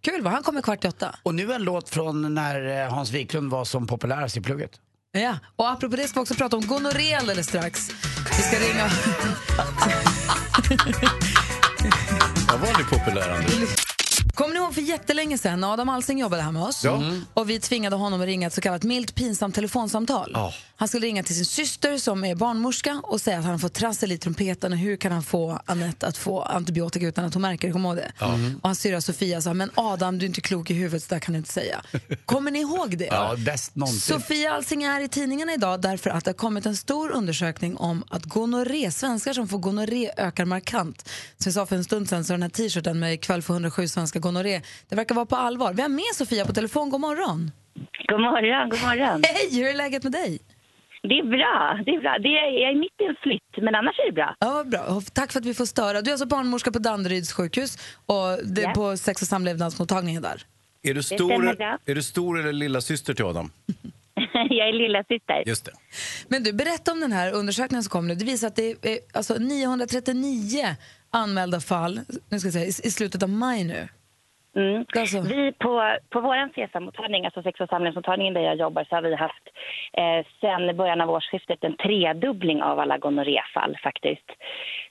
Kul 0.01 0.21
va? 0.21 0.29
Han 0.29 0.43
kommer 0.43 0.61
kvart 0.61 0.85
i 0.85 0.87
åtta. 0.87 1.15
Och 1.23 1.35
nu 1.35 1.53
en 1.53 1.63
låt 1.63 1.89
från 1.89 2.33
när 2.35 2.83
eh, 2.85 2.93
Hans 2.93 3.11
Wiklund 3.11 3.51
var 3.51 3.65
som 3.65 3.87
populärast 3.87 4.37
i 4.37 4.41
plugget. 4.41 4.71
Ja, 5.11 5.39
och 5.55 5.69
apropå 5.69 5.95
det 5.95 6.07
ska 6.07 6.19
vi 6.19 6.23
också 6.23 6.35
prata 6.35 6.57
om 6.57 6.67
gonorré 6.67 7.13
alldeles 7.13 7.47
strax. 7.47 7.89
Vi 8.37 8.43
ska 8.43 8.59
ringa... 8.59 8.89
Jag 12.47 12.57
var 12.57 12.77
ni 12.77 12.83
populär, 12.83 13.29
Anders. 13.29 13.69
Kommer 14.39 14.53
ni 14.53 14.59
ihåg 14.59 14.73
för 14.73 14.81
jättelänge 14.81 15.37
sedan 15.37 15.63
Adam 15.63 15.89
Alsing 15.89 16.19
jobbade 16.19 16.41
här 16.41 16.51
med 16.51 16.63
oss? 16.63 16.83
Ja. 16.83 16.95
Mm. 16.95 17.25
Och 17.33 17.49
vi 17.49 17.59
tvingade 17.59 17.95
honom 17.95 18.21
att 18.21 18.25
ringa 18.25 18.47
ett 18.47 18.53
så 18.53 18.61
kallat 18.61 18.83
milt 18.83 19.15
pinsamt 19.15 19.55
telefonsamtal. 19.55 20.31
Ja. 20.33 20.53
Han 20.75 20.87
skulle 20.87 21.07
ringa 21.07 21.23
till 21.23 21.35
sin 21.35 21.45
syster 21.45 21.97
som 21.97 22.23
är 22.23 22.35
barnmorska 22.35 23.01
och 23.03 23.21
säga 23.21 23.39
att 23.39 23.45
han 23.45 23.59
fått 23.59 23.73
trassel 23.73 24.11
i 24.11 24.17
trumpeten 24.17 24.71
och 24.71 24.77
hur 24.77 24.97
kan 24.97 25.11
han 25.11 25.23
få 25.23 25.59
Annette 25.65 26.07
att 26.07 26.17
få 26.17 26.41
antibiotika 26.41 27.07
utan 27.07 27.25
att 27.25 27.33
hon 27.33 27.41
märker 27.41 27.67
det? 27.67 27.73
Kommer 27.73 27.95
det? 27.95 28.11
Ja. 28.19 28.33
Och 28.61 28.69
hans 28.69 28.79
syrra 28.79 29.01
Sofia 29.01 29.41
sa, 29.41 29.53
men 29.53 29.71
Adam 29.75 30.19
du 30.19 30.25
är 30.25 30.27
inte 30.27 30.41
klok 30.41 30.71
i 30.71 30.73
huvudet 30.73 31.03
så 31.03 31.13
där 31.13 31.19
kan 31.19 31.33
du 31.33 31.37
inte 31.37 31.53
säga. 31.53 31.81
Kommer 32.25 32.51
ni 32.51 32.59
ihåg 32.59 32.97
det? 32.97 33.05
Ja, 33.05 33.35
bäst 33.45 33.75
någonsin. 33.75 34.19
Sofia 34.19 34.53
Alsing 34.53 34.83
är 34.83 35.01
i 35.01 35.09
tidningarna 35.09 35.53
idag 35.53 35.81
därför 35.81 36.09
att 36.09 36.25
det 36.25 36.29
har 36.29 36.35
kommit 36.35 36.65
en 36.65 36.77
stor 36.77 37.11
undersökning 37.11 37.77
om 37.77 38.03
att 38.09 38.25
gonorré, 38.25 38.91
svenskar 38.91 39.33
som 39.33 39.47
får 39.47 39.57
gonorré 39.57 40.11
ökar 40.17 40.45
markant. 40.45 41.09
Som 41.37 41.49
jag 41.49 41.53
sa 41.53 41.65
för 41.65 41.75
en 41.75 41.83
stund 41.83 42.09
sedan 42.09 42.25
så 42.25 42.33
den 42.33 42.41
här 42.41 42.49
t-shirten 42.49 42.99
med 42.99 43.13
ikväll 43.13 43.41
för 43.41 43.53
107 43.53 43.87
svenska 43.87 44.19
gonorré, 44.29 44.61
det 44.89 44.95
verkar 44.95 45.15
vara 45.15 45.25
på 45.25 45.35
allvar. 45.35 45.73
Vi 45.73 45.81
har 45.81 45.89
med 45.89 46.11
Sofia 46.13 46.45
på 46.45 46.53
telefon, 46.53 46.89
god 46.89 47.01
morgon. 47.01 47.51
God 48.09 48.21
morgon, 48.21 48.69
god 48.69 48.81
morgon. 48.81 49.23
Hej, 49.25 49.49
hur 49.59 49.67
är 49.69 49.73
läget 49.73 50.03
med 50.03 50.11
dig? 50.11 50.39
Det 51.01 51.15
är 51.19 51.23
bra, 51.37 51.83
det 51.85 51.91
är 51.91 51.99
bra. 52.05 52.13
Det 52.25 52.29
är, 52.29 52.61
jag 52.63 52.71
är 52.71 52.79
mitt 52.79 52.97
i 53.01 53.05
en 53.11 53.15
flytt, 53.23 53.63
men 53.65 53.75
annars 53.75 53.99
är 53.99 54.05
det 54.05 54.11
bra. 54.11 54.35
Ja, 54.39 54.49
vad 54.53 54.69
bra. 54.69 55.01
Tack 55.13 55.31
för 55.31 55.39
att 55.39 55.45
vi 55.45 55.53
får 55.53 55.65
störa. 55.65 56.01
Du 56.01 56.09
är 56.09 56.13
alltså 56.13 56.25
barnmorska 56.27 56.71
på 56.71 56.79
Danderyds 56.79 57.33
sjukhus 57.33 57.77
och 58.05 58.25
det 58.45 58.61
är 58.61 58.67
Ja. 58.67 58.73
på 58.73 58.97
sex 58.97 59.21
och 59.21 59.27
samlevnadsmottagningen 59.27 60.21
där. 60.21 60.41
Är 60.83 60.93
du, 60.93 61.03
stor, 61.03 61.61
är 61.85 61.95
du 61.95 62.03
stor 62.03 62.39
eller 62.39 62.53
lilla 62.53 62.81
syster 62.81 63.13
till 63.13 63.25
Adam? 63.25 63.51
jag 64.49 64.69
är 64.69 64.73
lilla 64.73 65.03
syster. 65.03 65.43
Just 65.45 65.65
det. 65.65 65.71
Men 66.27 66.43
du, 66.43 66.53
berätta 66.53 66.91
om 66.91 66.99
den 66.99 67.11
här 67.11 67.31
undersökningen 67.33 67.83
som 67.83 67.89
kom 67.89 68.07
nu. 68.07 68.15
Det 68.15 68.25
visar 68.25 68.47
att 68.47 68.55
det 68.55 68.69
är 68.85 68.99
alltså 69.13 69.33
939 69.33 70.75
anmälda 71.11 71.59
fall 71.61 71.99
nu 72.29 72.39
ska 72.39 72.47
jag 72.47 72.53
säga, 72.53 72.65
i, 72.65 72.69
i 72.69 72.91
slutet 72.91 73.23
av 73.23 73.29
maj 73.29 73.63
nu. 73.63 73.87
Mm. 74.55 74.85
Alltså. 74.97 75.21
Vi 75.21 75.51
på, 75.51 75.97
på 76.09 76.21
vår 76.21 76.49
CSAM-mottagning, 76.55 77.25
alltså 77.25 77.41
sex 77.43 77.59
och 77.59 77.69
samlingsmottagningen 77.69 78.33
där 78.33 78.41
jag 78.41 78.55
jobbar, 78.55 78.83
så 78.89 78.95
har 78.95 79.01
vi 79.01 79.15
haft 79.15 79.45
eh, 79.93 80.25
sen 80.41 80.77
början 80.77 81.01
av 81.01 81.09
årsskiftet 81.09 81.63
en 81.63 81.77
tredubbling 81.77 82.61
av 82.61 82.79
alla 82.79 82.97
gonorréfall 82.97 83.77
faktiskt. 83.83 84.29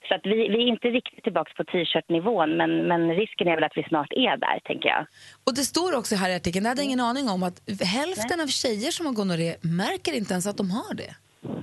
Så 0.07 0.15
att 0.15 0.21
vi, 0.23 0.35
vi 0.53 0.57
är 0.63 0.67
inte 0.67 0.87
riktigt 0.87 1.23
tillbaka 1.23 1.51
på 1.57 1.63
t-shirt-nivån, 1.63 2.57
men, 2.57 2.87
men 2.87 3.15
risken 3.15 3.47
är 3.47 3.55
väl 3.55 3.63
att 3.63 3.77
vi 3.77 3.83
snart 3.83 4.13
är 4.13 4.37
där, 4.37 4.59
tänker 4.63 4.89
jag. 4.89 5.05
Och 5.43 5.55
det 5.55 5.65
står 5.73 5.97
också 5.97 6.15
här 6.15 6.29
i 6.29 6.35
artikeln, 6.35 6.63
det 6.63 6.69
hade 6.69 6.81
jag 6.81 6.85
ingen 6.85 6.99
aning 6.99 7.29
om, 7.29 7.43
att 7.43 7.57
hälften 7.99 8.41
av 8.41 8.47
tjejer 8.47 8.91
som 8.91 9.05
har 9.05 9.13
gonorré 9.13 9.55
märker 9.61 10.13
inte 10.17 10.33
ens 10.33 10.47
att 10.47 10.57
de 10.57 10.71
har 10.71 10.93
det. 10.93 11.15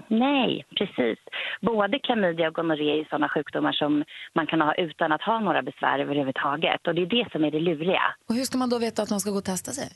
Nej, 0.08 0.64
precis. 0.78 1.18
Både 1.60 1.98
klamydia 1.98 2.48
och 2.48 2.54
gonorré 2.54 3.00
är 3.00 3.04
sådana 3.04 3.28
sjukdomar 3.28 3.72
som 3.72 4.04
man 4.34 4.46
kan 4.46 4.60
ha 4.60 4.74
utan 4.74 5.12
att 5.12 5.22
ha 5.22 5.40
några 5.40 5.62
besvär 5.62 5.98
överhuvudtaget. 5.98 6.86
Och 6.86 6.94
det 6.94 7.02
är 7.02 7.06
det 7.06 7.28
som 7.32 7.44
är 7.44 7.50
det 7.50 7.60
luriga. 7.60 8.02
Och 8.28 8.34
hur 8.34 8.44
ska 8.44 8.58
man 8.58 8.70
då 8.70 8.78
veta 8.78 9.02
att 9.02 9.10
man 9.10 9.20
ska 9.20 9.30
gå 9.30 9.38
och 9.38 9.44
testa 9.44 9.70
sig? 9.72 9.88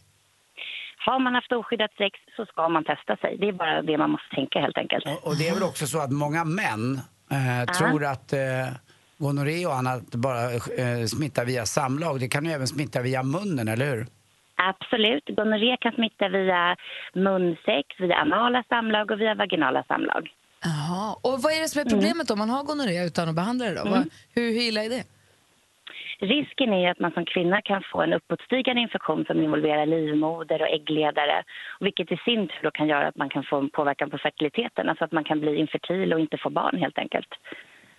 Har 1.06 1.18
man 1.18 1.34
haft 1.34 1.52
oskyddat 1.52 1.90
sex 1.98 2.18
så 2.36 2.46
ska 2.46 2.68
man 2.68 2.84
testa 2.84 3.16
sig. 3.16 3.36
Det 3.40 3.48
är 3.48 3.52
bara 3.52 3.82
det 3.82 3.98
man 3.98 4.10
måste 4.10 4.34
tänka 4.34 4.60
helt 4.60 4.78
enkelt. 4.78 5.04
Och 5.22 5.36
det 5.36 5.48
är 5.48 5.54
väl 5.54 5.62
också 5.62 5.86
så 5.86 5.98
att 5.98 6.12
många 6.12 6.44
män 6.44 7.00
eh, 7.30 7.72
tror 7.78 8.04
att 8.04 8.32
eh, 8.32 8.38
gonorré 9.18 9.66
och 9.66 9.74
annat 9.74 10.14
bara 10.14 10.42
eh, 10.52 11.04
smittar 11.06 11.44
via 11.44 11.66
samlag. 11.66 12.20
Det 12.20 12.28
kan 12.28 12.44
ju 12.44 12.52
även 12.52 12.66
smitta 12.66 13.02
via 13.02 13.22
munnen, 13.22 13.68
eller 13.68 13.86
hur? 13.86 14.06
Absolut. 14.70 15.24
Gonorré 15.38 15.76
kan 15.80 15.92
smitta 15.92 16.28
via 16.28 16.76
munsex, 17.14 17.86
via 17.98 18.16
anala 18.16 18.64
samlag 18.68 19.10
och 19.10 19.20
via 19.20 19.34
vaginala 19.34 19.84
samlag. 19.88 20.22
Jaha. 20.64 21.16
Och 21.22 21.42
vad 21.42 21.52
är 21.52 21.60
det 21.60 21.68
som 21.68 21.80
är 21.80 21.90
problemet 21.94 22.30
om 22.30 22.38
man 22.38 22.50
har 22.50 22.62
gonorré 22.64 23.06
utan 23.06 23.28
att 23.28 23.34
behandla 23.34 23.64
det 23.66 23.74
då? 23.74 23.86
Mm. 23.86 24.10
Hur, 24.34 24.42
hur 24.54 24.62
illa 24.68 24.84
är 24.84 24.88
det? 24.88 25.04
Risken 26.34 26.72
är 26.72 26.90
att 26.90 26.98
man 26.98 27.12
som 27.12 27.24
kvinna 27.24 27.62
kan 27.62 27.82
få 27.92 28.02
en 28.02 28.12
uppåtstigande 28.12 28.80
infektion 28.82 29.24
som 29.28 29.42
involverar 29.42 29.86
livmoder 29.86 30.62
och 30.62 30.68
äggledare. 30.68 31.42
Vilket 31.80 32.12
i 32.12 32.16
sin 32.16 32.48
tur 32.48 32.60
då 32.62 32.70
kan 32.70 32.86
göra 32.88 33.08
att 33.08 33.16
man 33.16 33.28
kan 33.28 33.44
få 33.50 33.56
en 33.58 33.70
påverkan 33.70 34.10
på 34.10 34.18
fertiliteten. 34.18 34.88
Alltså 34.88 35.04
att 35.04 35.12
man 35.12 35.24
kan 35.24 35.40
bli 35.40 35.56
infertil 35.56 36.12
och 36.12 36.20
inte 36.20 36.36
få 36.42 36.50
barn 36.50 36.76
helt 36.84 36.98
enkelt. 36.98 37.28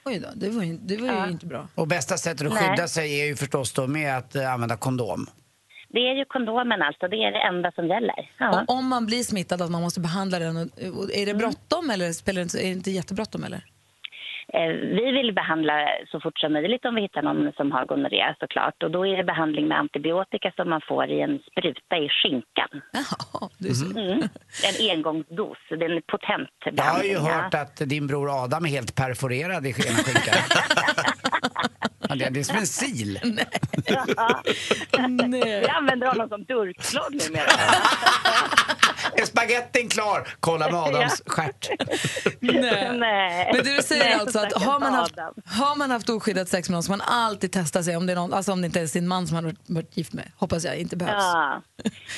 Oj 0.05 0.19
då, 0.19 0.27
det 0.35 0.49
var 0.55 0.63
ju, 0.63 0.73
det 0.77 0.97
var 0.97 1.07
ju 1.07 1.13
Ja. 1.13 1.27
inte 1.29 1.45
bra. 1.45 1.67
Och 1.75 1.87
bästa 1.87 2.17
sättet 2.17 2.47
att 2.47 2.53
Nej. 2.53 2.69
skydda 2.69 2.87
sig 2.87 3.21
är 3.21 3.25
ju 3.25 3.35
förstås 3.35 3.73
då 3.73 3.87
med 3.87 4.17
att 4.17 4.35
eh, 4.35 4.53
använda 4.53 4.77
kondom. 4.77 5.25
Det 5.93 5.99
är 6.09 6.13
ju 6.15 6.25
kondomen 6.25 6.81
alltså, 6.81 7.07
det 7.07 7.15
är 7.23 7.31
det 7.31 7.39
enda 7.41 7.71
som 7.71 7.87
gäller. 7.87 8.29
Ja. 8.37 8.61
Och 8.67 8.75
om 8.75 8.87
man 8.87 9.05
blir 9.05 9.23
smittad, 9.23 9.61
att 9.61 9.71
man 9.71 9.81
måste 9.81 9.99
behandla 9.99 10.39
den. 10.39 10.57
Är 11.13 11.25
det 11.25 11.33
bråttom 11.33 11.89
eller 11.89 12.11
spelar 12.11 12.35
det 12.39 12.43
inte, 12.43 12.57
är 12.59 12.63
det 12.63 12.71
inte 12.71 12.91
jättebråttom? 12.91 13.43
Eller? 13.43 13.61
Eh, 14.53 14.67
Vi 14.99 15.11
vill 15.11 15.33
behandla 15.33 15.73
så 16.11 16.19
fort 16.19 16.39
som 16.39 16.53
möjligt 16.53 16.85
om 16.85 16.95
vi 16.95 17.01
hittar 17.01 17.21
någon 17.21 17.51
som 17.57 17.71
har 17.71 17.85
gonorré 17.85 18.35
såklart. 18.39 18.83
Och 18.83 18.91
då 18.91 19.07
är 19.07 19.17
det 19.17 19.23
behandling 19.23 19.67
med 19.67 19.77
antibiotika 19.79 20.51
som 20.55 20.69
man 20.69 20.81
får 20.87 21.05
i 21.11 21.21
en 21.21 21.39
spruta 21.51 21.97
i 21.97 22.09
skinkan. 22.09 22.71
Mm. 23.95 24.19
En 24.67 24.91
engångsdos, 24.97 25.57
det 25.69 25.85
är 25.85 25.89
en 25.89 26.01
potent 26.01 26.49
Jag 26.63 26.71
har 26.71 26.75
behandling. 26.75 27.11
ju 27.11 27.17
hört 27.17 27.53
att 27.53 27.77
din 27.77 28.07
bror 28.07 28.43
Adam 28.43 28.65
är 28.65 28.69
helt 28.69 28.95
perforerad 28.95 29.65
i 29.65 29.69
ena 29.69 29.75
skinkan. 30.05 30.35
ja, 32.15 32.29
det, 32.29 32.39
är 32.39 32.43
som 32.43 32.57
en 32.57 32.67
sil. 32.79 33.11
Vi 35.63 35.67
använder 35.69 36.07
honom 36.07 36.29
som 36.29 36.43
durkslag 36.43 37.13
numera. 37.13 37.45
Är 39.15 39.25
spagettin 39.25 39.89
klar? 39.89 40.27
Kolla 40.39 40.71
med 40.71 40.79
Adams 40.79 41.21
stjärt. 41.25 41.69
Nej. 42.39 42.89
Nej. 42.97 43.49
Men 43.53 43.63
det 43.65 43.75
du 43.77 43.81
säger 43.83 44.03
Nej, 44.03 44.13
alltså 44.13 44.39
att 44.39 44.53
har 44.63 44.79
man, 44.79 44.93
haft, 44.93 45.13
Adam. 45.19 45.33
har 45.45 45.75
man 45.77 45.91
haft 45.91 46.09
oskyddat 46.09 46.47
sex 46.49 46.69
med 46.69 46.73
någon 46.73 46.83
så 46.83 46.91
man 46.91 47.01
alltid 47.01 47.51
testar 47.51 47.81
sig 47.81 47.97
om 47.97 48.05
det, 48.07 48.13
är 48.13 48.15
någon, 48.15 48.33
alltså 48.33 48.51
om 48.51 48.61
det 48.61 48.65
inte 48.65 48.81
är 48.81 48.87
sin 48.87 49.07
man 49.07 49.27
som 49.27 49.35
man 49.35 49.43
har 49.45 49.51
varit- 49.51 49.69
varit 49.69 49.97
gift 49.97 50.13
med. 50.13 50.31
Hoppas 50.37 50.65
jag 50.65 50.75
inte 50.77 50.97
behövs. 50.97 51.13
Ja. 51.33 51.61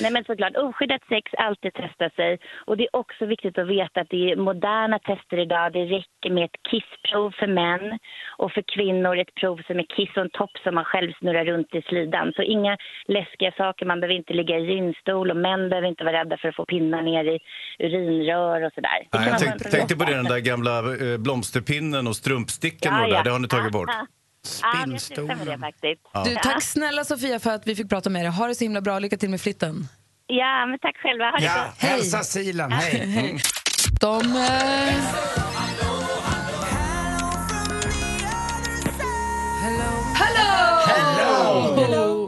Nej 0.00 0.10
men 0.10 0.24
såklart, 0.24 0.56
oskyddat 0.56 1.00
sex, 1.08 1.24
alltid 1.38 1.72
testa 1.74 2.10
sig. 2.10 2.38
Och 2.66 2.76
det 2.76 2.82
är 2.84 2.96
också 2.96 3.26
viktigt 3.26 3.58
att 3.58 3.68
veta 3.68 4.00
att 4.00 4.10
det 4.10 4.30
är 4.32 4.36
moderna 4.36 4.98
tester 4.98 5.38
idag. 5.46 5.72
Det 5.72 5.84
räcker 5.84 6.30
med 6.30 6.44
ett 6.44 6.58
kissprov 6.70 7.30
för 7.40 7.46
män 7.46 7.98
och 8.42 8.52
för 8.52 8.64
kvinnor 8.74 9.18
ett 9.18 9.34
prov 9.40 9.56
som 9.66 9.78
är 9.78 9.83
kiss 9.96 10.16
och 10.16 10.22
en 10.22 10.30
topp 10.30 10.54
som 10.64 10.74
man 10.74 10.84
själv 10.84 11.12
snurrar 11.18 11.44
runt 11.44 11.74
i 11.74 11.82
slidan. 11.82 12.32
Så 12.36 12.42
inga 12.42 12.76
läskiga 13.08 13.52
saker, 13.52 13.86
man 13.86 14.00
behöver 14.00 14.16
inte 14.22 14.32
ligga 14.32 14.58
i 14.58 14.64
gynstol 14.72 15.30
och 15.30 15.36
män 15.36 15.68
behöver 15.70 15.88
inte 15.88 16.04
vara 16.04 16.20
rädda 16.20 16.36
för 16.40 16.48
att 16.48 16.56
få 16.56 16.64
pinnar 16.64 17.02
ner 17.02 17.24
i 17.34 17.38
urinrör 17.78 18.60
och 18.66 18.72
sådär. 18.74 18.98
Nej, 19.12 19.28
jag 19.28 19.38
tänkte, 19.38 19.70
tänkte 19.70 19.96
på 19.96 20.04
det, 20.04 20.10
med. 20.10 20.18
den 20.18 20.32
där 20.34 20.38
gamla 20.38 20.78
eh, 20.78 21.18
blomsterpinnen 21.18 22.06
och 22.06 22.16
strumpsticken 22.16 22.94
och 22.94 23.00
Ja, 23.00 23.02
det 23.06 23.10
där. 23.10 23.16
ja. 23.16 23.22
Det 23.22 23.30
har 23.30 23.38
ni 23.38 23.48
tagit 23.48 23.72
bort. 23.72 23.90
Ja, 23.92 24.06
ja, 24.62 25.56
med. 25.56 25.74
Du, 26.24 26.34
tack 26.34 26.62
snälla 26.62 27.04
Sofia 27.04 27.38
för 27.38 27.50
att 27.50 27.66
vi 27.66 27.76
fick 27.76 27.88
prata 27.88 28.10
med 28.10 28.24
dig. 28.24 28.30
Ha 28.32 28.46
det 28.46 28.54
så 28.54 28.64
himla 28.64 28.80
bra. 28.80 28.98
Lycka 28.98 29.16
till 29.16 29.30
med 29.30 29.40
flytten. 29.40 29.74
Ja, 30.26 30.66
men 30.66 30.78
tack 30.78 30.96
själva. 30.96 31.24
Ha 31.24 31.38
det 31.38 31.44
Ja, 31.44 31.72
hälsa 31.78 32.18
silen, 32.18 32.72
hej. 32.72 33.02
Mm. 33.04 33.38
De... 34.00 34.20
Eh... 34.20 35.43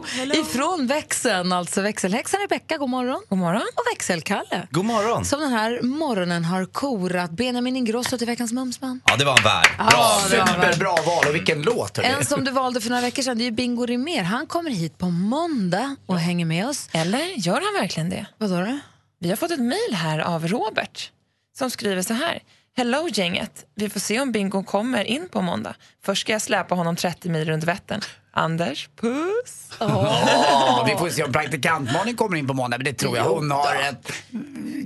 Hello! 0.09 0.35
Ifrån 0.35 0.87
växeln, 0.87 1.53
alltså 1.53 1.81
växelhäxan 1.81 2.41
Rebecka, 2.41 2.77
god 2.77 2.89
morgon. 2.91 3.23
God 3.29 3.39
morgon. 3.39 3.63
Och 3.75 3.83
växelkalle. 3.93 4.69
God 4.71 4.85
morgon. 4.85 5.25
Som 5.25 5.41
den 5.41 5.53
här 5.53 5.83
morgonen 5.83 6.45
har 6.45 6.65
korat 6.65 7.31
Benjamin 7.31 7.77
Ingrosso 7.77 8.19
till 8.19 8.27
veckans 8.27 8.53
Mumsman. 8.53 9.01
Ja, 9.07 9.17
det 9.17 9.25
var 9.25 9.37
en 9.39 9.45
värd. 9.45 9.67
Ja, 9.79 10.21
var 10.23 10.29
väl. 10.31 10.75
Superbra 10.75 10.95
val 11.07 11.25
och 11.29 11.35
vilken 11.35 11.63
låt. 11.63 11.97
hörni. 11.97 12.09
En 12.09 12.25
som 12.25 12.45
du 12.45 12.51
valde 12.51 12.81
för 12.81 12.89
några 12.91 13.03
veckor 13.03 13.23
sedan, 13.23 13.39
det 13.39 13.45
är 13.45 13.47
ju 13.47 13.51
Bingo 13.51 13.87
Rimér. 13.87 14.23
Han 14.23 14.47
kommer 14.47 14.71
hit 14.71 14.99
på 14.99 15.07
måndag 15.11 15.97
och 16.07 16.19
hänger 16.19 16.45
med 16.47 16.69
oss. 16.69 16.89
Eller 16.93 17.25
gör 17.37 17.61
han 17.61 17.83
verkligen 17.83 18.11
det? 18.11 18.27
Vad 18.39 18.51
sa 18.51 18.57
du? 18.57 18.79
Vi 19.21 19.29
har 19.29 19.37
fått 19.37 19.51
ett 19.51 19.61
mejl 19.61 19.95
här 19.95 20.19
av 20.19 20.49
Robert 20.49 21.11
som 21.59 21.71
skriver 21.71 22.03
så 22.03 22.15
här. 22.15 22.43
Hello 22.77 23.09
gänget, 23.13 23.65
vi 23.75 23.89
får 23.89 24.01
se 24.01 24.21
om 24.21 24.33
Bingo 24.33 24.63
kommer 24.63 25.05
in 25.05 25.29
på 25.29 25.43
måndag. 25.43 25.75
Först 26.05 26.21
ska 26.21 26.33
jag 26.33 26.43
släpa 26.43 26.75
honom 26.75 26.97
30 26.97 27.29
mil 27.29 27.45
runt 27.49 27.65
Vättern. 27.65 28.01
Anders, 28.39 28.89
puss. 29.01 29.71
Ja, 29.81 30.87
vi 30.91 30.97
får 30.97 31.09
se 31.09 31.25
om 31.25 31.33
praktikant 31.33 31.93
Malin 31.93 32.17
kommer 32.17 32.37
in 32.37 32.47
på 32.47 32.55
måndag, 32.55 32.79
men 32.79 32.85
det 32.85 32.93
tror 32.93 33.17
jag. 33.17 33.25
Hon 33.25 33.51
har 33.51 33.75
ett 33.91 34.13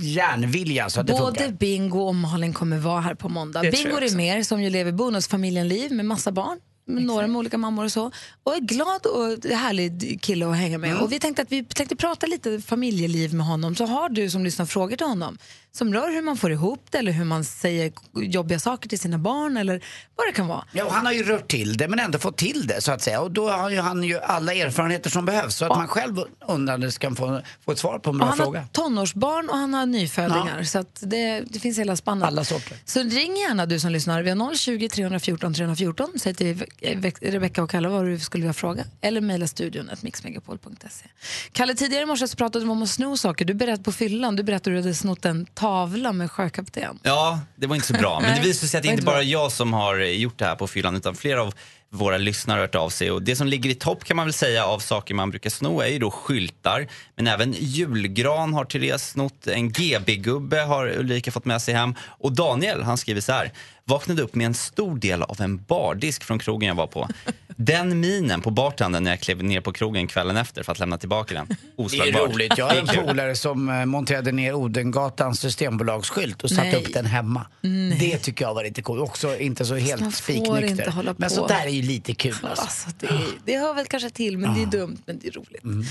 järnvilja 0.00 0.90
så 0.90 1.00
att 1.00 1.06
det 1.06 1.12
Både 1.12 1.40
funkar. 1.40 1.56
Bingo 1.56 2.00
och 2.00 2.14
Malin 2.14 2.52
kommer 2.52 2.78
vara 2.78 3.00
här 3.00 3.14
på 3.14 3.28
måndag. 3.28 3.62
Det 3.62 3.70
Bingo. 3.70 3.96
Rimér 3.96 4.42
som 4.42 4.62
ju 4.62 4.70
lever 4.70 4.92
bonusfamiljenliv 4.92 5.92
med 5.92 6.06
massa 6.06 6.32
barn. 6.32 6.58
Med 6.84 7.02
några 7.02 7.26
med 7.26 7.38
olika 7.38 7.58
mammor 7.58 7.84
och 7.84 7.92
så. 7.92 8.10
Och 8.42 8.54
är 8.54 8.60
glad 8.60 9.06
och 9.06 9.50
härlig 9.50 10.20
kille 10.22 10.46
att 10.46 10.56
hänga 10.56 10.78
med. 10.78 10.90
Mm. 10.90 11.02
Och 11.02 11.12
vi 11.12 11.18
tänkte 11.18 11.42
att 11.42 11.52
vi 11.52 11.64
tänkte 11.64 11.96
prata 11.96 12.26
lite 12.26 12.60
familjeliv 12.60 13.34
med 13.34 13.46
honom. 13.46 13.74
Så 13.74 13.86
har 13.86 14.08
du 14.08 14.30
som 14.30 14.44
lyssnar 14.44 14.66
frågor 14.66 14.96
till 14.96 15.06
honom 15.06 15.38
som 15.72 15.94
rör 15.94 16.10
hur 16.10 16.22
man 16.22 16.36
får 16.36 16.52
ihop 16.52 16.86
det 16.90 16.98
eller 16.98 17.12
hur 17.12 17.24
man 17.24 17.44
säger 17.44 17.92
jobbiga 18.14 18.58
saker 18.58 18.88
till 18.88 18.98
sina 18.98 19.18
barn 19.18 19.56
eller 19.56 19.84
vad 20.16 20.26
det 20.26 20.32
kan 20.32 20.46
vara. 20.46 20.64
Ja, 20.72 20.88
han 20.90 21.06
har 21.06 21.12
ju 21.12 21.22
rört 21.22 21.50
till 21.50 21.76
det 21.76 21.88
men 21.88 21.98
ändå 21.98 22.18
fått 22.18 22.36
till 22.36 22.66
det 22.66 22.82
så 22.82 22.92
att 22.92 23.02
säga. 23.02 23.20
Och 23.20 23.30
då 23.30 23.50
har 23.50 23.70
ju 23.70 23.80
han 23.80 24.02
ju 24.02 24.18
alla 24.20 24.54
erfarenheter 24.54 25.10
som 25.10 25.24
behövs 25.24 25.56
så 25.56 25.64
att 25.64 25.76
man 25.76 25.88
själv 25.88 26.24
undrande 26.48 26.92
ska 26.92 27.14
få, 27.14 27.40
få 27.64 27.72
ett 27.72 27.78
svar 27.78 27.98
på 27.98 28.10
en 28.10 28.18
bra 28.18 28.26
han 28.26 28.36
fråga. 28.36 28.60
har 28.60 28.66
tonårsbarn 28.66 29.48
och 29.48 29.56
han 29.56 29.74
har 29.74 29.86
nyfödingar. 29.86 30.62
Så 30.62 30.78
att 30.78 30.98
det, 31.00 31.40
det 31.40 31.60
finns 31.60 31.78
hela 31.78 31.96
spannet. 31.96 32.24
Alla 32.24 32.44
sorter. 32.44 32.76
Så 32.84 33.02
ring 33.02 33.36
gärna 33.36 33.66
du 33.66 33.80
som 33.80 33.92
lyssnar. 33.92 34.22
Vi 34.22 34.30
har 34.30 34.54
020 34.54 34.88
314 34.88 35.54
314. 35.54 36.08
Säg 36.16 36.34
till 36.34 36.64
eh, 36.80 37.12
Rebecca 37.20 37.62
och 37.62 37.70
Kalle 37.70 37.88
vad 37.88 38.04
du 38.04 38.18
skulle 38.18 38.42
vilja 38.42 38.52
fråga. 38.52 38.84
Eller 39.00 39.20
mejla 39.20 39.46
studion 39.46 39.90
mixmegapol.se. 40.02 41.06
Kalle, 41.52 41.74
tidigare 41.74 42.02
i 42.02 42.06
morse 42.06 42.28
så 42.28 42.36
pratade 42.36 42.64
vi 42.64 42.70
om 42.70 42.82
att 42.82 42.90
sno 42.90 43.16
saker. 43.16 43.44
Du 43.44 43.54
berättade 43.54 43.84
på 43.84 43.92
fyllan, 43.92 44.36
du 44.36 44.42
berättade 44.42 44.78
att 44.78 44.82
du 44.82 44.88
hade 44.88 44.94
snott 44.94 45.24
en 45.24 45.46
tavla 45.46 46.12
med 46.12 46.30
sjökapten. 46.30 46.98
Ja, 47.02 47.40
det 47.56 47.66
var 47.66 47.74
inte 47.74 47.86
så 47.86 47.94
bra. 47.94 48.20
Men 48.22 48.36
det 48.36 48.48
visade 48.48 48.68
sig 48.68 48.78
att 48.78 48.82
det 48.82 48.88
var 48.88 48.92
inte 48.92 49.00
inte 49.00 49.06
bara 49.06 49.16
bra. 49.16 49.22
jag 49.22 49.52
som 49.52 49.72
har 49.72 49.98
gjort 49.98 50.38
det 50.38 50.44
här 50.44 50.56
på 50.56 50.66
fyllan 50.66 50.96
utan 50.96 51.14
flera 51.14 51.42
av 51.42 51.54
våra 51.92 52.18
lyssnare 52.18 52.56
har 52.56 52.60
hört 52.60 52.74
av 52.74 52.90
sig. 52.90 53.10
Och 53.10 53.22
det 53.22 53.36
som 53.36 53.46
ligger 53.46 53.70
i 53.70 53.74
topp 53.74 54.04
kan 54.04 54.16
man 54.16 54.26
väl 54.26 54.32
säga 54.32 54.66
av 54.66 54.78
saker 54.78 55.14
man 55.14 55.30
brukar 55.30 55.50
sno 55.50 55.80
är 55.80 55.86
ju 55.86 55.98
då 55.98 56.10
skyltar. 56.10 56.86
Men 57.16 57.26
även 57.26 57.54
julgran 57.58 58.54
har 58.54 58.64
Therese 58.64 59.10
snott, 59.10 59.46
en 59.46 59.72
GB-gubbe 59.72 60.60
har 60.60 60.98
Ulrika 60.98 61.30
fått 61.30 61.44
med 61.44 61.62
sig 61.62 61.74
hem. 61.74 61.94
Och 62.00 62.32
Daniel, 62.32 62.82
han 62.82 62.98
skriver 62.98 63.20
så 63.20 63.32
här. 63.32 63.52
Vaknade 63.84 64.22
upp 64.22 64.34
med 64.34 64.46
en 64.46 64.54
stor 64.54 64.96
del 64.96 65.22
av 65.22 65.40
en 65.40 65.62
bardisk 65.62 66.24
från 66.24 66.38
krogen 66.38 66.68
jag 66.68 66.74
var 66.74 66.86
på. 66.86 67.08
Den 67.56 68.00
minen 68.00 68.40
på 68.40 68.50
bartendern 68.50 69.04
när 69.04 69.10
jag 69.10 69.20
klev 69.20 69.44
ner 69.44 69.60
på 69.60 69.72
krogen 69.72 70.06
kvällen 70.06 70.36
efter 70.36 70.62
för 70.62 70.72
att 70.72 70.78
lämna 70.78 70.98
tillbaka 70.98 71.34
den. 71.34 71.46
Det 71.46 71.54
är 71.54 71.84
Oslagbart. 71.84 72.34
roligt. 72.34 72.58
Jag 72.58 72.66
har 72.66 72.74
en 72.76 73.06
polare 73.06 73.36
som 73.36 73.68
eh, 73.68 73.86
monterade 73.86 74.32
ner 74.32 74.54
Odengatans 74.54 75.40
systembolagsskylt 75.40 76.42
och 76.44 76.50
satte 76.50 76.62
Nej. 76.62 76.76
upp 76.76 76.94
den 76.94 77.06
hemma. 77.06 77.46
Nej. 77.60 77.98
Det 78.00 78.18
tycker 78.18 78.44
jag 78.44 78.54
var 78.54 78.64
lite 78.64 78.82
coolt. 78.82 79.00
Också 79.00 79.38
inte 79.38 79.64
så 79.64 79.74
helt 79.74 80.14
spiknykter. 80.14 81.14
Men 81.16 81.30
sånt 81.30 81.48
där 81.48 81.66
är 81.66 81.79
ju 81.80 81.86
lite 81.86 82.14
kul 82.14 82.36
alltså. 82.42 82.64
Alltså, 82.64 82.88
det, 82.98 83.08
det 83.44 83.58
hör 83.58 83.74
väl 83.74 83.86
kanske 83.86 84.10
till, 84.10 84.38
men 84.38 84.54
det 84.54 84.62
är 84.62 84.66
dumt, 84.66 84.98
men 85.06 85.18
det 85.18 85.28
är 85.28 85.32
roligt. 85.32 85.86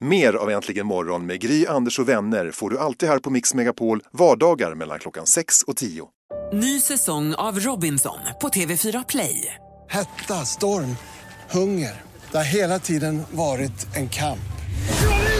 Mer 0.00 0.32
av 0.34 0.50
Äntligen 0.50 0.86
morgon 0.86 1.26
med 1.26 1.40
Gry, 1.40 1.66
Anders 1.66 1.98
och 1.98 2.08
vänner 2.08 2.50
får 2.50 2.70
du 2.70 2.78
alltid 2.78 3.08
här 3.08 3.18
på 3.18 3.30
Mix 3.30 3.54
Megapol 3.54 4.02
vardagar 4.12 4.74
mellan 4.74 4.98
klockan 4.98 5.26
6 5.26 5.62
och 5.62 5.76
10. 5.76 6.08
Ny 6.52 6.80
säsong 6.80 7.34
av 7.34 7.60
Robinson 7.60 8.18
på 8.40 8.48
TV4 8.48 9.04
Play. 9.08 9.54
Hetta, 9.90 10.34
storm, 10.34 10.96
hunger. 11.50 12.02
Det 12.30 12.36
har 12.36 12.44
hela 12.44 12.78
tiden 12.78 13.22
varit 13.30 13.96
en 13.96 14.08
kamp. 14.08 14.38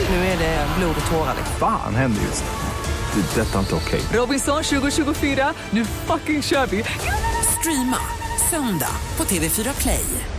Nu 0.09 0.15
är 0.15 0.37
det 0.39 0.67
blod 0.79 0.95
och 1.05 1.11
tårar. 1.11 1.33
liksom. 1.37 1.55
Fan 1.59 1.95
händer 1.95 2.21
just 2.21 2.43
nu. 2.43 3.21
Det. 3.21 3.41
är 3.41 3.45
Detta 3.45 3.55
är 3.55 3.59
inte 3.59 3.75
okej. 3.75 4.01
Robinson 4.13 4.63
2024, 4.63 5.53
nu 5.71 5.85
fucking 5.85 6.41
kör 6.41 6.67
vi! 6.67 6.83
Streama 7.59 7.97
söndag 8.49 8.95
på 9.17 9.23
TV4 9.23 9.81
Play. 9.81 10.34